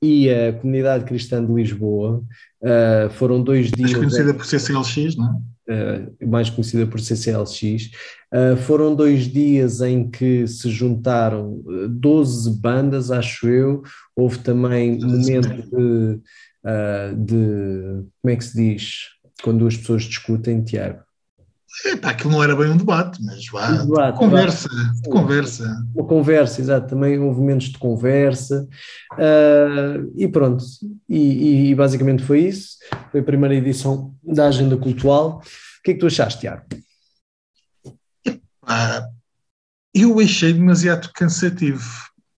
e 0.03 0.31
a 0.31 0.53
Comunidade 0.53 1.05
Cristã 1.05 1.45
de 1.45 1.53
Lisboa. 1.53 2.23
Uh, 2.63 3.11
foram 3.11 3.43
dois 3.43 3.71
dias. 3.71 3.93
Mais 3.93 3.97
conhecida 3.97 4.35
por 4.35 4.47
CCLX, 4.47 5.17
não 5.17 5.27
é? 5.27 5.49
Uh, 5.71 6.29
mais 6.29 6.49
conhecida 6.51 6.87
por 6.87 7.01
CCLX. 7.01 7.91
Uh, 8.33 8.57
foram 8.59 8.95
dois 8.95 9.23
dias 9.23 9.81
em 9.81 10.11
que 10.11 10.47
se 10.47 10.71
juntaram 10.71 11.63
12 11.89 12.61
bandas, 12.61 13.11
acho 13.11 13.49
eu. 13.49 13.83
Houve 14.15 14.39
também 14.39 14.99
momento 14.99 15.49
de, 15.49 16.21
uh, 16.65 17.17
de. 17.17 18.05
Como 18.21 18.33
é 18.33 18.37
que 18.37 18.45
se 18.45 18.57
diz? 18.57 18.95
Quando 19.43 19.67
as 19.67 19.77
pessoas 19.77 20.03
discutem, 20.03 20.63
Tiago. 20.63 21.01
Epá, 21.85 22.11
aquilo 22.11 22.33
não 22.33 22.43
era 22.43 22.57
bem 22.57 22.71
um 22.71 22.77
debate, 22.77 23.23
mas 23.23 23.47
vá, 23.53 23.71
debate, 23.71 24.19
conversa, 24.19 24.69
conversa. 25.11 25.85
Uma 25.95 26.05
conversa, 26.05 26.61
exato, 26.61 26.89
também 26.89 27.19
houve 27.19 27.39
momentos 27.39 27.69
de 27.69 27.79
conversa 27.79 28.67
uh, 29.13 30.13
e 30.17 30.27
pronto, 30.27 30.65
e, 31.09 31.71
e, 31.71 31.75
basicamente 31.75 32.23
foi 32.23 32.41
isso, 32.41 32.79
foi 33.13 33.21
a 33.21 33.25
primeira 33.25 33.55
edição 33.55 34.15
da 34.25 34.49
Agenda 34.49 34.77
Cultural. 34.77 35.41
O 35.41 35.83
que 35.85 35.93
é 35.93 35.95
que 35.95 36.01
tu 36.01 36.07
achaste, 36.07 36.41
Tiago? 36.41 36.65
Ah, 38.69 39.09
eu 39.95 40.21
achei 40.21 40.53
demasiado 40.53 41.11
cansativo. 41.15 41.83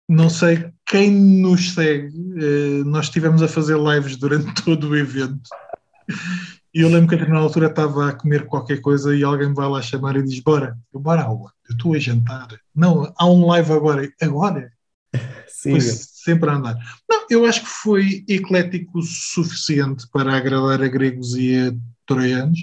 Não 0.09 0.31
sei 0.31 0.71
quem 0.87 1.11
nos 1.11 1.75
segue. 1.75 2.17
Uh, 2.17 2.85
nós 2.85 3.07
estivemos 3.07 3.43
a 3.43 3.49
fazer 3.49 3.77
lives 3.77 4.17
durante 4.17 4.55
todo 4.63 4.89
o 4.89 4.97
evento. 4.97 5.51
E 6.73 6.81
eu 6.81 6.89
lembro 6.89 7.19
que 7.19 7.27
na 7.27 7.39
altura 7.39 7.67
estava 7.67 8.09
a 8.09 8.13
comer 8.13 8.47
qualquer 8.47 8.81
coisa 8.81 9.15
e 9.15 9.25
alguém 9.25 9.49
me 9.49 9.55
vai 9.55 9.69
lá 9.69 9.83
chamar 9.83 10.17
e 10.17 10.23
diz: 10.23 10.39
Bora, 10.41 10.79
eu 10.95 11.01
bora 11.01 11.23
aula, 11.23 11.53
eu 11.69 11.75
estou 11.75 11.95
a 11.95 11.99
jantar. 11.99 12.49
Não, 12.75 13.13
há 13.17 13.27
um 13.27 13.47
live 13.47 13.73
agora. 13.73 14.09
Agora? 14.21 14.73
Sim. 15.49 15.73
Foi 15.73 15.81
sempre 15.81 16.49
a 16.49 16.55
andar. 16.55 16.77
Não, 17.09 17.27
eu 17.29 17.45
acho 17.45 17.63
que 17.63 17.69
foi 17.69 18.25
eclético 18.29 19.01
o 19.01 19.03
suficiente 19.03 20.07
para 20.13 20.37
agradar 20.37 20.81
a 20.81 20.89
gregos 20.89 21.35
e 21.35 21.57
a 21.57 21.73
troianos. 22.07 22.61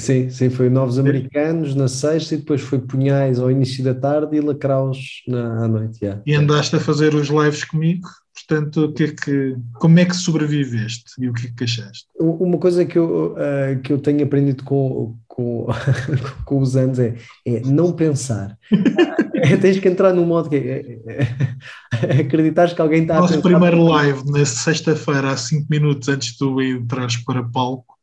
Sim, 0.00 0.30
sim, 0.30 0.48
foi 0.48 0.70
Novos 0.70 0.96
Americanos 0.96 1.74
na 1.74 1.88
sexta 1.88 2.34
e 2.34 2.38
depois 2.38 2.60
foi 2.60 2.78
Punhais 2.78 3.40
ao 3.40 3.50
início 3.50 3.82
da 3.82 3.92
tarde 3.92 4.36
e 4.36 4.40
Lacraus 4.40 5.22
na, 5.26 5.64
à 5.64 5.68
noite. 5.68 5.98
Yeah. 6.00 6.22
E 6.24 6.34
andaste 6.34 6.76
a 6.76 6.80
fazer 6.80 7.16
os 7.16 7.28
lives 7.28 7.64
comigo, 7.64 8.08
portanto, 8.32 8.84
o 8.84 8.92
que 8.92 9.04
é 9.04 9.08
que, 9.08 9.56
como 9.74 9.98
é 9.98 10.04
que 10.04 10.14
sobreviveste 10.14 11.10
e 11.18 11.28
o 11.28 11.32
que 11.32 11.48
é 11.48 11.50
que 11.50 11.64
achaste? 11.64 12.06
Uma 12.16 12.58
coisa 12.58 12.84
que 12.84 12.96
eu, 12.96 13.32
uh, 13.32 13.80
que 13.82 13.92
eu 13.92 13.98
tenho 13.98 14.22
aprendido 14.22 14.62
com, 14.62 15.16
com, 15.26 15.66
com 16.46 16.60
os 16.60 16.76
anos 16.76 17.00
é, 17.00 17.16
é 17.44 17.60
não 17.62 17.92
pensar. 17.92 18.56
É, 19.42 19.56
tens 19.58 19.78
que 19.78 19.88
entrar 19.88 20.12
num 20.12 20.24
modo 20.24 20.48
que 20.48 20.56
é, 20.56 20.98
é, 21.06 22.16
é 22.16 22.20
acreditar 22.20 22.74
que 22.74 22.80
alguém 22.80 23.02
está 23.02 23.14
Nosso 23.14 23.34
a 23.34 23.36
Nosso 23.36 23.48
primeiro 23.48 23.82
live, 23.84 24.30
na 24.30 24.44
sexta-feira, 24.44 25.30
há 25.30 25.36
cinco 25.36 25.66
minutos 25.70 26.08
antes 26.08 26.32
de 26.32 26.38
tu 26.38 26.60
entrares 26.60 27.16
para 27.18 27.42
palco, 27.42 27.94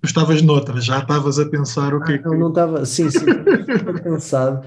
tu 0.00 0.06
estavas 0.06 0.42
noutra, 0.42 0.80
já 0.80 0.98
estavas 0.98 1.38
a 1.38 1.46
pensar 1.46 1.94
o 1.94 2.02
que 2.02 2.12
é 2.12 2.18
que. 2.18 2.24
Não, 2.24 2.38
não 2.38 2.48
estava, 2.48 2.84
sim, 2.84 3.10
sim, 3.10 3.24
estava 3.28 3.94
cansado. 4.00 4.66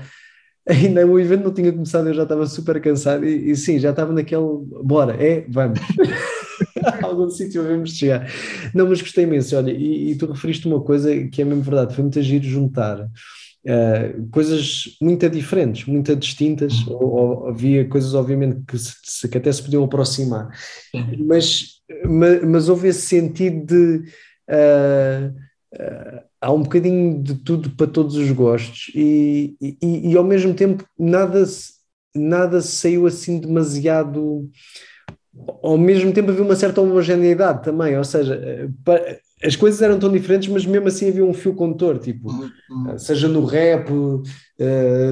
Ainda 0.67 1.05
o 1.05 1.19
evento 1.19 1.43
não 1.43 1.53
tinha 1.53 1.71
começado, 1.71 2.07
eu 2.07 2.13
já 2.15 2.23
estava 2.23 2.47
super 2.47 2.81
cansado 2.81 3.23
e, 3.23 3.51
e 3.51 3.55
sim, 3.55 3.77
já 3.77 3.91
estava 3.91 4.11
naquele, 4.11 4.41
bora, 4.83 5.13
é, 5.13 5.45
vamos. 5.47 5.79
algum 7.03 7.29
sítio 7.29 7.63
vamos 7.63 7.91
chegar. 7.91 8.27
Não, 8.73 8.87
mas 8.87 9.01
gostei 9.01 9.25
imenso, 9.25 9.55
olha, 9.55 9.71
e, 9.71 10.11
e, 10.11 10.15
tu 10.15 10.25
referiste 10.25 10.67
uma 10.67 10.81
coisa 10.81 11.27
que 11.27 11.41
é 11.41 11.45
mesmo 11.45 11.61
verdade, 11.61 11.93
foi 11.93 12.03
muito 12.03 12.17
agir 12.17 12.41
juntar 12.43 13.07
uh, 13.65 14.27
coisas 14.31 14.97
muito 15.01 15.29
diferentes, 15.29 15.85
muito 15.85 16.15
distintas, 16.15 16.85
ou, 16.87 17.03
ou, 17.03 17.47
havia 17.47 17.87
coisas 17.87 18.13
obviamente 18.13 18.61
que, 18.67 18.77
se, 18.77 19.27
que, 19.27 19.37
até 19.37 19.51
se 19.51 19.63
podiam 19.63 19.83
aproximar, 19.83 20.49
mas, 21.19 21.81
mas, 22.05 22.43
mas, 22.43 22.69
houve 22.69 22.89
esse 22.89 23.01
sentido 23.01 23.65
de 23.65 24.03
uh, 24.49 25.33
uh, 25.75 26.21
há 26.39 26.51
um 26.51 26.63
bocadinho 26.63 27.21
de 27.21 27.35
tudo 27.35 27.71
para 27.71 27.87
todos 27.87 28.15
os 28.15 28.31
gostos 28.31 28.91
e, 28.93 29.55
e, 29.61 30.11
e 30.11 30.17
ao 30.17 30.23
mesmo 30.23 30.53
tempo 30.53 30.85
nada, 30.97 31.43
nada 32.15 32.61
saiu 32.61 33.07
assim 33.07 33.39
demasiado 33.39 34.49
ao 35.61 35.77
mesmo 35.77 36.13
tempo 36.13 36.31
havia 36.31 36.43
uma 36.43 36.55
certa 36.55 36.81
homogeneidade 36.81 37.63
também, 37.63 37.97
ou 37.97 38.03
seja, 38.03 38.69
as 39.45 39.55
coisas 39.55 39.81
eram 39.81 39.99
tão 39.99 40.11
diferentes, 40.11 40.49
mas 40.49 40.65
mesmo 40.65 40.87
assim 40.87 41.07
havia 41.07 41.23
um 41.23 41.33
fio 41.33 41.53
condutor, 41.53 41.99
tipo, 41.99 42.31
uhum. 42.31 42.49
uhum. 42.71 42.97
seja 42.97 43.27
no 43.27 43.45
rap, 43.45 43.91
uh, 43.91 44.23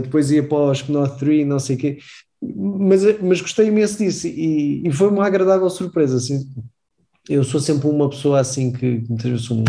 depois 0.02 0.32
ia 0.32 0.42
para 0.42 0.72
os 0.72 0.82
Knot 0.82 1.20
3, 1.20 1.48
não 1.48 1.60
sei 1.60 1.76
o 1.76 1.80
quê, 1.80 1.98
mas, 2.42 3.22
mas 3.22 3.42
gostei 3.42 3.68
imenso 3.68 4.00
disso 4.00 4.28
e, 4.28 4.86
e, 4.86 4.92
foi 4.92 5.10
uma 5.10 5.26
agradável 5.26 5.70
surpresa, 5.70 6.18
assim, 6.18 6.50
eu 7.30 7.44
sou 7.44 7.60
sempre 7.60 7.88
uma 7.88 8.10
pessoa 8.10 8.40
assim 8.40 8.72
que 8.72 9.04
muitas 9.08 9.30
vezes 9.30 9.46
sou 9.46 9.58
um 9.58 9.64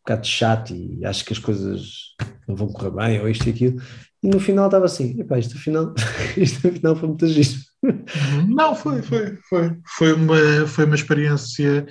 bocado 0.00 0.26
chato 0.26 0.74
e 0.74 1.04
acho 1.04 1.24
que 1.24 1.32
as 1.32 1.38
coisas 1.38 2.14
não 2.48 2.56
vão 2.56 2.68
correr 2.68 2.90
bem 2.90 3.20
ou 3.20 3.28
isto 3.28 3.46
e 3.46 3.50
aquilo, 3.50 3.80
e 4.22 4.28
no 4.28 4.40
final 4.40 4.66
estava 4.66 4.86
assim, 4.86 5.20
epá, 5.20 5.38
isto 5.38 5.56
afinal, 5.56 5.94
isto 6.36 6.66
afinal 6.66 6.96
foi 6.96 7.08
muito 7.08 7.26
giro. 7.26 7.60
Não, 8.48 8.74
foi, 8.74 9.02
foi, 9.02 9.38
foi, 9.48 9.76
foi 9.96 10.12
uma, 10.12 10.66
foi 10.66 10.84
uma 10.84 10.94
experiência, 10.94 11.86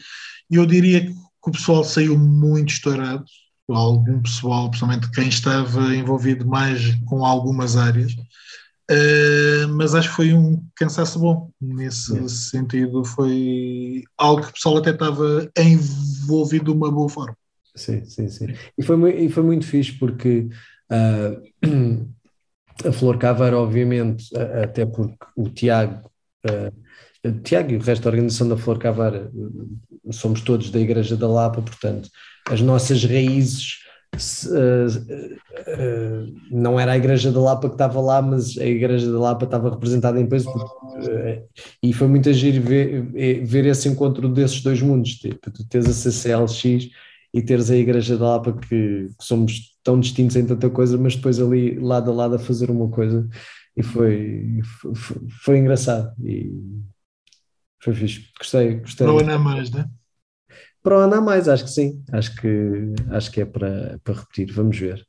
eu 0.51 0.65
diria 0.65 1.05
que 1.05 1.28
que 1.41 1.49
o 1.49 1.51
pessoal 1.51 1.83
saiu 1.83 2.17
muito 2.17 2.73
estourado, 2.73 3.25
algum 3.75 4.21
pessoal, 4.21 4.69
principalmente 4.69 5.11
quem 5.11 5.29
estava 5.29 5.95
envolvido 5.95 6.45
mais 6.45 6.95
com 7.05 7.23
algumas 7.23 7.77
áreas, 7.77 8.13
uh, 8.13 9.67
mas 9.75 9.93
acho 9.93 10.09
que 10.09 10.15
foi 10.15 10.33
um 10.33 10.63
cansaço 10.75 11.19
bom 11.19 11.51
nesse 11.61 12.17
é. 12.17 12.27
sentido, 12.27 13.05
foi 13.05 14.03
algo 14.17 14.41
que 14.41 14.49
o 14.49 14.53
pessoal 14.53 14.77
até 14.77 14.91
estava 14.91 15.49
envolvido 15.57 16.65
de 16.65 16.71
uma 16.71 16.91
boa 16.91 17.09
forma. 17.09 17.37
Sim, 17.75 18.03
sim, 18.05 18.27
sim. 18.29 18.47
E 18.77 18.83
foi, 18.83 19.25
e 19.25 19.29
foi 19.29 19.43
muito 19.43 19.65
fixe 19.65 19.93
porque 19.93 20.49
uh, 20.91 22.07
a 22.87 22.91
Flor 22.91 23.17
Caveira, 23.17 23.57
obviamente, 23.57 24.35
até 24.63 24.85
porque 24.85 25.17
o 25.35 25.49
Tiago. 25.49 26.09
Uh, 26.45 26.89
Tiago 27.43 27.71
e 27.71 27.75
o 27.75 27.81
resto 27.81 28.03
da 28.03 28.09
organização 28.11 28.47
da 28.47 28.55
Flor 28.55 28.79
Caveira 28.79 29.29
somos 30.11 30.41
todos 30.41 30.69
da 30.69 30.79
Igreja 30.79 31.15
da 31.15 31.27
Lapa, 31.27 31.61
portanto, 31.61 32.09
as 32.49 32.61
nossas 32.61 33.03
raízes 33.03 33.79
uh, 34.15 34.87
uh, 35.71 36.33
não 36.51 36.79
era 36.79 36.93
a 36.93 36.97
Igreja 36.97 37.31
da 37.31 37.39
Lapa 37.39 37.67
que 37.67 37.75
estava 37.75 37.99
lá, 38.01 38.21
mas 38.21 38.57
a 38.57 38.65
Igreja 38.65 39.11
da 39.11 39.19
Lapa 39.19 39.45
estava 39.45 39.69
representada 39.69 40.19
em 40.19 40.27
peso 40.27 40.49
uh, 40.49 41.47
e 41.81 41.93
foi 41.93 42.07
muito 42.07 42.29
agir 42.29 42.59
ver, 42.59 43.45
ver 43.45 43.65
esse 43.65 43.87
encontro 43.87 44.27
desses 44.29 44.61
dois 44.61 44.81
mundos, 44.81 45.15
tipo, 45.15 45.51
tu 45.51 45.67
tens 45.67 45.87
a 45.87 45.93
CCLX 45.93 46.89
e 47.33 47.41
teres 47.41 47.69
a 47.69 47.77
Igreja 47.77 48.17
da 48.17 48.25
Lapa 48.25 48.53
que, 48.53 48.67
que, 48.67 49.09
somos 49.19 49.77
tão 49.83 49.99
distintos 49.99 50.35
em 50.35 50.45
tanta 50.45 50.69
coisa, 50.69 50.97
mas 50.97 51.15
depois 51.15 51.39
ali 51.39 51.79
lado 51.79 52.11
a 52.11 52.13
lado 52.13 52.35
a 52.35 52.39
fazer 52.39 52.69
uma 52.71 52.89
coisa 52.89 53.27
e 53.77 53.83
foi, 53.83 54.59
foi, 54.63 55.21
foi 55.43 55.57
engraçado 55.57 56.11
e 56.25 56.51
foi 57.81 57.93
fixe, 57.93 58.25
gostei, 58.37 58.75
gostei. 58.75 59.07
Para 59.07 59.15
o 59.15 59.19
ano 59.19 59.33
a 59.33 59.39
mais, 59.39 59.71
né? 59.71 59.89
Para 60.83 60.97
o 60.97 60.99
ano 61.01 61.15
a 61.15 61.21
mais, 61.21 61.47
acho 61.47 61.65
que 61.65 61.71
sim. 61.71 62.03
Acho 62.11 62.35
que, 62.35 62.47
acho 63.11 63.31
que 63.31 63.41
é 63.41 63.45
para, 63.45 63.99
para 64.03 64.15
repetir, 64.19 64.51
vamos 64.53 64.77
ver. 64.79 65.05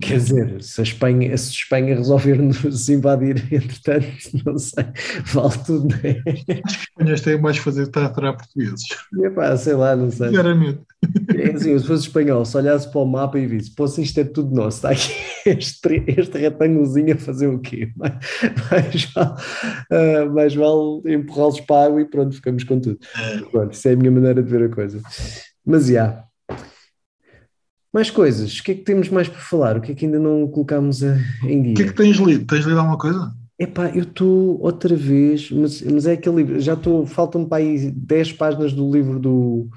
Quer 0.00 0.16
dizer, 0.16 0.62
se 0.62 0.80
a 0.80 0.84
Espanha, 0.84 1.36
se 1.36 1.48
a 1.48 1.52
Espanha 1.52 1.94
resolver 1.94 2.40
nos 2.40 2.88
invadir, 2.88 3.46
entretanto, 3.52 4.06
não 4.44 4.58
sei, 4.58 4.84
vale 5.26 5.58
tudo, 5.64 5.88
não 5.88 5.96
é? 6.02 6.22
Acho 6.64 6.78
que 6.78 6.84
os 6.84 6.88
espanhóis 6.88 7.20
têm 7.20 7.40
mais 7.40 7.58
fazer 7.58 7.82
estar 7.82 8.06
atrás 8.06 8.36
portugueses. 8.36 8.86
Epá, 9.22 9.56
sei 9.56 9.74
lá, 9.74 9.94
não 9.94 10.10
sei. 10.10 10.30
Claramente. 10.30 10.80
É 11.36 11.50
assim, 11.50 11.78
se 11.78 11.86
fosse 11.86 12.06
espanhol, 12.06 12.44
se 12.44 12.56
olhasse 12.56 12.90
para 12.90 13.00
o 13.00 13.04
mapa 13.04 13.38
e 13.38 13.46
visse, 13.46 13.72
pô, 13.74 13.84
isto 13.84 14.18
é 14.18 14.24
tudo 14.24 14.54
nosso, 14.54 14.78
está 14.78 14.90
aqui 14.90 15.12
este, 15.46 16.02
este 16.06 16.38
retângulozinho 16.38 17.14
a 17.14 17.18
fazer 17.18 17.48
o 17.48 17.60
quê? 17.60 17.92
Mais, 17.96 18.14
mais 18.70 19.04
vale, 19.12 19.34
uh, 19.92 20.32
mais 20.32 20.54
vale 20.54 21.14
empurrá-los 21.14 21.60
para 21.60 21.76
a 21.76 21.84
água 21.86 22.00
e 22.00 22.04
pronto, 22.04 22.34
ficamos 22.34 22.64
com 22.64 22.80
tudo. 22.80 22.98
É. 23.16 23.38
Pronto, 23.42 23.72
isso 23.72 23.88
é 23.88 23.92
a 23.92 23.96
minha 23.96 24.10
maneira 24.10 24.42
de 24.42 24.50
ver 24.50 24.64
a 24.64 24.74
coisa. 24.74 25.00
Mas, 25.64 25.86
já. 25.86 25.92
Yeah. 25.92 26.31
Mais 27.92 28.10
coisas, 28.10 28.58
o 28.58 28.62
que 28.62 28.72
é 28.72 28.74
que 28.74 28.82
temos 28.82 29.10
mais 29.10 29.28
para 29.28 29.40
falar? 29.40 29.76
O 29.76 29.80
que 29.80 29.92
é 29.92 29.94
que 29.94 30.06
ainda 30.06 30.18
não 30.18 30.48
colocámos 30.48 31.02
em 31.02 31.62
dia? 31.62 31.72
O 31.72 31.76
que 31.76 31.82
é 31.82 31.86
que 31.86 31.94
tens 31.94 32.16
lido? 32.16 32.46
Tens 32.46 32.64
lido 32.64 32.78
alguma 32.78 32.96
coisa? 32.96 33.34
Epá, 33.58 33.90
eu 33.90 34.02
estou 34.02 34.60
outra 34.60 34.96
vez, 34.96 35.50
mas, 35.50 35.82
mas 35.82 36.06
é 36.06 36.14
aquele 36.14 36.36
livro, 36.36 36.58
já 36.58 36.72
estou, 36.74 37.06
faltam 37.06 37.44
para 37.44 37.62
aí 37.62 37.90
10 37.90 38.32
páginas 38.32 38.72
do 38.72 38.90
livro 38.90 39.20
do, 39.20 39.68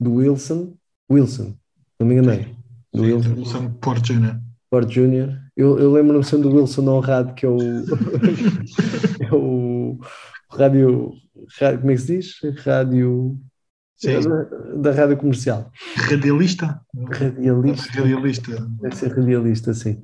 do 0.00 0.14
Wilson, 0.14 0.72
Wilson, 1.10 1.54
não 1.98 2.06
me 2.06 2.14
enganei. 2.14 2.54
Do 2.94 3.04
Sim, 3.04 3.12
Wilson, 3.12 3.34
Wilson 3.34 3.70
Porto 3.82 4.02
Jr. 4.02 4.40
Porto 4.70 4.88
Jr. 4.88 5.36
Eu, 5.56 5.78
eu 5.78 5.92
lembro-me 5.92 6.24
sempre 6.24 6.48
do 6.48 6.56
Wilson 6.56 6.88
honrado, 6.88 7.34
que 7.34 7.44
é 7.44 7.48
o, 7.48 7.58
é 9.20 9.34
o 9.34 9.98
rádio, 10.50 11.12
rádio, 11.58 11.80
como 11.80 11.90
é 11.90 11.94
que 11.96 12.00
se 12.00 12.16
diz? 12.16 12.40
Rádio 12.64 13.38
da, 14.02 14.44
da, 14.76 14.92
rádio 14.92 15.16
comercial. 15.16 15.70
Radialista? 15.96 16.80
Radialista. 17.10 17.92
Radialista. 17.92 18.68
Deve 18.80 18.96
ser 18.96 19.12
radialista, 19.12 19.74
sim. 19.74 20.00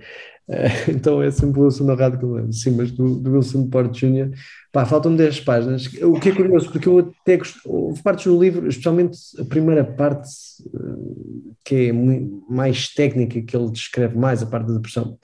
Uh, 0.49 0.91
então 0.91 1.23
é 1.23 1.31
sempre 1.31 1.61
o 1.61 1.65
Wilson 1.65 1.85
na 1.85 1.95
rádio 1.95 2.19
que 2.19 2.25
eu 2.25 2.33
lembro, 2.33 2.53
sim, 2.53 2.73
mas 2.73 2.91
do, 2.91 3.15
do 3.15 3.33
Wilson 3.33 3.69
Porto 3.69 3.93
Jr. 3.93 4.31
Pá, 4.71 4.85
faltam 4.85 5.15
10 5.15 5.41
páginas, 5.41 5.87
o 6.03 6.21
que 6.21 6.29
é 6.29 6.35
curioso, 6.35 6.71
porque 6.71 6.89
eu 6.89 6.99
até 6.99 7.37
gosto, 7.37 7.59
houve 7.65 8.03
partes 8.03 8.27
do 8.27 8.39
livro, 8.39 8.69
especialmente 8.69 9.19
a 9.39 9.45
primeira 9.45 9.85
parte, 9.85 10.29
uh, 10.67 11.55
que 11.65 11.89
é 11.89 11.93
mais 11.93 12.93
técnica, 12.93 13.41
que 13.41 13.57
ele 13.57 13.71
descreve 13.71 14.19
mais, 14.19 14.43
a 14.43 14.47
parte 14.47 14.67
da 14.67 14.75
depressão 14.75 15.17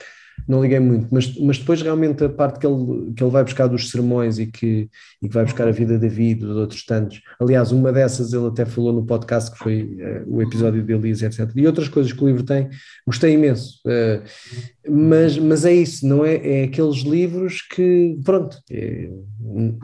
não 0.47 0.61
liguei 0.61 0.79
muito, 0.79 1.07
mas, 1.11 1.35
mas 1.37 1.57
depois 1.57 1.81
realmente 1.81 2.23
a 2.23 2.29
parte 2.29 2.59
que 2.59 2.67
ele, 2.67 3.13
que 3.15 3.23
ele 3.23 3.31
vai 3.31 3.43
buscar 3.43 3.67
dos 3.67 3.89
sermões 3.89 4.39
e 4.39 4.47
que, 4.47 4.89
e 5.21 5.27
que 5.27 5.33
vai 5.33 5.43
buscar 5.43 5.67
a 5.67 5.71
vida 5.71 5.97
da 5.97 6.07
vida 6.07 6.45
de 6.45 6.53
outros 6.53 6.85
tantos. 6.85 7.21
Aliás, 7.39 7.71
uma 7.71 7.91
dessas 7.91 8.33
ele 8.33 8.47
até 8.47 8.65
falou 8.65 8.93
no 8.93 9.05
podcast, 9.05 9.51
que 9.51 9.57
foi 9.57 9.83
uh, 9.83 10.35
o 10.35 10.41
episódio 10.41 10.83
de 10.83 10.93
Elise, 10.93 11.25
etc. 11.25 11.49
E 11.55 11.67
outras 11.67 11.87
coisas 11.87 12.11
que 12.11 12.23
o 12.23 12.27
livro 12.27 12.43
tem, 12.43 12.69
gostei 13.05 13.33
imenso. 13.33 13.79
Uh, 13.85 14.21
mas, 14.89 15.37
mas 15.37 15.65
é 15.65 15.73
isso, 15.73 16.07
não 16.07 16.25
é? 16.25 16.35
É 16.35 16.63
aqueles 16.63 16.99
livros 16.99 17.61
que, 17.61 18.17
pronto, 18.23 18.57
é, 18.69 19.09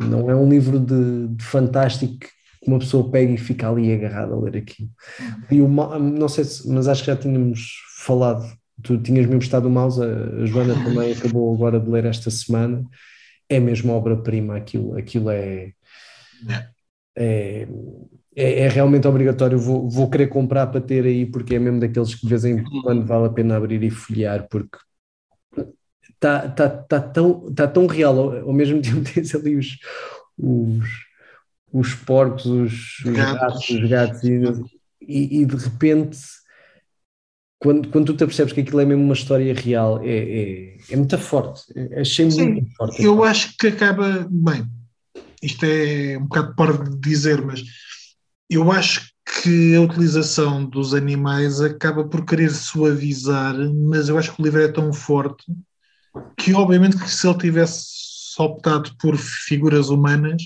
não 0.10 0.30
é 0.30 0.36
um 0.36 0.50
livro 0.50 0.80
de, 0.80 1.28
de 1.28 1.44
fantástico 1.44 2.18
que 2.20 2.70
uma 2.70 2.80
pessoa 2.80 3.10
pega 3.10 3.32
e 3.32 3.38
fica 3.38 3.70
ali 3.70 3.94
agarrada 3.94 4.34
a 4.34 4.40
ler 4.40 4.58
aquilo. 4.58 4.90
E 5.50 5.62
o, 5.62 5.68
não 5.68 6.28
sei 6.28 6.44
se, 6.44 6.68
mas 6.70 6.88
acho 6.88 7.04
que 7.04 7.12
já 7.12 7.16
tínhamos 7.16 7.72
falado 8.04 8.46
tu 8.84 8.98
tinhas 8.98 9.26
mesmo 9.26 9.42
estado 9.42 9.68
o 9.68 9.72
mouse, 9.72 10.02
a 10.02 10.46
Joana 10.46 10.74
também 10.84 11.14
acabou 11.14 11.54
agora 11.54 11.80
de 11.80 11.90
ler 11.90 12.06
esta 12.06 12.30
semana, 12.30 12.86
é 13.50 13.60
mesmo 13.60 13.94
obra-prima, 13.94 14.58
aquilo, 14.58 14.98
aquilo 14.98 15.30
é, 15.30 15.72
é, 17.16 17.68
é, 18.36 18.60
é, 18.62 18.68
realmente 18.68 19.08
obrigatório, 19.08 19.58
vou, 19.58 19.90
vou 19.90 20.10
querer 20.10 20.28
comprar 20.28 20.68
para 20.68 20.82
ter 20.82 21.06
aí, 21.06 21.26
porque 21.26 21.56
é 21.56 21.60
mesmo 21.60 21.80
daqueles 21.80 22.16
que 22.16 22.22
de 22.22 22.30
vez 22.30 22.46
em 22.46 22.64
quando 22.82 23.06
vale 23.06 23.26
a 23.26 23.30
pena 23.30 23.58
abrir 23.58 23.82
e 23.84 23.90
folhear, 23.90 24.48
porque 24.50 24.78
está 26.14 26.48
tá, 26.50 26.70
tá 26.70 27.00
tão, 27.00 27.54
tá 27.54 27.68
tão 27.68 27.88
real, 27.88 28.18
ao, 28.18 28.48
ao 28.48 28.54
mesmo 28.54 28.82
tempo 28.84 29.02
tens 29.02 29.34
ali 29.34 29.56
os, 29.56 29.78
os, 30.38 30.86
os 31.72 31.94
porcos, 31.96 32.46
os, 32.46 33.00
os 33.06 33.16
gatos, 33.16 33.70
os 33.70 33.90
gatos, 33.90 34.24
e, 35.02 35.42
e 35.42 35.46
de 35.46 35.56
repente 35.56 36.18
quando, 37.60 37.90
quando 37.90 38.06
tu 38.08 38.14
te 38.14 38.26
percebes 38.26 38.54
que 38.54 38.62
aquilo 38.62 38.80
é 38.80 38.86
mesmo 38.86 39.04
uma 39.04 39.14
história 39.14 39.54
real, 39.54 40.00
é, 40.04 40.18
é, 40.18 40.78
é 40.92 40.96
muito 40.96 41.18
forte. 41.18 41.64
Achei 42.00 42.30
Sim, 42.30 42.52
muito 42.52 42.76
forte. 42.76 43.04
Eu 43.04 43.24
acho 43.24 43.58
que 43.58 43.68
acaba, 43.68 44.28
bem, 44.30 44.66
isto 45.42 45.66
é 45.66 46.18
um 46.18 46.26
bocado 46.26 46.56
para 46.56 46.90
dizer, 47.00 47.42
mas 47.42 47.64
eu 48.50 48.72
acho 48.72 49.12
que 49.42 49.76
a 49.76 49.82
utilização 49.82 50.66
dos 50.66 50.94
animais 50.94 51.60
acaba 51.60 52.04
por 52.04 52.26
querer 52.26 52.52
suavizar, 52.52 53.56
mas 53.74 54.08
eu 54.08 54.18
acho 54.18 54.34
que 54.34 54.42
o 54.42 54.46
livro 54.46 54.62
é 54.62 54.68
tão 54.68 54.94
forte 54.94 55.46
que, 56.38 56.54
obviamente, 56.54 56.98
que 56.98 57.10
se 57.10 57.28
ele 57.28 57.38
tivesse 57.38 57.86
optado 58.38 58.92
por 59.00 59.18
figuras 59.18 59.90
humanas, 59.90 60.44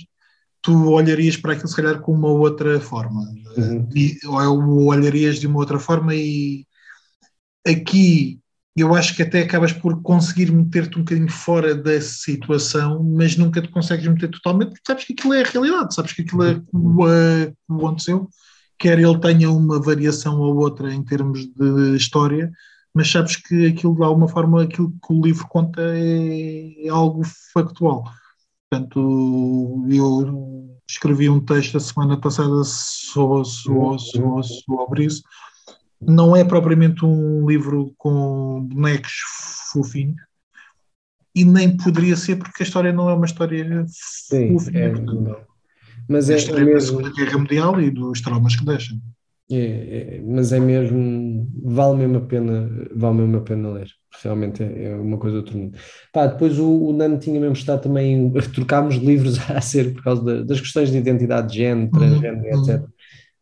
tu 0.62 0.89
olharias 0.89 1.36
para 1.36 1.53
aquilo, 1.53 1.68
se 1.68 1.76
calhar, 1.76 1.99
com 1.99 2.14
uma 2.14 2.30
outra 2.30 2.80
forma. 2.80 3.22
Uhum. 3.57 3.89
E, 3.93 4.18
ou 4.26 4.86
olharias 4.86 5.39
de 5.39 5.47
uma 5.47 5.59
outra 5.59 5.78
forma 5.78 6.16
e 6.16 6.66
aqui 7.68 8.41
eu 8.76 8.95
acho 8.95 9.16
que 9.16 9.24
até 9.24 9.41
acabas 9.41 9.74
por 9.74 10.01
conseguir 10.01 10.51
meter-te 10.51 10.97
um 10.97 11.03
bocadinho 11.03 11.30
fora 11.30 11.76
da 11.76 11.99
situação, 11.99 13.03
mas 13.03 13.36
nunca 13.36 13.62
te 13.62 13.68
consegues 13.68 14.07
meter 14.07 14.30
totalmente, 14.30 14.70
porque 14.70 14.84
sabes 14.88 15.03
que 15.03 15.14
aquilo 15.14 15.34
é 15.34 15.41
a 15.41 15.47
realidade, 15.47 15.93
sabes 15.93 16.14
que 16.14 16.22
aquilo 16.22 16.43
é 16.43 16.62
o 16.72 16.97
que 17.47 17.53
aconteceu, 17.70 18.30
quer 18.80 18.97
ele 18.97 19.20
tenha 19.20 19.51
uma 19.51 19.80
variação 19.80 20.39
ou 20.39 20.57
outra 20.57 20.93
em 20.93 21.03
termos 21.03 21.45
de 21.45 21.95
história, 21.95 22.49
mas 22.93 23.12
sabes 23.12 23.36
que 23.36 23.68
aquilo 23.68 23.95
de 23.95 24.03
alguma 24.03 24.28
forma 24.28 24.64
aquilo 24.64 24.91
que 25.05 25.14
o 25.14 25.22
livro 25.22 25.47
conta 25.47 25.82
é, 25.82 26.86
é 26.86 26.89
algo 26.89 27.22
factual. 27.53 28.03
Portanto, 28.70 29.86
eu 29.89 30.78
escrevi 30.89 31.30
um 31.30 31.43
texto 31.43 31.78
a 31.78 31.80
semana 31.80 32.20
passada 32.20 32.64
sobre, 32.64 33.45
sobre, 33.45 33.99
sobre, 33.99 34.43
sobre 34.43 35.05
isso. 35.05 35.24
Não 36.01 36.35
é 36.35 36.43
propriamente 36.43 37.05
um 37.05 37.47
livro 37.47 37.93
com 37.97 38.61
bonecos 38.61 39.13
fofinhos, 39.71 40.21
e 41.33 41.45
nem 41.45 41.77
poderia 41.77 42.15
ser 42.15 42.37
porque 42.37 42.63
a 42.63 42.65
história 42.65 42.91
não 42.91 43.09
é 43.09 43.13
uma 43.13 43.25
história 43.25 43.85
Sim, 43.87 44.53
fofinha. 44.53 44.87
É, 44.87 45.51
mas 46.07 46.29
é, 46.29 46.33
é 46.33 46.53
mesmo... 46.53 46.73
da 46.73 46.81
Segunda 46.81 47.13
Guerra 47.13 47.37
Mundial 47.37 47.81
e 47.81 47.89
dos 47.89 48.21
traumas 48.21 48.55
que 48.55 48.65
deixam. 48.65 48.97
É, 49.51 49.57
é, 50.17 50.21
mas 50.25 50.53
é 50.53 50.59
mesmo, 50.59 51.45
vale 51.61 51.97
mesmo 51.97 52.17
a 52.17 52.21
pena, 52.21 52.69
vale 52.95 53.17
mesmo 53.17 53.37
a 53.37 53.41
pena 53.41 53.69
ler, 53.71 53.89
realmente 54.23 54.63
é, 54.63 54.85
é 54.85 54.95
uma 54.95 55.17
coisa 55.17 55.37
outro 55.37 55.57
mundo. 55.57 55.77
Pá, 56.13 56.25
depois 56.27 56.57
o, 56.57 56.69
o 56.69 56.93
Nano 56.93 57.17
tinha 57.17 57.39
mesmo 57.39 57.55
estado 57.55 57.81
também, 57.81 58.31
trocámos 58.55 58.95
livros 58.95 59.39
a 59.51 59.59
ser 59.59 59.93
por 59.93 60.03
causa 60.03 60.45
das 60.45 60.59
questões 60.59 60.89
de 60.89 60.97
identidade 60.97 61.49
de 61.49 61.57
género, 61.57 61.81
uhum, 61.81 61.91
transgênero, 61.91 62.57
uhum. 62.57 62.61
etc. 62.63 62.83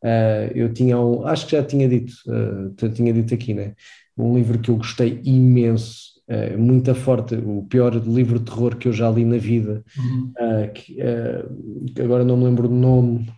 Uh, 0.04 0.52
eu 0.56 0.74
tinha 0.74 0.98
um, 1.00 1.26
acho 1.26 1.46
que 1.46 1.54
já 1.54 1.64
tinha 1.64 1.88
dito, 1.88 2.14
uh, 2.28 2.90
tinha 2.90 3.14
dito 3.14 3.34
aqui, 3.34 3.54
né? 3.54 3.74
Um 4.18 4.36
livro 4.36 4.60
que 4.60 4.70
eu 4.70 4.78
gostei 4.78 5.22
imenso, 5.24 6.22
uh, 6.30 6.58
muito 6.58 6.94
forte, 6.96 7.36
o 7.36 7.66
pior 7.70 7.94
livro 7.96 8.40
de 8.40 8.46
terror 8.46 8.78
que 8.78 8.88
eu 8.88 8.94
já 8.94 9.10
li 9.10 9.26
na 9.26 9.38
vida, 9.38 9.84
uhum. 9.98 10.34
que, 10.74 10.98
agora 12.02 12.24
não 12.24 12.38
me 12.38 12.46
lembro 12.46 12.70
o 12.70 12.74
nome, 12.74 13.30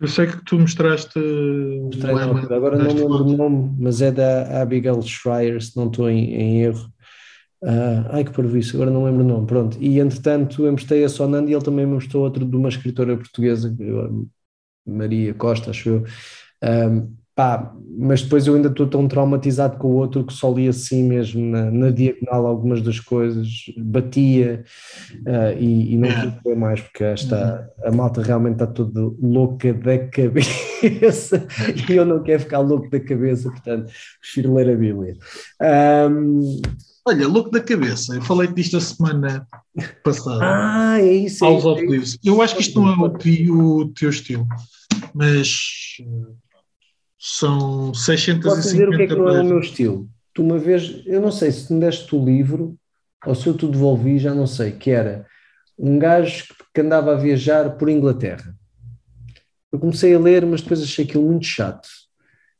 eu 0.00 0.08
sei 0.08 0.28
que 0.28 0.42
tu 0.46 0.58
mostraste. 0.58 1.18
Mostrei 1.18 2.10
agora 2.10 2.78
não 2.78 2.94
me 2.94 3.00
lembro 3.00 3.22
o 3.22 3.36
nome, 3.36 3.76
mas 3.78 4.00
é 4.00 4.10
da 4.10 4.62
Abigail 4.62 5.02
Schreier, 5.02 5.60
se 5.60 5.76
não 5.76 5.88
estou 5.88 6.08
em, 6.08 6.32
em 6.32 6.62
erro. 6.62 6.90
Uh, 7.62 8.08
ai 8.08 8.24
que 8.24 8.58
isso, 8.58 8.76
agora 8.76 8.90
não 8.90 9.04
lembro 9.04 9.22
o 9.22 9.28
nome. 9.28 9.46
Pronto, 9.46 9.76
e 9.78 10.00
entretanto 10.00 10.64
eu 10.64 10.72
mostrei 10.72 11.04
a 11.04 11.08
Sonando 11.08 11.50
e 11.50 11.52
ele 11.52 11.62
também 11.62 11.84
me 11.84 11.92
mostrou 11.92 12.24
outro 12.24 12.46
de 12.46 12.56
uma 12.56 12.70
escritora 12.70 13.14
portuguesa, 13.14 13.68
Maria 14.90 15.34
Costa, 15.34 15.70
acho 15.70 15.88
eu. 15.88 16.04
Um, 16.62 17.20
Pá, 17.40 17.72
mas 17.96 18.20
depois 18.20 18.46
eu 18.46 18.54
ainda 18.54 18.68
estou 18.68 18.86
tão 18.86 19.08
traumatizado 19.08 19.78
com 19.78 19.88
o 19.88 19.94
outro 19.94 20.26
que 20.26 20.32
só 20.32 20.52
li 20.52 20.68
assim 20.68 21.04
mesmo 21.04 21.40
na, 21.42 21.70
na 21.70 21.90
diagonal 21.90 22.44
algumas 22.44 22.82
das 22.82 23.00
coisas, 23.00 23.48
batia 23.78 24.62
uh, 25.26 25.58
e, 25.58 25.94
e, 25.94 25.96
não 25.96 26.08
ver 26.44 26.54
mais 26.54 26.82
porque 26.82 27.02
esta, 27.02 27.72
uhum. 27.78 27.88
a 27.88 27.92
malta 27.92 28.20
realmente 28.20 28.54
está 28.54 28.66
toda 28.66 29.00
louca 29.22 29.72
da 29.72 30.06
cabeça 30.08 31.46
e 31.88 31.92
eu 31.94 32.04
não 32.04 32.22
quero 32.22 32.40
ficar 32.40 32.58
louco 32.58 32.90
da 32.90 33.00
cabeça, 33.00 33.50
portanto 33.50 33.90
prefiro 34.20 34.54
ler 34.54 34.68
a 34.68 34.76
Bíblia. 34.76 35.16
Um, 36.10 36.60
Olha, 37.08 37.26
louco 37.26 37.50
da 37.50 37.60
cabeça, 37.60 38.14
eu 38.14 38.22
falei 38.22 38.48
disto 38.48 38.76
a 38.76 38.80
semana 38.82 39.46
passada. 40.04 40.40
Ah, 40.42 41.00
é 41.00 41.10
isso. 41.10 41.42
É 41.46 41.54
isso, 41.54 41.70
é 41.70 42.28
Eu 42.28 42.42
acho 42.42 42.54
que 42.54 42.60
isto 42.60 42.78
não 42.78 42.92
é 42.92 43.08
o 43.08 43.88
teu 43.88 44.10
estilo, 44.10 44.46
mas 45.14 45.96
são 47.18 47.92
650 47.92 48.48
Posso 48.48 48.62
dizer 48.62 48.88
o 48.88 48.96
que 48.96 49.02
é 49.02 49.06
que 49.06 49.14
não 49.14 49.28
é 49.28 49.40
o 49.40 49.44
meu 49.44 49.60
estilo? 49.60 50.08
Tu 50.32 50.42
uma 50.42 50.58
vez, 50.58 51.02
eu 51.06 51.20
não 51.20 51.30
sei 51.30 51.52
se 51.52 51.72
me 51.72 51.80
deste 51.80 52.14
o 52.14 52.24
livro 52.24 52.78
ou 53.26 53.34
se 53.34 53.46
eu 53.46 53.56
te 53.56 53.66
devolvi, 53.66 54.18
já 54.18 54.34
não 54.34 54.46
sei, 54.46 54.72
que 54.72 54.90
era 54.90 55.26
um 55.78 55.98
gajo 55.98 56.46
que 56.74 56.80
andava 56.80 57.12
a 57.12 57.16
viajar 57.16 57.76
por 57.76 57.88
Inglaterra. 57.88 58.54
Eu 59.72 59.78
comecei 59.78 60.14
a 60.14 60.18
ler, 60.18 60.44
mas 60.46 60.62
depois 60.62 60.82
achei 60.82 61.04
aquilo 61.04 61.24
muito 61.24 61.46
chato. 61.46 61.88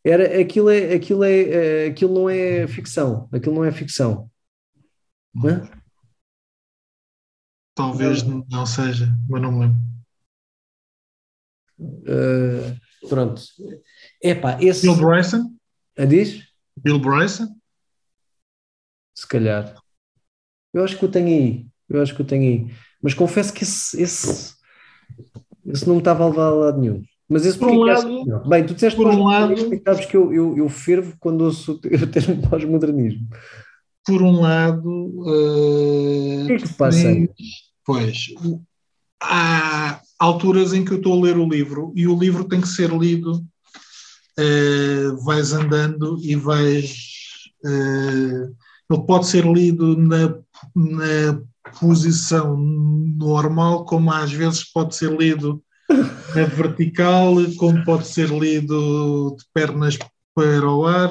Era, 0.05 0.41
aquilo, 0.41 0.71
é, 0.71 0.95
aquilo, 0.95 1.25
é, 1.25 1.41
é 1.41 1.87
aquilo 1.89 2.15
não 2.15 2.31
é 2.31 2.67
ficção, 2.67 3.29
aquilo 3.33 3.55
não 3.55 3.65
é 3.65 3.73
ficção. 3.73 4.31
Não 5.35 5.51
é? 5.51 5.71
Talvez 7.75 8.23
não, 8.23 8.45
não 8.49 8.67
seja, 8.67 9.09
mas 9.29 9.43
não 9.43 9.53
me 9.53 9.61
lembro. 9.61 9.90
Uh, 11.81 13.09
pronto. 13.09 13.43
Epá, 14.23 14.59
esse... 14.61 14.83
Bill 14.83 14.97
Bryson? 14.97 15.55
A 15.99 16.05
diz? 16.05 16.43
Bill 16.77 16.99
Bryson? 16.99 17.49
Se 19.15 19.27
calhar. 19.27 19.75
Eu 20.73 20.85
acho 20.85 20.99
que 20.99 21.05
o 21.05 21.11
tenho 21.11 21.27
aí. 21.27 21.67
Eu 21.89 22.03
acho 22.03 22.15
que 22.15 22.23
o 22.23 22.25
tenho 22.25 22.43
aí. 22.43 22.75
Mas 23.03 23.15
confesso 23.15 23.53
que 23.53 23.65
esse, 23.65 24.01
esse, 24.01 24.55
esse 25.67 25.87
não 25.87 25.95
me 25.95 26.01
estava 26.01 26.25
a 26.25 26.29
levar 26.29 26.47
a 26.47 26.51
lado 26.51 26.81
nenhum. 26.81 27.03
Mas 27.29 27.47
esse 27.47 27.59
por 27.59 27.71
um 27.71 27.79
lado, 27.79 28.49
Bem, 28.49 28.67
tu 28.67 28.75
disseste 28.75 28.97
por 28.97 29.07
um 29.07 29.25
lado, 29.25 29.55
sabes 29.85 30.07
que 30.07 30.17
eu, 30.17 30.33
eu, 30.33 30.57
eu 30.59 30.69
fervo 30.69 31.17
quando 31.21 31.43
ouço 31.43 31.73
o 31.73 31.79
termo 32.11 32.49
pós-modernismo. 32.49 33.27
Por 34.05 34.21
um 34.21 34.41
lado, 34.41 34.89
uh, 34.89 36.43
o 36.43 36.47
que 36.47 36.53
é 36.53 36.57
que 36.59 36.75
passa? 36.75 37.09
Pois, 37.85 38.27
há 39.23 40.01
alturas 40.21 40.75
em 40.75 40.85
que 40.85 40.93
eu 40.93 40.99
estou 40.99 41.19
a 41.19 41.25
ler 41.25 41.39
o 41.39 41.49
livro 41.49 41.93
e 41.97 42.07
o 42.07 42.17
livro 42.17 42.45
tem 42.45 42.61
que 42.61 42.69
ser 42.69 42.91
lido 42.91 43.43
uh, 44.39 45.25
vais 45.25 45.53
andando 45.53 46.19
e 46.23 46.37
vais. 46.37 47.09
Uh, 47.65 48.55
ele 48.91 49.07
pode 49.07 49.27
ser 49.27 49.47
lido 49.47 49.97
na, 49.97 50.35
na 50.75 51.41
posição 51.79 52.57
normal, 52.57 53.85
como 53.85 54.13
às 54.13 54.33
vezes 54.33 54.65
pode 54.65 54.95
ser 54.97 55.17
lido 55.17 55.63
na 56.35 56.45
vertical, 56.45 57.35
como 57.57 57.85
pode 57.85 58.07
ser 58.09 58.29
lido 58.29 59.37
de 59.39 59.45
pernas 59.55 59.97
para 60.35 60.69
o 60.69 60.87
ar, 60.87 61.11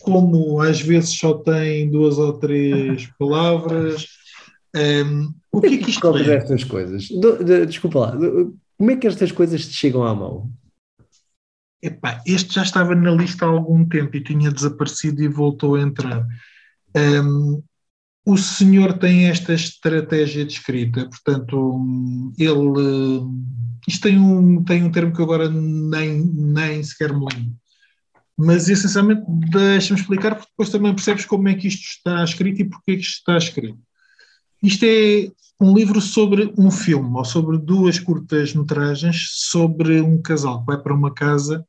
como 0.00 0.60
às 0.60 0.80
vezes 0.80 1.16
só 1.16 1.34
tem 1.34 1.90
duas 1.90 2.18
ou 2.18 2.32
três 2.34 3.08
palavras. 3.18 4.06
Um, 4.74 4.80
ehm, 4.80 5.28
o 5.52 5.60
que 5.60 5.66
é 5.66 5.76
que 5.78 5.90
isto 5.90 6.16
é? 6.16 6.36
estas 6.36 6.64
coisas? 6.64 7.08
Desculpa 7.68 7.98
lá, 7.98 8.16
como 8.78 8.90
é 8.90 8.96
que 8.96 9.06
estas 9.06 9.30
coisas 9.30 9.66
te 9.66 9.74
chegam 9.74 10.02
à 10.02 10.14
mão? 10.14 10.50
Epá, 11.82 12.22
este 12.26 12.54
já 12.54 12.62
estava 12.62 12.94
na 12.94 13.10
lista 13.10 13.44
há 13.44 13.48
algum 13.48 13.84
tempo 13.84 14.16
e 14.16 14.22
tinha 14.22 14.50
desaparecido 14.50 15.22
e 15.22 15.28
voltou 15.28 15.74
a 15.74 15.80
entrar. 15.80 16.26
Um, 16.96 17.62
o 18.24 18.36
senhor 18.36 18.98
tem 18.98 19.28
esta 19.28 19.52
estratégia 19.52 20.44
de 20.44 20.52
escrita, 20.52 21.08
portanto, 21.08 22.32
ele. 22.38 23.26
Isto 23.86 24.02
tem 24.02 24.18
um, 24.18 24.62
tem 24.62 24.84
um 24.84 24.92
termo 24.92 25.12
que 25.14 25.22
agora 25.22 25.48
nem, 25.48 26.24
nem 26.24 26.82
sequer 26.82 27.12
me 27.12 27.26
lembro. 27.32 27.56
Mas 28.38 28.68
essencialmente, 28.68 29.22
deixa-me 29.50 30.00
explicar, 30.00 30.36
porque 30.36 30.50
depois 30.50 30.70
também 30.70 30.94
percebes 30.94 31.24
como 31.24 31.48
é 31.48 31.54
que 31.54 31.66
isto 31.66 31.84
está 31.84 32.22
escrito 32.22 32.62
e 32.62 32.68
porque 32.68 32.92
é 32.92 32.94
que 32.94 33.00
isto 33.00 33.18
está 33.18 33.36
escrito. 33.36 33.78
Isto 34.62 34.84
é 34.84 35.30
um 35.60 35.74
livro 35.74 36.00
sobre 36.00 36.52
um 36.56 36.70
filme, 36.70 37.16
ou 37.16 37.24
sobre 37.24 37.58
duas 37.58 37.98
curtas-metragens, 37.98 39.28
sobre 39.32 40.00
um 40.00 40.20
casal 40.20 40.60
que 40.60 40.66
vai 40.66 40.78
para 40.78 40.94
uma 40.94 41.12
casa 41.12 41.66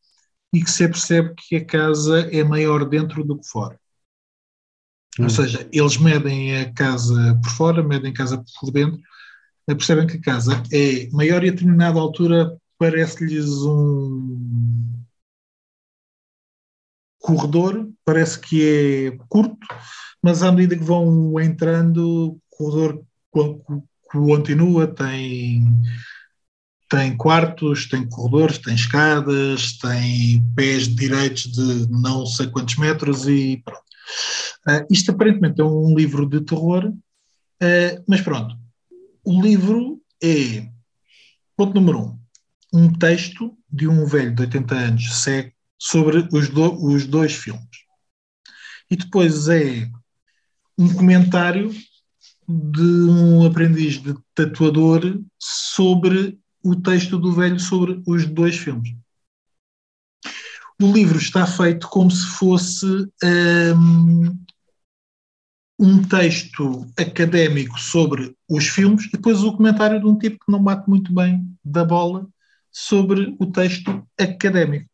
e 0.54 0.64
que 0.64 0.70
se 0.70 0.88
percebe 0.88 1.34
que 1.36 1.56
a 1.56 1.66
casa 1.66 2.22
é 2.32 2.44
maior 2.44 2.88
dentro 2.88 3.24
do 3.24 3.40
que 3.40 3.48
fora. 3.48 3.80
Hum. 5.20 5.24
Ou 5.24 5.30
seja, 5.30 5.68
eles 5.72 5.98
medem 5.98 6.58
a 6.58 6.72
casa 6.74 7.40
por 7.42 7.52
fora, 7.52 7.84
medem 7.84 8.12
a 8.12 8.16
casa 8.16 8.44
por 8.60 8.72
dentro, 8.72 9.00
percebem 9.66 10.08
que 10.08 10.18
a 10.18 10.22
casa 10.22 10.62
é 10.72 11.10
maior 11.12 11.44
e 11.44 11.50
a 11.50 11.52
determinada 11.52 12.00
altura 12.00 12.58
parece-lhes 12.78 13.50
um 13.64 14.84
corredor, 17.20 17.90
parece 18.04 18.40
que 18.40 18.62
é 18.64 19.18
curto, 19.30 19.66
mas 20.22 20.44
à 20.44 20.52
medida 20.52 20.76
que 20.76 20.84
vão 20.84 21.40
entrando, 21.40 22.38
corredor 22.58 23.04
continua, 24.12 24.88
tem 24.88 25.66
tem 26.90 27.18
quartos, 27.18 27.88
tem 27.88 28.08
corredores, 28.08 28.60
tem 28.60 28.76
escadas, 28.76 29.80
tem 29.80 30.44
pés 30.56 30.88
direitos 30.88 31.52
de 31.52 31.90
não 31.90 32.24
sei 32.24 32.46
quantos 32.48 32.78
metros 32.78 33.28
e 33.28 33.62
pronto. 33.66 33.82
Uh, 34.68 34.86
isto 34.92 35.10
aparentemente 35.10 35.60
é 35.60 35.64
um 35.64 35.96
livro 35.96 36.30
de 36.30 36.42
terror, 36.42 36.86
uh, 36.86 38.04
mas 38.08 38.22
pronto. 38.22 38.56
O 39.26 39.42
livro 39.42 40.00
é, 40.22 40.70
ponto 41.58 41.74
número 41.74 42.00
um, 42.00 42.20
um 42.72 42.94
texto 42.94 43.58
de 43.68 43.88
um 43.88 44.06
velho 44.06 44.36
de 44.36 44.44
80 44.44 44.76
anos 44.76 45.24
cego 45.24 45.52
sobre 45.80 46.28
os, 46.32 46.50
do, 46.50 46.86
os 46.86 47.08
dois 47.08 47.34
filmes. 47.34 47.64
E 48.92 48.96
depois 48.96 49.48
é 49.48 49.90
um 50.78 50.94
comentário 50.94 51.72
de 52.48 52.82
um 52.82 53.46
aprendiz 53.46 54.02
de 54.02 54.16
tatuador 54.36 55.20
sobre 55.40 56.40
o 56.64 56.76
texto 56.76 57.18
do 57.18 57.32
velho 57.32 57.60
sobre 57.60 58.02
os 58.08 58.26
dois 58.26 58.58
filmes. 58.58 58.96
O 60.82 60.92
livro 60.92 61.18
está 61.18 61.46
feito 61.46 61.88
como 61.90 62.10
se 62.10 62.26
fosse 62.26 62.86
um, 63.24 64.38
um 65.80 66.04
texto 66.04 66.86
académico 66.98 67.80
sobre 67.80 68.36
os 68.50 68.68
filmes 68.68 69.06
e 69.06 69.12
depois 69.12 69.44
o 69.44 69.56
comentário 69.56 70.00
de 70.00 70.06
um 70.06 70.18
tipo 70.18 70.44
que 70.46 70.52
não 70.52 70.64
bate 70.64 70.90
muito 70.90 71.14
bem 71.14 71.46
da 71.64 71.86
bola 71.86 72.28
sobre 72.72 73.36
o 73.40 73.46
texto 73.46 74.06
académico. 74.20 74.90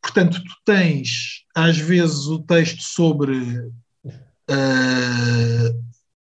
portanto, 0.00 0.42
tu 0.42 0.54
tens 0.64 1.44
às 1.54 1.76
vezes 1.78 2.26
o 2.26 2.38
texto 2.40 2.82
sobre 2.82 3.36
uh, 4.50 5.83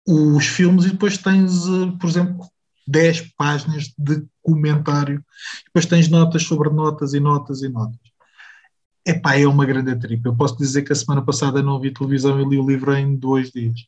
os 0.07 0.47
filmes 0.47 0.85
e 0.85 0.91
depois 0.91 1.19
tens, 1.19 1.67
uh, 1.67 1.97
por 1.99 2.09
exemplo, 2.09 2.47
10 2.87 3.33
páginas 3.37 3.93
de 3.99 4.25
comentário, 4.43 5.25
depois 5.67 5.87
tens 5.87 6.09
notas 6.09 6.43
sobre 6.43 6.69
notas 6.71 7.15
e 7.15 7.21
notas 7.21 7.63
e 7.63 7.69
notas. 7.69 7.99
Epá, 9.07 9.39
é 9.39 9.47
uma 9.47 9.67
grande 9.67 9.95
tripa. 9.97 10.29
Eu 10.29 10.37
posso 10.37 10.57
dizer 10.57 10.83
que 10.83 10.93
a 10.93 10.97
semana 10.97 11.23
passada 11.23 11.63
não 11.63 11.81
vi 11.81 11.93
televisão 11.93 12.41
e 12.41 12.49
li 12.49 12.59
o 12.59 12.67
livro 12.67 12.95
em 12.95 13.17
dois 13.17 13.51
dias. 13.51 13.87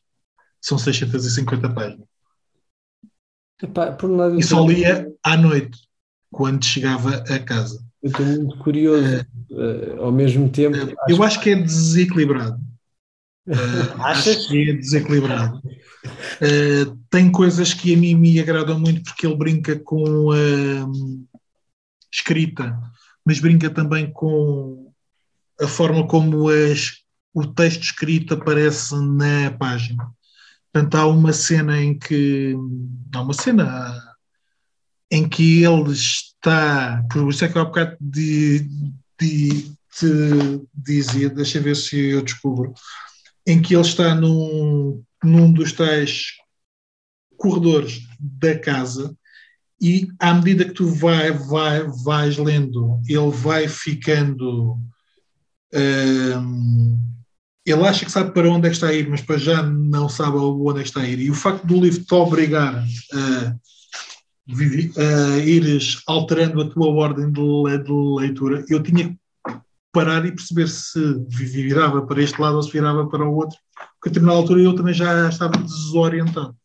São 0.61 0.77
650 0.77 1.69
páginas. 1.69 2.07
Epá, 3.61 3.91
por 3.91 4.09
um 4.09 4.15
lado, 4.15 4.39
e 4.39 4.43
só 4.43 4.63
lia 4.65 5.11
à 5.23 5.35
noite, 5.35 5.79
quando 6.31 6.63
chegava 6.63 7.15
a 7.15 7.39
casa. 7.39 7.83
Eu 8.01 8.11
estou 8.11 8.25
muito 8.25 8.57
curioso. 8.59 9.25
Uh, 9.49 10.01
ao 10.03 10.11
mesmo 10.11 10.49
tempo. 10.49 10.77
Eu 11.07 11.23
acho 11.23 11.41
que 11.41 11.49
é 11.49 11.55
desequilibrado. 11.55 12.59
Acho 13.99 14.47
que 14.47 14.69
é 14.69 14.73
desequilibrado. 14.73 15.57
Uh, 15.57 16.97
tem 17.09 17.31
coisas 17.31 17.73
que 17.73 17.93
a 17.93 17.97
mim 17.97 18.15
me 18.15 18.39
agradam 18.39 18.79
muito 18.79 19.03
porque 19.03 19.25
ele 19.25 19.35
brinca 19.35 19.77
com 19.79 20.31
a 20.31 20.37
escrita, 22.11 22.77
mas 23.25 23.39
brinca 23.39 23.69
também 23.69 24.11
com 24.11 24.91
a 25.59 25.67
forma 25.67 26.07
como 26.07 26.49
as, 26.49 27.03
o 27.33 27.45
texto 27.45 27.83
escrito 27.83 28.33
aparece 28.33 28.95
na 28.95 29.51
página. 29.51 30.09
Portanto, 30.71 30.95
há 30.95 31.07
uma 31.07 31.33
cena 31.33 31.81
em 31.81 31.97
que. 31.97 32.55
Há 33.13 33.21
uma 33.21 33.33
cena 33.33 34.15
em 35.09 35.27
que 35.27 35.63
ele 35.63 35.91
está. 35.91 37.03
Por 37.11 37.29
isso 37.29 37.45
é 37.45 37.47
que 37.47 37.57
eu 37.57 37.61
há 37.61 37.65
bocado 37.65 37.97
de, 37.99 38.67
de, 39.19 39.71
te 39.97 40.61
dizia, 40.73 41.29
deixa 41.29 41.59
ver 41.59 41.75
se 41.75 42.09
eu 42.09 42.21
descubro, 42.21 42.73
em 43.47 43.61
que 43.61 43.73
ele 43.73 43.81
está 43.81 44.13
num, 44.13 45.01
num 45.23 45.51
dos 45.51 45.71
tais 45.71 46.33
corredores 47.37 48.01
da 48.19 48.59
casa 48.59 49.15
e 49.81 50.07
à 50.19 50.33
medida 50.33 50.65
que 50.65 50.73
tu 50.73 50.87
vai, 50.87 51.31
vai, 51.31 51.83
vais 52.03 52.37
lendo, 52.37 52.99
ele 53.07 53.31
vai 53.31 53.67
ficando. 53.67 54.77
Hum, 55.73 56.99
ele 57.65 57.85
acha 57.85 58.05
que 58.05 58.11
sabe 58.11 58.31
para 58.31 58.49
onde 58.49 58.67
é 58.67 58.69
que 58.69 58.75
está 58.75 58.87
a 58.87 58.93
ir, 58.93 59.07
mas 59.09 59.21
para 59.21 59.37
já 59.37 59.61
não 59.61 60.09
sabe 60.09 60.37
onde 60.37 60.79
é 60.79 60.83
que 60.83 60.89
está 60.89 61.01
a 61.01 61.07
ir. 61.07 61.19
E 61.19 61.29
o 61.29 61.35
facto 61.35 61.65
do 61.67 61.79
livro 61.79 62.03
te 62.03 62.13
obrigar 62.13 62.83
a, 63.13 63.55
a 64.97 65.37
ires 65.39 66.01
alterando 66.07 66.61
a 66.61 66.69
tua 66.69 66.87
ordem 66.87 67.31
de, 67.31 67.41
leitura, 67.41 68.65
eu 68.69 68.81
tinha 68.81 69.15
parar 69.91 70.25
e 70.25 70.31
perceber 70.31 70.67
se 70.67 71.25
virava 71.29 72.05
para 72.05 72.21
este 72.21 72.39
lado 72.39 72.55
ou 72.55 72.63
se 72.63 72.71
virava 72.71 73.07
para 73.07 73.27
o 73.27 73.35
outro, 73.35 73.57
porque 73.95 74.09
a 74.09 74.11
determinada 74.11 74.39
altura 74.39 74.61
eu 74.61 74.75
também 74.75 74.93
já 74.93 75.27
estava 75.29 75.57
desorientado. 75.57 76.55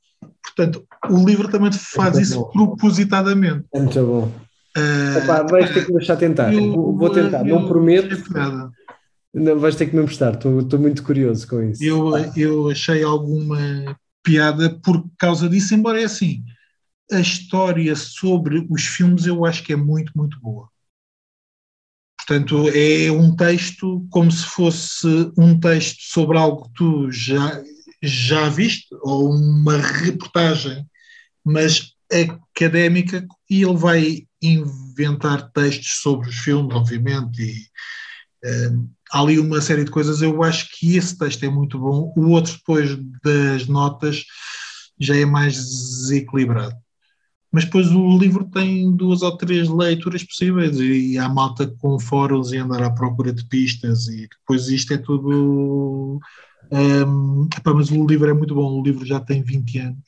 Portanto, 0.43 0.85
o 1.09 1.25
livro 1.25 1.49
também 1.49 1.73
faz 1.73 2.19
isso 2.19 2.41
bom. 2.41 2.51
propositadamente. 2.51 3.65
É 3.73 3.81
muito 3.81 4.05
bom. 4.05 4.33
Uh, 4.77 5.19
Opa, 5.23 5.43
vais 5.45 5.71
ter 5.73 5.85
que 5.85 5.93
me 5.93 5.99
deixar 5.99 6.17
tentar. 6.17 6.53
Eu, 6.53 6.73
vou 6.73 7.11
tentar, 7.11 7.45
não 7.45 7.67
prometo. 7.67 8.17
Não, 9.35 9.59
vais 9.59 9.77
ter 9.77 9.87
que 9.87 9.97
me 9.97 10.03
emprestar, 10.03 10.35
estou, 10.35 10.61
estou 10.61 10.79
muito 10.79 11.03
curioso 11.03 11.49
com 11.49 11.63
isso. 11.63 11.83
Eu, 11.83 12.13
eu 12.37 12.71
achei 12.71 13.03
alguma 13.03 13.59
piada 14.23 14.79
por 14.85 15.05
causa 15.19 15.49
disso, 15.49 15.75
embora 15.75 16.01
é 16.01 16.05
assim, 16.05 16.43
a 17.11 17.21
história 17.21 17.95
sobre 17.97 18.67
os 18.71 18.83
filmes 18.83 19.27
eu 19.27 19.45
acho 19.45 19.63
que 19.63 19.73
é 19.73 19.77
muito, 19.77 20.13
muito 20.15 20.39
boa. 20.41 20.69
Portanto, 22.27 22.69
é 22.69 23.11
um 23.11 23.35
texto 23.35 24.07
como 24.11 24.31
se 24.31 24.45
fosse 24.45 25.33
um 25.37 25.59
texto 25.59 25.99
sobre 26.01 26.39
algo 26.39 26.65
que 26.65 26.75
tu 26.75 27.11
já, 27.11 27.61
já 28.03 28.49
viste, 28.49 28.87
ou 29.03 29.31
uma 29.31 29.77
reportagem, 29.79 30.87
mas 31.45 31.93
académica, 32.13 33.27
e 33.51 33.63
ele 33.63 33.77
vai 33.77 34.27
inventar 34.41 35.51
textos 35.51 36.01
sobre 36.01 36.29
os 36.29 36.37
filmes, 36.37 36.75
obviamente, 36.75 37.43
e 37.43 38.69
um, 38.71 38.89
há 39.13 39.21
ali 39.21 39.39
uma 39.39 39.61
série 39.61 39.85
de 39.85 39.91
coisas. 39.91 40.23
Eu 40.23 40.43
acho 40.43 40.69
que 40.73 40.97
esse 40.97 41.17
texto 41.17 41.45
é 41.45 41.49
muito 41.49 41.79
bom. 41.79 42.13
O 42.17 42.31
outro, 42.31 42.53
depois 42.53 42.97
das 43.25 43.67
notas, 43.67 44.25
já 44.99 45.17
é 45.17 45.25
mais 45.25 45.55
desequilibrado. 45.55 46.77
Mas 47.53 47.67
depois 47.67 47.91
o 47.91 48.19
livro 48.19 48.45
tem 48.45 48.91
duas 48.97 49.21
ou 49.21 49.37
três 49.37 49.69
leituras 49.69 50.25
possíveis 50.25 50.81
e 50.81 51.19
há 51.19 51.29
malta 51.29 51.67
com 51.67 52.01
fóruns 52.01 52.51
e 52.51 52.57
andar 52.57 52.83
à 52.83 52.91
procura 52.91 53.33
de 53.33 53.45
pistas 53.45 54.09
e 54.09 54.27
depois 54.27 54.69
isto 54.69 54.95
é 54.95 54.99
tudo 54.99 56.19
um, 56.73 57.49
epá, 57.55 57.75
mas 57.75 57.91
o 57.91 58.07
livro 58.07 58.31
é 58.31 58.33
muito 58.33 58.55
bom, 58.55 58.81
o 58.81 58.83
livro 58.83 59.05
já 59.05 59.21
tem 59.21 59.43
20 59.43 59.79
anos, 59.79 59.99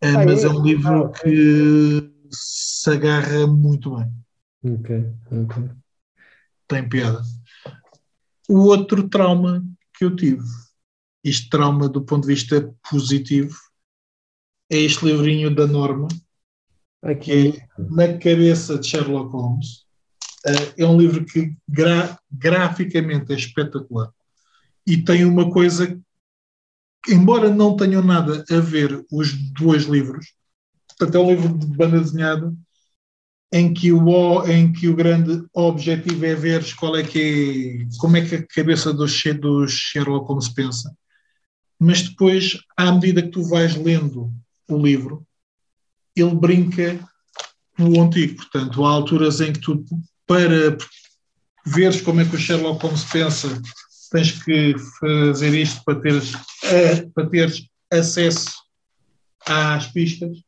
um, 0.00 0.20
ah, 0.20 0.24
mas 0.24 0.44
é, 0.44 0.46
é 0.46 0.50
um 0.50 0.62
livro 0.62 1.06
ah, 1.06 1.08
que 1.10 2.08
se 2.30 2.90
agarra 2.90 3.48
muito 3.48 3.96
bem. 3.96 4.12
Ok, 4.64 5.12
ok. 5.32 5.70
Tem 6.68 6.88
piada. 6.88 7.20
O 8.48 8.60
outro 8.66 9.08
trauma 9.08 9.64
que 9.98 10.04
eu 10.04 10.14
tive, 10.14 10.44
este 11.24 11.50
trauma 11.50 11.88
do 11.88 12.02
ponto 12.02 12.28
de 12.28 12.34
vista 12.34 12.72
positivo, 12.88 13.56
é 14.70 14.78
este 14.78 15.04
livrinho 15.04 15.52
da 15.52 15.66
Norma, 15.66 16.06
Aqui. 17.02 17.58
é 17.58 17.82
Na 17.90 18.18
Cabeça 18.18 18.78
de 18.78 18.86
Sherlock 18.86 19.32
Holmes. 19.32 19.84
Uh, 20.46 20.74
é 20.76 20.86
um 20.86 20.98
livro 20.98 21.24
que 21.24 21.54
gra 21.68 22.18
graficamente 22.30 23.32
é 23.32 23.36
espetacular 23.36 24.10
e 24.84 24.96
tem 24.96 25.24
uma 25.24 25.50
coisa 25.52 25.96
embora 27.08 27.50
não 27.50 27.76
tenham 27.76 28.02
nada 28.02 28.44
a 28.50 28.60
ver 28.60 29.04
os 29.10 29.32
dois 29.52 29.84
livros, 29.84 30.34
portanto 30.88 31.14
é 31.16 31.20
um 31.20 31.30
livro 31.30 31.58
de 31.58 31.66
banda 31.66 32.00
desenhada 32.00 32.54
em 33.52 33.74
que 33.74 33.92
o, 33.92 34.46
em 34.46 34.72
que 34.72 34.88
o 34.88 34.96
grande 34.96 35.44
objetivo 35.52 36.24
é 36.24 36.34
ver 36.34 36.64
qual 36.76 36.96
é 36.96 37.02
que 37.02 37.86
é, 37.90 37.98
como 37.98 38.16
é 38.16 38.26
que 38.26 38.34
a 38.36 38.46
cabeça 38.46 38.92
do 38.92 39.06
Sherlock 39.06 40.26
Holmes 40.26 40.48
pensa, 40.48 40.96
mas 41.78 42.02
depois, 42.02 42.58
à 42.76 42.90
medida 42.92 43.22
que 43.22 43.28
tu 43.28 43.42
vais 43.42 43.76
lendo 43.76 44.32
o 44.68 44.78
livro, 44.78 45.26
ele 46.16 46.34
brinca 46.34 46.98
no 47.78 48.02
antigo, 48.02 48.36
portanto, 48.36 48.84
há 48.84 48.90
alturas 48.90 49.40
em 49.40 49.52
que 49.52 49.60
tu, 49.60 49.84
para 50.26 50.76
veres 51.64 52.00
como 52.00 52.20
é 52.20 52.24
que 52.24 52.36
o 52.36 52.38
Sherlock 52.38 52.82
Holmes 52.82 53.04
pensa, 53.04 53.60
tens 54.10 54.32
que 54.42 54.74
fazer 55.00 55.54
isto 55.54 55.82
para 55.84 56.00
teres, 56.00 56.32
para 57.14 57.30
teres 57.30 57.66
acesso 57.90 58.50
às 59.46 59.86
pistas. 59.86 60.38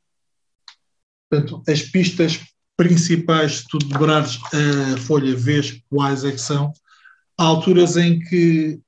Portanto, 1.31 1.62
as 1.67 1.83
pistas 1.83 2.41
principais, 2.77 3.59
se 3.59 3.65
tu 3.69 3.79
dobrares 3.79 4.39
a 4.53 4.97
folha, 4.99 5.35
vês 5.35 5.81
quais 5.89 6.25
é 6.25 6.33
que 6.33 6.41
são. 6.41 6.73
Há 7.39 7.45
alturas 7.45 7.97
em 7.97 8.21
que 8.21 8.81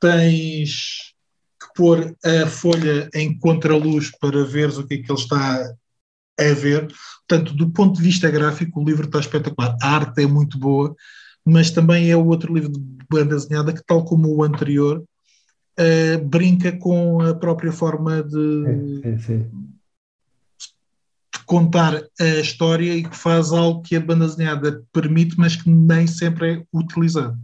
tens 0.00 1.13
pôr 1.74 2.14
a 2.24 2.46
folha 2.46 3.08
em 3.14 3.38
contraluz 3.38 4.10
para 4.18 4.44
veres 4.44 4.78
o 4.78 4.86
que 4.86 4.94
é 4.94 4.98
que 4.98 5.10
ele 5.10 5.20
está 5.20 5.74
a 6.38 6.54
ver. 6.54 6.88
Portanto, 7.26 7.54
do 7.54 7.70
ponto 7.70 7.96
de 7.96 8.02
vista 8.02 8.30
gráfico, 8.30 8.80
o 8.80 8.84
livro 8.84 9.06
está 9.06 9.20
espetacular. 9.20 9.76
A 9.82 9.96
arte 9.96 10.22
é 10.22 10.26
muito 10.26 10.58
boa 10.58 10.94
mas 11.44 11.70
também 11.70 12.10
é 12.10 12.16
o 12.16 12.26
outro 12.26 12.54
livro 12.54 12.72
de 12.72 12.80
banda 13.10 13.36
desenhada 13.36 13.72
que, 13.72 13.84
tal 13.84 14.04
como 14.04 14.34
o 14.34 14.42
anterior, 14.42 15.04
uh, 15.78 16.24
brinca 16.26 16.72
com 16.72 17.20
a 17.20 17.34
própria 17.34 17.70
forma 17.70 18.22
de, 18.22 19.00
sim, 19.02 19.18
sim. 19.18 19.38
de, 19.38 19.50
contar 21.44 22.02
a 22.18 22.24
história 22.40 22.94
e 22.94 23.04
que 23.04 23.16
faz 23.16 23.52
algo 23.52 23.82
que 23.82 23.94
a 23.94 24.00
banda 24.00 24.26
desenhada 24.26 24.82
permite, 24.90 25.38
mas 25.38 25.54
que 25.54 25.68
nem 25.68 26.06
sempre 26.06 26.54
é 26.54 26.64
utilizado. 26.72 27.36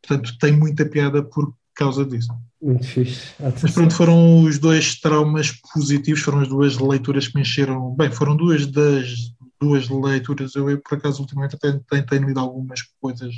Portanto, 0.00 0.38
tem 0.38 0.52
muita 0.52 0.86
piada 0.86 1.22
por 1.22 1.54
causa 1.74 2.04
disso. 2.04 2.32
Muito 2.64 2.86
fixe. 2.86 3.34
Mas 3.38 3.74
pronto, 3.74 3.94
foram 3.94 4.42
os 4.42 4.58
dois 4.58 4.98
traumas 4.98 5.52
positivos, 5.52 6.22
foram 6.22 6.40
as 6.40 6.48
duas 6.48 6.78
leituras 6.78 7.28
que 7.28 7.34
me 7.34 7.42
encheram. 7.42 7.94
Bem, 7.94 8.10
foram 8.10 8.34
duas 8.34 8.66
das 8.66 9.34
duas 9.60 9.86
leituras. 9.90 10.54
Eu, 10.54 10.80
por 10.80 10.96
acaso, 10.96 11.20
ultimamente 11.20 11.58
tenho, 11.58 11.84
tenho, 11.90 12.06
tenho 12.06 12.26
lido 12.26 12.40
algumas 12.40 12.80
coisas 13.02 13.34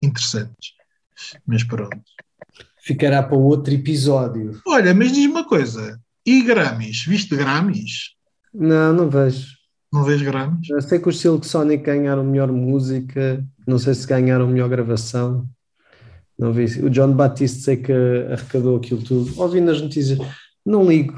interessantes. 0.00 0.74
Mas 1.44 1.64
pronto. 1.64 2.00
Ficará 2.80 3.24
para 3.24 3.36
outro 3.36 3.74
episódio. 3.74 4.60
Olha, 4.68 4.94
mas 4.94 5.10
diz 5.10 5.26
uma 5.26 5.44
coisa. 5.44 6.00
E 6.24 6.40
Grammys? 6.42 7.06
Viste 7.06 7.34
Grammys? 7.34 8.14
Não, 8.54 8.92
não 8.92 9.10
vejo. 9.10 9.48
Não 9.92 10.04
vejo 10.04 10.24
Grammys? 10.24 10.70
Eu 10.70 10.80
sei 10.80 11.00
que 11.00 11.08
os 11.08 11.18
Silk 11.18 11.44
Sonic 11.44 11.82
ganharam 11.82 12.22
melhor 12.22 12.52
música, 12.52 13.44
não 13.66 13.78
sei 13.78 13.94
se 13.94 14.06
ganharam 14.06 14.46
melhor 14.46 14.68
gravação. 14.68 15.44
Não 16.38 16.52
vi. 16.52 16.64
O 16.82 16.90
John 16.90 17.12
Batiste 17.12 17.60
sei 17.60 17.76
que 17.76 17.92
arrecadou 17.92 18.76
aquilo 18.76 19.02
tudo. 19.02 19.40
Ouvi 19.40 19.60
nas 19.60 19.80
notícias. 19.80 20.18
Não 20.64 20.86
ligo. 20.86 21.14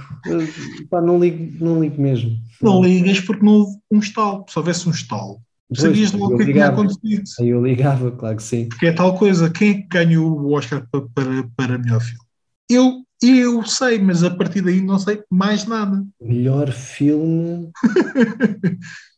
pá, 0.89 1.01
não 1.01 1.19
ligo, 1.19 1.65
não 1.65 1.83
ligo 1.83 2.01
mesmo. 2.01 2.39
Não 2.63 2.83
ligas 2.83 3.21
porque 3.21 3.45
não 3.45 3.53
houve 3.53 3.79
um 3.91 3.99
estalo. 3.99 4.45
Se 4.49 4.59
houvesse 4.59 4.89
um 4.89 4.93
estalo, 4.93 5.41
Sabias 5.75 6.13
logo 6.13 6.35
o 6.35 6.37
que, 6.39 6.45
é 6.45 6.53
tinha 6.53 6.67
acontecido. 6.67 7.23
Aí 7.39 7.49
eu 7.49 7.65
ligava, 7.65 8.11
claro 8.11 8.37
que 8.37 8.43
sim. 8.43 8.69
Porque 8.69 8.87
é 8.87 8.93
tal 8.93 9.17
coisa, 9.17 9.49
quem 9.51 9.71
é 9.71 9.75
que 9.75 9.89
ganhou 9.89 10.41
o 10.41 10.53
Oscar 10.53 10.87
para, 10.91 11.03
para, 11.15 11.49
para 11.57 11.79
melhor 11.79 12.01
filme? 12.01 12.25
Eu, 12.69 13.05
eu 13.23 13.65
sei, 13.65 13.99
mas 14.01 14.25
a 14.25 14.31
partir 14.31 14.63
daí 14.63 14.81
não 14.81 14.99
sei 14.99 15.23
mais 15.31 15.67
nada. 15.67 16.05
Melhor 16.21 16.73
filme. 16.73 17.71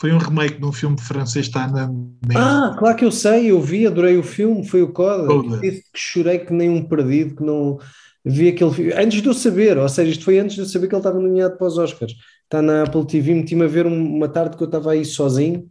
Foi 0.00 0.12
um 0.12 0.18
remake 0.18 0.60
de 0.60 0.64
um 0.64 0.72
filme 0.72 1.00
francês, 1.00 1.46
está 1.46 1.66
na. 1.66 1.90
Ah, 2.36 2.76
claro 2.78 2.96
que 2.96 3.04
eu 3.04 3.10
sei, 3.10 3.50
eu 3.50 3.60
vi, 3.60 3.86
adorei 3.86 4.16
o 4.16 4.22
filme, 4.22 4.66
foi 4.66 4.80
o 4.80 4.92
Coda. 4.92 5.26
Que 5.60 5.82
chorei 5.94 6.38
que 6.38 6.52
nem 6.52 6.70
um 6.70 6.84
perdido, 6.84 7.34
que 7.34 7.42
não 7.42 7.78
vi 8.24 8.48
aquele 8.48 8.72
filme. 8.72 8.92
Antes 8.92 9.20
de 9.20 9.28
eu 9.28 9.34
saber, 9.34 9.76
ou 9.76 9.88
seja, 9.88 10.10
isto 10.10 10.24
foi 10.24 10.38
antes 10.38 10.54
de 10.54 10.62
eu 10.62 10.66
saber 10.66 10.86
que 10.86 10.94
ele 10.94 11.00
estava 11.00 11.18
nomeado 11.18 11.56
para 11.56 11.66
os 11.66 11.78
Oscars. 11.78 12.14
Está 12.44 12.62
na 12.62 12.84
Apple 12.84 13.06
TV, 13.06 13.34
meti-me 13.34 13.64
a 13.64 13.68
ver 13.68 13.86
uma 13.86 14.28
tarde 14.28 14.56
que 14.56 14.62
eu 14.62 14.66
estava 14.66 14.92
aí 14.92 15.04
sozinho, 15.04 15.68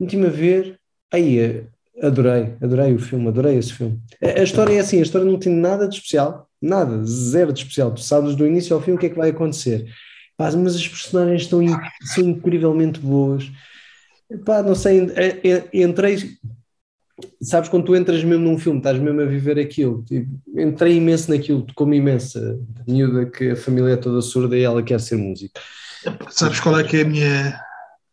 meti-me 0.00 0.26
a 0.26 0.30
ver, 0.30 0.80
aí 1.12 1.66
adorei, 2.02 2.54
adorei 2.62 2.94
o 2.94 2.98
filme, 2.98 3.28
adorei 3.28 3.56
esse 3.58 3.74
filme. 3.74 4.00
A, 4.22 4.40
a, 4.40 4.42
história 4.42 4.72
é 4.72 4.80
assim, 4.80 4.98
a 4.98 5.02
história 5.02 5.30
não 5.30 5.38
tem 5.38 5.52
nada 5.52 5.86
de 5.86 5.96
especial, 5.96 6.48
nada, 6.60 7.04
zero 7.04 7.52
de 7.52 7.60
especial. 7.60 7.92
Tu 7.92 8.00
sabes 8.00 8.34
do 8.34 8.46
início 8.46 8.74
ao 8.74 8.80
fim 8.80 8.92
o 8.92 8.98
que 8.98 9.06
é 9.06 9.10
que 9.10 9.16
vai 9.18 9.28
acontecer. 9.28 9.86
Pá, 10.38 10.52
mas 10.52 10.76
as 10.76 10.86
personagens 10.86 11.42
estão 11.42 11.60
são 12.14 12.22
incrivelmente 12.22 13.00
boas. 13.00 13.50
Pá, 14.46 14.62
não 14.62 14.74
sei, 14.76 15.00
entrei. 15.72 16.38
Sabes 17.42 17.68
quando 17.68 17.86
tu 17.86 17.96
entras 17.96 18.22
mesmo 18.22 18.44
num 18.44 18.56
filme, 18.56 18.78
estás 18.78 18.96
mesmo 19.00 19.20
a 19.20 19.24
viver 19.24 19.58
aquilo. 19.58 20.04
Tipo, 20.04 20.30
entrei 20.56 20.96
imenso 20.96 21.32
naquilo, 21.32 21.66
como 21.74 21.92
imensa 21.92 22.56
miúda 22.86 23.26
que 23.26 23.50
a 23.50 23.56
família 23.56 23.94
é 23.94 23.96
toda 23.96 24.22
surda 24.22 24.56
e 24.56 24.62
ela 24.62 24.80
quer 24.80 25.00
ser 25.00 25.16
música. 25.16 25.60
Sabes 26.30 26.60
qual 26.60 26.78
é 26.78 26.84
que 26.84 26.98
é 26.98 27.02
a 27.02 27.08
minha 27.08 27.60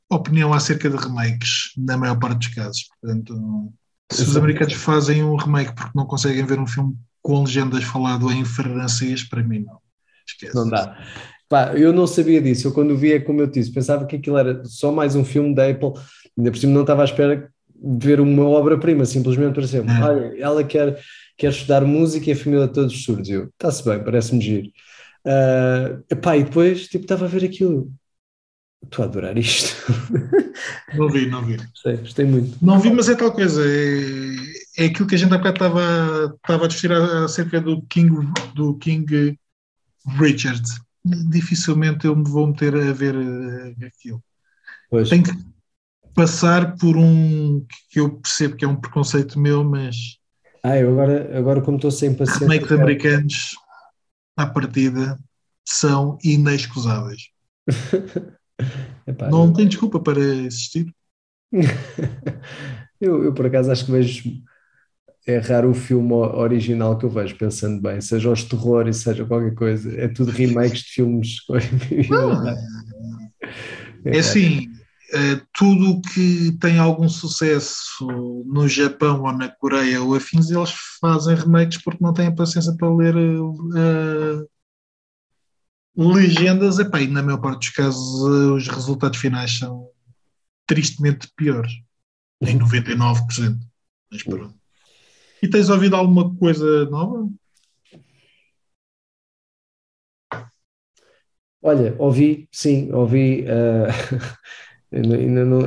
opinião 0.09 0.51
acerca 0.51 0.89
de 0.89 0.97
remakes, 0.97 1.73
na 1.78 1.95
maior 1.95 2.17
parte 2.17 2.39
dos 2.39 2.55
casos? 2.55 2.88
Portanto, 2.99 3.71
se 4.11 4.23
os 4.23 4.36
americanos 4.36 4.73
fazem 4.73 5.23
um 5.23 5.36
remake 5.36 5.76
porque 5.76 5.91
não 5.93 6.07
conseguem 6.07 6.43
ver 6.43 6.59
um 6.59 6.65
filme 6.65 6.97
com 7.21 7.43
legendas 7.43 7.84
falado 7.84 8.32
em 8.32 8.43
francês, 8.43 9.23
para 9.23 9.43
mim 9.43 9.59
não. 9.59 9.78
Esquece. 10.28 10.55
Não 10.55 10.67
dá. 10.67 10.97
Pá, 11.47 11.73
eu 11.75 11.93
não 11.93 12.07
sabia 12.07 12.41
disso. 12.41 12.67
Eu 12.67 12.73
quando 12.73 12.97
via, 12.97 13.21
como 13.23 13.41
eu 13.41 13.47
disse, 13.47 13.71
pensava 13.71 14.05
que 14.05 14.15
aquilo 14.15 14.37
era 14.37 14.63
só 14.65 14.91
mais 14.91 15.15
um 15.15 15.23
filme 15.23 15.53
da 15.53 15.69
Apple. 15.69 15.93
Ainda 16.37 16.51
por 16.51 16.57
cima 16.57 16.73
não 16.73 16.81
estava 16.81 17.01
à 17.01 17.05
espera 17.05 17.51
de 17.75 18.07
ver 18.07 18.19
uma 18.19 18.47
obra-prima, 18.47 19.05
simplesmente 19.05 19.53
para 19.53 19.67
ser, 19.67 19.87
é. 19.87 20.03
olha, 20.03 20.41
ela 20.41 20.63
quer, 20.63 20.99
quer 21.37 21.51
estudar 21.51 21.81
música 21.81 22.29
e 22.29 22.33
a 22.33 22.35
família 22.35 22.67
todos 22.67 23.03
surdos. 23.03 23.29
Eu, 23.29 23.45
está-se 23.45 23.83
bem, 23.83 24.03
parece-me 24.03 24.41
giro. 24.41 24.67
Uh, 25.25 26.03
epá, 26.09 26.37
e 26.37 26.43
depois, 26.43 26.87
tipo, 26.87 27.03
estava 27.03 27.25
a 27.25 27.27
ver 27.27 27.45
aquilo. 27.45 27.91
Estou 28.83 29.03
a 29.03 29.07
adorar 29.07 29.37
isto. 29.37 29.75
Não 30.95 31.09
vi, 31.09 31.27
não 31.27 31.43
vi. 31.43 31.57
Gostei, 31.57 31.97
gostei 31.97 32.25
muito. 32.25 32.57
Não 32.63 32.79
vi, 32.79 32.89
mas 32.89 33.09
é 33.09 33.15
tal 33.15 33.31
coisa. 33.31 33.61
É, 33.61 34.83
é 34.83 34.85
aquilo 34.85 35.07
que 35.07 35.15
a 35.15 35.17
gente 35.17 35.33
há 35.33 35.37
bocado 35.37 35.55
estava, 35.55 36.35
estava 36.35 36.65
a 36.65 36.67
discutir 36.67 36.93
acerca 36.93 37.59
do 37.59 37.81
King, 37.87 38.31
do 38.55 38.77
King 38.77 39.37
Richard 40.17 40.63
dificilmente 41.06 42.08
eu 42.08 42.16
me 42.16 42.28
vou 42.28 42.47
meter 42.47 42.76
a 42.76 42.91
ver 42.91 43.16
uh, 43.16 43.86
aquilo. 43.86 44.24
Pois. 44.89 45.10
Tenho 45.10 45.24
que 45.24 45.32
passar 46.14 46.76
por 46.78 46.97
um 46.97 47.66
que 47.89 47.99
eu 47.99 48.18
percebo 48.18 48.56
que 48.56 48.66
é 48.66 48.68
um 48.68 48.76
preconceito 48.76 49.39
meu, 49.39 49.64
mas. 49.64 49.95
Ah, 50.64 50.78
eu 50.78 50.89
agora, 50.91 51.38
agora 51.38 51.62
como 51.62 51.78
estou 51.78 51.91
sem 51.91 52.16
paciência. 52.16 52.47
Remake 52.47 52.68
de 52.68 52.74
americanos, 52.74 53.56
à 54.36 54.47
partida, 54.47 55.20
são 55.64 56.18
inexcusáveis. 56.24 57.30
Epá, 59.06 59.30
não 59.30 59.47
eu... 59.47 59.53
tem 59.53 59.68
desculpa 59.68 59.99
para 59.99 60.20
existir. 60.20 60.91
eu, 62.99 63.24
eu, 63.26 63.34
por 63.34 63.45
acaso, 63.45 63.72
acho 63.72 63.86
que 63.86 63.91
vejo 63.91 64.43
é 65.26 65.39
raro 65.39 65.71
o 65.71 65.76
filme 65.76 66.13
original 66.13 66.97
que 66.97 67.05
eu 67.05 67.09
vejo, 67.09 67.36
pensando 67.36 67.82
bem, 67.82 67.99
seja 67.99 68.32
os 68.32 68.43
terrores, 68.43 68.97
seja 68.97 69.26
qualquer 69.26 69.55
coisa, 69.55 69.91
é 69.99 70.07
tudo 70.07 70.32
remakes 70.32 70.84
de 70.84 70.91
filmes. 70.91 71.38
é 74.05 74.19
assim, 74.19 74.69
é, 75.11 75.41
tudo 75.53 76.01
que 76.01 76.51
tem 76.59 76.78
algum 76.78 77.09
sucesso 77.09 78.43
no 78.45 78.67
Japão 78.67 79.23
ou 79.23 79.34
na 79.34 79.49
Coreia 79.49 80.01
ou 80.01 80.13
afins, 80.13 80.51
eles 80.51 80.71
fazem 81.01 81.36
remakes 81.36 81.82
porque 81.82 82.03
não 82.03 82.13
têm 82.13 82.34
paciência 82.34 82.76
para 82.78 82.93
ler 82.93 83.15
uh, 83.15 84.47
legendas, 85.95 86.78
epá, 86.78 87.01
e 87.01 87.07
na 87.07 87.23
maior 87.23 87.39
parte 87.39 87.59
dos 87.59 87.69
casos 87.69 88.21
uh, 88.21 88.53
os 88.53 88.67
resultados 88.67 89.17
finais 89.17 89.57
são 89.57 89.89
tristemente 90.67 91.28
piores, 91.36 91.71
em 92.41 92.59
99%. 92.59 93.57
Mas 94.11 94.21
pronto. 94.21 94.64
E 95.45 95.47
tens 95.47 95.69
ouvido 95.69 95.95
alguma 95.95 96.35
coisa 96.37 96.85
nova? 96.85 97.29
Olha, 101.61 101.95
ouvi, 101.99 102.49
sim, 102.51 102.91
ouvi. 102.91 103.45
Uh, 104.91 105.13
ainda 105.13 105.43
não, 105.43 105.59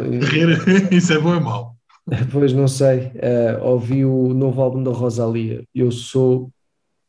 Isso 0.91 1.13
é 1.13 1.19
bom 1.19 1.35
ou 1.35 1.41
mau? 1.41 1.77
Pois 2.33 2.55
não 2.55 2.67
sei. 2.67 3.09
Uh, 3.17 3.63
ouvi 3.63 4.05
o 4.05 4.33
novo 4.33 4.63
álbum 4.63 4.83
da 4.83 4.91
Rosalia. 4.91 5.63
Eu 5.75 5.91
sou. 5.91 6.51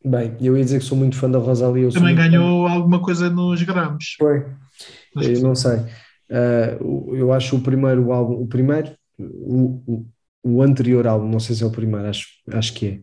Bem, 0.03 0.36
eu 0.41 0.57
ia 0.57 0.63
dizer 0.63 0.80
que 0.80 0.86
sou 0.86 0.97
muito 0.97 1.15
fã 1.15 1.30
da 1.30 1.38
Rosalia. 1.38 1.89
Também 1.91 2.15
ganhou 2.15 2.67
fã. 2.67 2.74
alguma 2.74 3.01
coisa 3.01 3.30
nos 3.30 3.61
Grams. 3.61 4.15
Foi. 4.17 4.43
Eu 5.15 5.41
não 5.41 5.55
sei. 5.55 5.78
Uh, 6.30 7.15
eu 7.15 7.32
acho 7.32 7.55
o 7.55 7.61
primeiro 7.61 8.11
álbum, 8.11 8.34
o 8.34 8.47
primeiro, 8.47 8.91
o, 9.17 9.82
o 9.88 10.05
anterior 10.62 11.06
álbum, 11.08 11.30
não 11.30 11.40
sei 11.40 11.56
se 11.56 11.64
é 11.64 11.66
o 11.66 11.72
primeiro, 11.72 12.08
acho, 12.08 12.28
acho 12.52 12.74
que 12.74 12.88
é. 12.88 13.02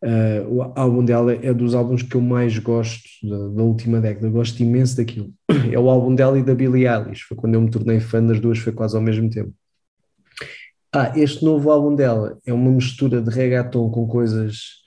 Uh, 0.00 0.54
o 0.54 0.62
álbum 0.76 1.04
dela 1.04 1.34
é 1.34 1.52
dos 1.52 1.74
álbuns 1.74 2.02
que 2.02 2.14
eu 2.14 2.20
mais 2.20 2.56
gosto 2.58 3.02
da, 3.20 3.36
da, 3.48 3.62
última 3.64 4.00
década, 4.00 4.28
gosto 4.30 4.62
imenso 4.62 4.96
daquilo. 4.96 5.32
É 5.72 5.78
o 5.78 5.90
álbum 5.90 6.14
dela 6.14 6.38
e 6.38 6.42
da 6.42 6.54
Billie 6.54 6.86
Eilish, 6.86 7.22
foi 7.22 7.36
quando 7.36 7.54
eu 7.54 7.60
me 7.60 7.70
tornei 7.70 7.98
fã 7.98 8.24
das 8.24 8.38
duas, 8.38 8.58
foi 8.58 8.72
quase 8.72 8.96
ao 8.96 9.02
mesmo 9.02 9.28
tempo. 9.28 9.52
Ah, 10.94 11.12
este 11.16 11.44
novo 11.44 11.70
álbum 11.70 11.94
dela 11.94 12.38
é 12.46 12.52
uma 12.52 12.70
mistura 12.70 13.20
de 13.20 13.28
reggaeton 13.28 13.90
com 13.90 14.06
coisas 14.06 14.78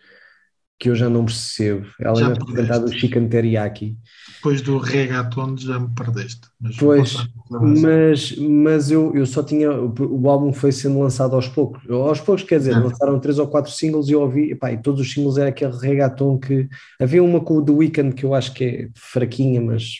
que 0.81 0.89
eu 0.89 0.95
já 0.95 1.07
não 1.07 1.25
percebo. 1.25 1.85
Ela 1.99 2.15
já 2.15 2.33
tinha 2.33 2.55
cantado 2.55 2.85
o 2.85 2.91
Chicken 2.91 3.27
Teriyaki. 3.27 3.95
Depois 4.37 4.63
do 4.63 4.79
reggaeton 4.79 5.55
já 5.55 5.79
me 5.79 5.93
perdeste. 5.93 6.41
Mas 6.59 6.75
pois, 6.75 7.27
mas, 7.51 8.35
mas 8.35 8.89
eu, 8.89 9.15
eu 9.15 9.27
só 9.27 9.43
tinha. 9.43 9.71
O 9.71 10.27
álbum 10.27 10.51
foi 10.51 10.71
sendo 10.71 10.99
lançado 10.99 11.35
aos 11.35 11.47
poucos. 11.47 11.87
Aos 11.87 12.19
poucos, 12.19 12.43
quer 12.43 12.57
dizer, 12.57 12.75
lançaram 12.75 13.19
três 13.19 13.37
ou 13.37 13.47
quatro 13.47 13.71
singles 13.71 14.09
e 14.09 14.13
eu 14.13 14.21
ouvi. 14.21 14.53
Epá, 14.53 14.71
e 14.71 14.81
todos 14.81 14.99
os 14.99 15.13
singles 15.13 15.37
era 15.37 15.49
aquele 15.49 15.77
reggaeton 15.77 16.39
que. 16.39 16.67
Havia 16.99 17.23
uma 17.23 17.39
com 17.39 17.57
o 17.57 17.63
The 17.63 17.71
Weeknd 17.71 18.15
que 18.15 18.23
eu 18.23 18.33
acho 18.33 18.51
que 18.51 18.63
é 18.63 18.89
fraquinha, 18.95 19.61
mas, 19.61 19.97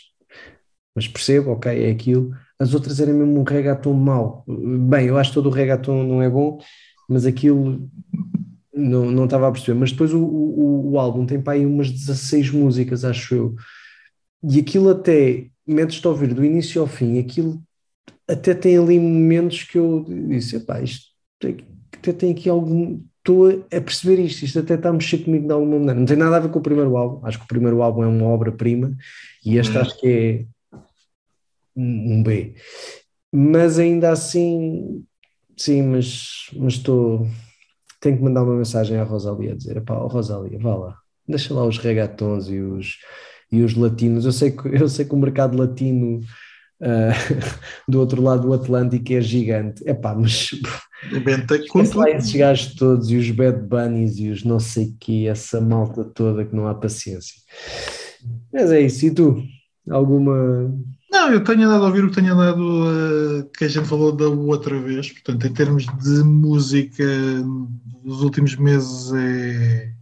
mas 0.95 1.07
percebo, 1.07 1.51
ok, 1.51 1.71
é 1.71 1.91
aquilo. 1.91 2.31
As 2.59 2.73
outras 2.73 2.99
eram 2.99 3.13
mesmo 3.13 3.39
um 3.39 3.43
reggaeton 3.43 3.93
mau. 3.93 4.43
Bem, 4.47 5.05
eu 5.05 5.17
acho 5.19 5.29
que 5.29 5.35
todo 5.35 5.47
o 5.47 5.53
reggaeton 5.53 6.03
não 6.03 6.23
é 6.23 6.29
bom, 6.29 6.57
mas 7.07 7.27
aquilo 7.27 7.87
não, 8.73 9.11
não 9.11 9.25
estava 9.25 9.47
a 9.47 9.51
perceber, 9.51 9.77
mas 9.77 9.91
depois 9.91 10.13
o, 10.13 10.23
o, 10.23 10.91
o 10.91 10.99
álbum 10.99 11.25
tem 11.25 11.41
para 11.41 11.53
aí 11.53 11.65
umas 11.65 11.91
16 11.91 12.51
músicas, 12.51 13.03
acho 13.03 13.35
eu, 13.35 13.55
e 14.43 14.59
aquilo 14.59 14.89
até, 14.89 15.47
metes-te 15.67 16.07
a 16.07 16.09
ouvir 16.09 16.33
do 16.33 16.43
início 16.43 16.81
ao 16.81 16.87
fim, 16.87 17.19
aquilo 17.19 17.61
até 18.27 18.53
tem 18.53 18.77
ali 18.77 18.97
momentos 18.97 19.63
que 19.63 19.77
eu 19.77 20.05
disse, 20.29 20.55
epá, 20.55 20.81
isto 20.81 21.11
até 21.93 22.13
tem 22.13 22.31
aqui 22.31 22.49
algum, 22.49 23.01
estou 23.17 23.49
a 23.49 23.81
perceber 23.81 24.21
isto, 24.23 24.45
isto 24.45 24.59
até 24.59 24.75
está 24.75 24.89
a 24.89 24.93
mexer 24.93 25.19
comigo 25.19 25.47
de 25.47 25.53
alguma 25.53 25.77
maneira, 25.77 25.99
não 25.99 26.05
tem 26.05 26.17
nada 26.17 26.37
a 26.37 26.39
ver 26.39 26.49
com 26.49 26.59
o 26.59 26.63
primeiro 26.63 26.95
álbum, 26.95 27.25
acho 27.25 27.37
que 27.37 27.45
o 27.45 27.47
primeiro 27.47 27.81
álbum 27.81 28.03
é 28.03 28.07
uma 28.07 28.27
obra-prima, 28.27 28.95
e 29.45 29.57
este 29.57 29.77
hum. 29.77 29.81
acho 29.81 29.99
que 29.99 30.07
é 30.07 30.45
um 31.75 32.23
B, 32.23 32.55
mas 33.31 33.79
ainda 33.79 34.11
assim, 34.11 35.03
sim, 35.57 35.81
mas, 35.83 36.49
mas 36.55 36.73
estou 36.73 37.27
tenho 38.01 38.17
que 38.17 38.23
mandar 38.23 38.43
uma 38.43 38.57
mensagem 38.57 38.97
à 38.97 39.03
Rosalia 39.03 39.53
a 39.53 39.55
dizer: 39.55 39.81
pá, 39.81 39.97
oh, 39.97 40.07
Rosalia, 40.07 40.59
vá 40.59 40.75
lá, 40.75 40.97
deixa 41.25 41.53
lá 41.53 41.65
os 41.65 41.77
regatons 41.77 42.49
e 42.49 42.59
os, 42.59 42.97
e 43.51 43.61
os 43.61 43.75
latinos. 43.75 44.25
Eu 44.25 44.31
sei 44.33 44.51
que, 44.51 44.67
eu 44.75 44.89
sei 44.89 45.05
que 45.05 45.13
o 45.13 45.17
mercado 45.17 45.57
latino 45.57 46.19
uh, 46.81 47.45
do 47.87 47.99
outro 47.99 48.21
lado 48.21 48.47
do 48.47 48.53
Atlântico 48.53 49.13
é 49.13 49.21
gigante. 49.21 49.87
É 49.87 49.93
pá, 49.95 50.13
mas. 50.13 50.49
Esquece 51.49 51.97
lá 51.97 52.09
esses 52.11 52.33
gajos 52.33 52.75
todos 52.75 53.09
e 53.09 53.17
os 53.17 53.31
Bad 53.31 53.59
Bunnies 53.61 54.19
e 54.19 54.29
os 54.29 54.43
não 54.43 54.59
sei 54.59 54.93
que, 54.99 55.27
essa 55.27 55.59
malta 55.59 56.03
toda 56.03 56.45
que 56.45 56.55
não 56.55 56.67
há 56.67 56.75
paciência. 56.75 57.41
Mas 58.53 58.71
é 58.71 58.81
isso, 58.81 59.05
e 59.05 59.11
tu? 59.11 59.43
Alguma 59.89 60.71
não, 61.21 61.33
eu 61.33 61.43
tenho 61.43 61.67
andado 61.67 61.83
a 61.83 61.87
ouvir 61.87 62.03
o 62.03 62.09
que 62.09 62.15
tenho 62.15 62.33
andado 62.33 62.61
uh, 62.61 63.49
que 63.55 63.65
a 63.65 63.67
gente 63.67 63.87
falou 63.87 64.11
da 64.11 64.27
outra 64.27 64.79
vez, 64.79 65.11
portanto, 65.11 65.45
em 65.45 65.53
termos 65.53 65.85
de 65.85 66.23
música, 66.23 67.03
nos 68.03 68.21
últimos 68.23 68.55
meses 68.55 69.13
é 69.13 69.93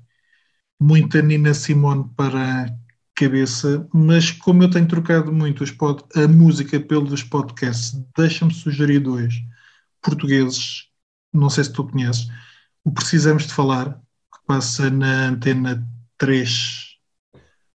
muita 0.79 1.21
Nina 1.21 1.53
Simone 1.53 2.09
para 2.15 2.73
cabeça, 3.13 3.85
mas 3.93 4.31
como 4.31 4.63
eu 4.63 4.69
tenho 4.69 4.87
trocado 4.87 5.31
muito 5.33 5.65
pod, 5.75 6.03
a 6.15 6.25
música 6.25 6.79
pelos 6.79 7.21
podcasts, 7.21 8.01
deixa-me 8.17 8.53
sugerir 8.53 8.99
dois 8.99 9.33
portugueses, 10.01 10.85
não 11.33 11.49
sei 11.49 11.65
se 11.65 11.73
tu 11.73 11.85
conheces, 11.85 12.27
o 12.85 12.93
Precisamos 12.93 13.45
de 13.45 13.53
Falar, 13.53 13.95
que 14.33 14.39
passa 14.47 14.89
na 14.89 15.27
antena 15.27 15.85
3 16.17 16.97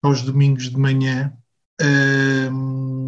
aos 0.02 0.22
domingos 0.22 0.70
de 0.70 0.78
manhã. 0.78 1.36
Um, 1.80 3.03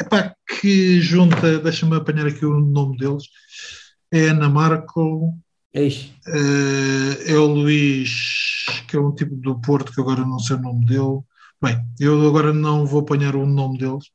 epá, 0.00 0.34
que 0.60 1.00
junta, 1.00 1.58
deixa-me 1.58 1.96
apanhar 1.96 2.26
aqui 2.26 2.44
o 2.44 2.58
nome 2.58 2.96
deles, 2.96 3.24
é 4.12 4.28
Ana 4.28 4.48
Marco, 4.48 5.34
uh, 6.26 7.22
é 7.26 7.34
o 7.34 7.46
Luís, 7.46 8.82
que 8.88 8.96
é 8.96 9.00
um 9.00 9.14
tipo 9.14 9.36
do 9.36 9.60
Porto, 9.60 9.92
que 9.92 10.00
agora 10.00 10.22
não 10.22 10.38
sei 10.38 10.56
o 10.56 10.60
nome 10.60 10.84
dele. 10.86 11.20
Bem, 11.62 11.78
eu 11.98 12.26
agora 12.26 12.52
não 12.52 12.86
vou 12.86 13.00
apanhar 13.00 13.36
o 13.36 13.46
nome 13.46 13.78
deles, 13.78 14.06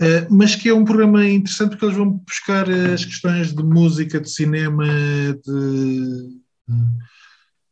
uh, 0.00 0.26
mas 0.30 0.56
que 0.56 0.68
é 0.68 0.74
um 0.74 0.84
programa 0.84 1.26
interessante 1.26 1.70
porque 1.70 1.86
eles 1.86 1.96
vão 1.96 2.10
buscar 2.10 2.68
as 2.70 3.04
questões 3.04 3.54
de 3.54 3.62
música, 3.62 4.20
de 4.20 4.30
cinema, 4.30 4.84
de, 4.84 6.44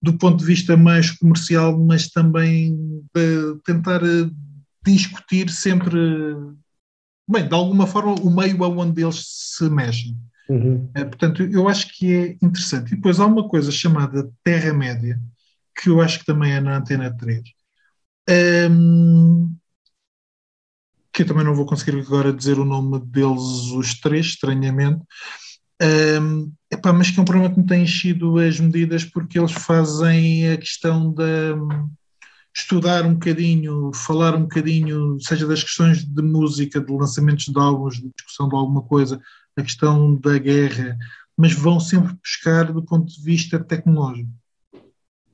do 0.03 0.13
ponto 0.15 0.39
de 0.39 0.45
vista 0.45 0.77
mais 0.77 1.11
comercial, 1.13 1.79
mas 1.79 2.09
também 2.09 2.77
de 3.15 3.57
tentar 3.65 4.03
eh, 4.03 4.29
discutir 4.85 5.49
sempre, 5.49 5.97
bem, 7.29 7.47
de 7.47 7.55
alguma 7.55 7.87
forma, 7.87 8.15
o 8.15 8.31
meio 8.31 8.63
aonde 8.65 9.03
eles 9.03 9.25
se 9.27 9.69
mexem. 9.69 10.17
Uhum. 10.49 10.91
É, 10.95 11.05
portanto, 11.05 11.43
eu 11.43 11.69
acho 11.69 11.89
que 11.97 12.13
é 12.13 12.37
interessante. 12.43 12.93
E 12.93 12.97
depois 12.97 13.21
há 13.21 13.27
uma 13.27 13.49
coisa 13.49 13.71
chamada 13.71 14.31
Terra-média, 14.45 15.19
que 15.81 15.89
eu 15.89 16.01
acho 16.01 16.21
que 16.21 16.27
também 16.27 16.53
é 16.53 16.61
na 16.61 16.77
Antena 16.77 17.15
3, 17.17 17.43
um, 18.71 19.55
que 21.13 21.23
eu 21.23 21.27
também 21.27 21.45
não 21.45 21.55
vou 21.55 21.67
conseguir 21.67 21.99
agora 21.99 22.33
dizer 22.33 22.59
o 22.59 22.65
nome 22.65 23.01
deles, 23.07 23.71
os 23.73 23.99
três, 24.01 24.27
estranhamente, 24.27 25.03
um, 26.21 26.53
epá, 26.71 26.93
mas 26.93 27.11
que 27.11 27.19
é 27.19 27.23
um 27.23 27.25
problema 27.25 27.53
que 27.53 27.61
me 27.61 27.67
tem 27.67 27.83
enchido 27.83 28.39
as 28.39 28.61
medidas 28.61 29.05
porque 29.05 29.39
eles 29.39 29.53
fazem 29.53 30.51
a 30.51 30.57
questão 30.57 31.13
de 31.13 31.55
estudar 32.55 33.07
um 33.07 33.15
bocadinho, 33.15 33.91
falar 33.95 34.35
um 34.35 34.43
bocadinho, 34.43 35.19
seja 35.21 35.47
das 35.47 35.63
questões 35.63 36.05
de 36.05 36.23
música, 36.23 36.81
de 36.81 36.93
lançamentos 36.93 37.47
de 37.47 37.59
álbuns, 37.59 37.97
de 37.97 38.11
discussão 38.15 38.49
de 38.49 38.55
alguma 38.55 38.83
coisa, 38.83 39.21
a 39.57 39.63
questão 39.63 40.17
da 40.17 40.39
guerra, 40.39 40.97
mas 41.37 41.53
vão 41.53 41.81
sempre 41.81 42.15
buscar 42.15 42.73
do 42.73 42.83
ponto 42.83 43.11
de 43.13 43.23
vista 43.23 43.59
tecnológico. 43.59 44.31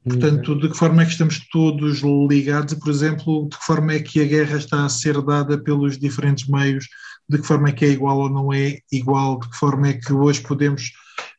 Portanto, 0.04 0.58
de 0.58 0.68
que 0.70 0.76
forma 0.76 1.02
é 1.02 1.04
que 1.04 1.10
estamos 1.12 1.46
todos 1.50 2.00
ligados 2.28 2.72
e, 2.72 2.78
por 2.78 2.88
exemplo, 2.88 3.48
de 3.50 3.58
que 3.58 3.64
forma 3.64 3.92
é 3.92 4.00
que 4.00 4.20
a 4.20 4.24
guerra 4.24 4.56
está 4.56 4.84
a 4.84 4.88
ser 4.88 5.20
dada 5.20 5.58
pelos 5.58 5.98
diferentes 5.98 6.48
meios, 6.48 6.86
de 7.28 7.38
que 7.38 7.46
forma 7.46 7.68
é 7.68 7.72
que 7.72 7.84
é 7.84 7.88
igual 7.88 8.18
ou 8.18 8.30
não 8.30 8.52
é 8.52 8.78
igual, 8.90 9.38
de 9.38 9.50
que 9.50 9.56
forma 9.56 9.88
é 9.88 9.92
que 9.94 10.12
hoje 10.12 10.40
podemos 10.40 10.92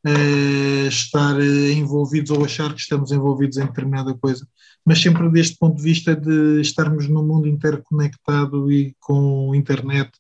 uh, 0.06 0.88
estar 0.88 1.40
eh, 1.40 1.72
envolvidos 1.72 2.32
ou 2.32 2.44
achar 2.44 2.74
que 2.74 2.80
estamos 2.80 3.12
envolvidos 3.12 3.58
em 3.58 3.66
determinada 3.66 4.14
coisa, 4.14 4.48
mas 4.86 5.02
sempre 5.02 5.30
deste 5.30 5.58
ponto 5.58 5.78
de 5.78 5.84
vista 5.84 6.16
de 6.16 6.62
estarmos 6.62 7.08
num 7.08 7.26
mundo 7.26 7.48
interconectado 7.48 8.72
e 8.72 8.96
com 9.00 9.54
internet 9.54 10.12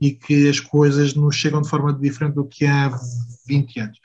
e 0.00 0.12
que 0.12 0.48
as 0.48 0.60
coisas 0.60 1.14
nos 1.14 1.36
chegam 1.36 1.62
de 1.62 1.68
forma 1.68 1.92
diferente 1.92 2.34
do 2.34 2.46
que 2.46 2.66
há 2.66 2.90
20 3.46 3.80
anos. 3.80 3.98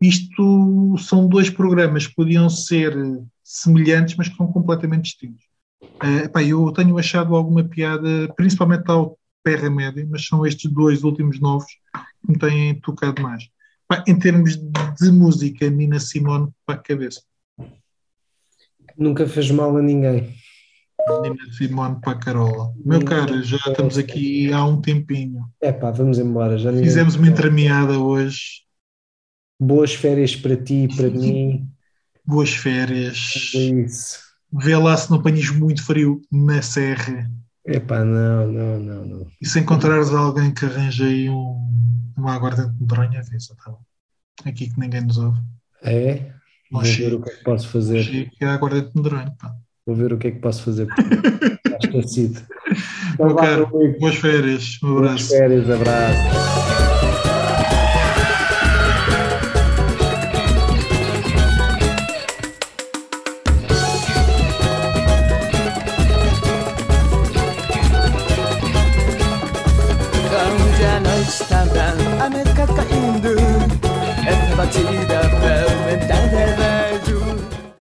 Isto 0.00 0.96
são 0.98 1.26
dois 1.28 1.50
programas 1.50 2.06
que 2.06 2.14
podiam 2.14 2.48
ser 2.48 2.94
semelhantes, 3.42 4.14
mas 4.16 4.28
que 4.28 4.36
são 4.36 4.46
completamente 4.46 5.04
distintos. 5.04 5.44
Uh, 5.82 6.38
eu 6.40 6.72
tenho 6.72 6.98
achado 6.98 7.34
alguma 7.34 7.64
piada, 7.64 8.32
principalmente 8.36 8.84
ao 8.88 9.18
Terra 9.42 9.70
Média, 9.70 10.06
mas 10.08 10.26
são 10.26 10.44
estes 10.46 10.70
dois 10.70 11.02
últimos 11.02 11.40
novos 11.40 11.66
que 11.66 12.32
me 12.32 12.38
têm 12.38 12.74
tocado 12.80 13.22
mais. 13.22 13.48
Pá, 13.88 14.04
em 14.06 14.18
termos 14.18 14.54
de 14.56 15.10
música, 15.10 15.70
Nina 15.70 15.98
Simone 15.98 16.50
para 16.66 16.78
a 16.78 16.82
cabeça. 16.82 17.22
Nunca 18.96 19.26
fez 19.26 19.50
mal 19.50 19.74
a 19.74 19.82
ninguém. 19.82 20.34
Nina 21.22 21.52
Simone 21.56 21.98
para 22.02 22.12
a 22.12 22.18
Carola. 22.20 22.74
Meu 22.84 23.02
caro, 23.02 23.42
já 23.42 23.56
estamos 23.56 23.96
aqui 23.96 24.52
há 24.52 24.62
um 24.62 24.78
tempinho. 24.82 25.48
É 25.58 25.72
pá, 25.72 25.90
vamos 25.90 26.18
embora. 26.18 26.58
Já 26.58 26.70
Fizemos 26.70 27.14
uma 27.14 27.28
entremeada 27.28 27.98
hoje. 27.98 28.62
Boas 29.58 29.94
férias 29.94 30.36
para 30.36 30.56
ti 30.56 30.84
e 30.84 30.94
para 30.94 31.08
mim. 31.08 31.66
Boas 32.22 32.50
férias. 32.50 33.52
É 33.54 33.58
isso. 33.58 34.18
Vê 34.52 34.76
lá 34.76 34.94
se 34.98 35.10
não 35.10 35.18
apanhas 35.18 35.48
muito 35.48 35.82
frio 35.82 36.20
na 36.30 36.60
serra. 36.60 37.30
Epá, 37.66 38.04
não, 38.04 38.50
não, 38.50 38.80
não, 38.80 39.04
não. 39.04 39.26
E 39.40 39.46
se 39.46 39.60
encontrares 39.60 40.10
alguém 40.10 40.52
que 40.52 40.64
arranje 40.64 41.04
aí 41.04 41.28
um, 41.28 41.56
uma 42.16 42.34
aguardente 42.34 42.70
de 42.70 42.80
medronha, 42.80 43.20
avisa, 43.20 43.54
tá 43.62 43.70
bom? 43.70 43.80
Aqui 44.44 44.70
que 44.70 44.80
ninguém 44.80 45.02
nos 45.02 45.18
ouve. 45.18 45.40
É? 45.82 46.32
Vou 46.70 46.82
ver 46.82 47.14
o 47.14 47.22
que 47.22 47.30
é 47.30 47.34
que 47.34 47.44
posso 47.44 47.68
fazer. 47.68 48.02
Chico 48.02 48.36
é 48.40 48.46
aguardente 48.46 48.92
de 48.92 48.96
medronha, 49.00 49.34
pá. 49.38 49.54
Vou 49.86 49.96
ver 49.96 50.12
o 50.12 50.18
que 50.18 50.28
é 50.28 50.30
que 50.32 50.38
posso 50.38 50.62
fazer. 50.62 50.86
Está 51.64 51.78
esquecido. 51.82 52.40
Então, 53.14 53.36
quero, 53.36 53.66
boas 53.98 54.16
férias. 54.16 54.78
Um 54.82 54.98
abraço. 54.98 55.28
Boas 55.28 55.28
férias, 55.28 55.70
abraço. 55.70 56.87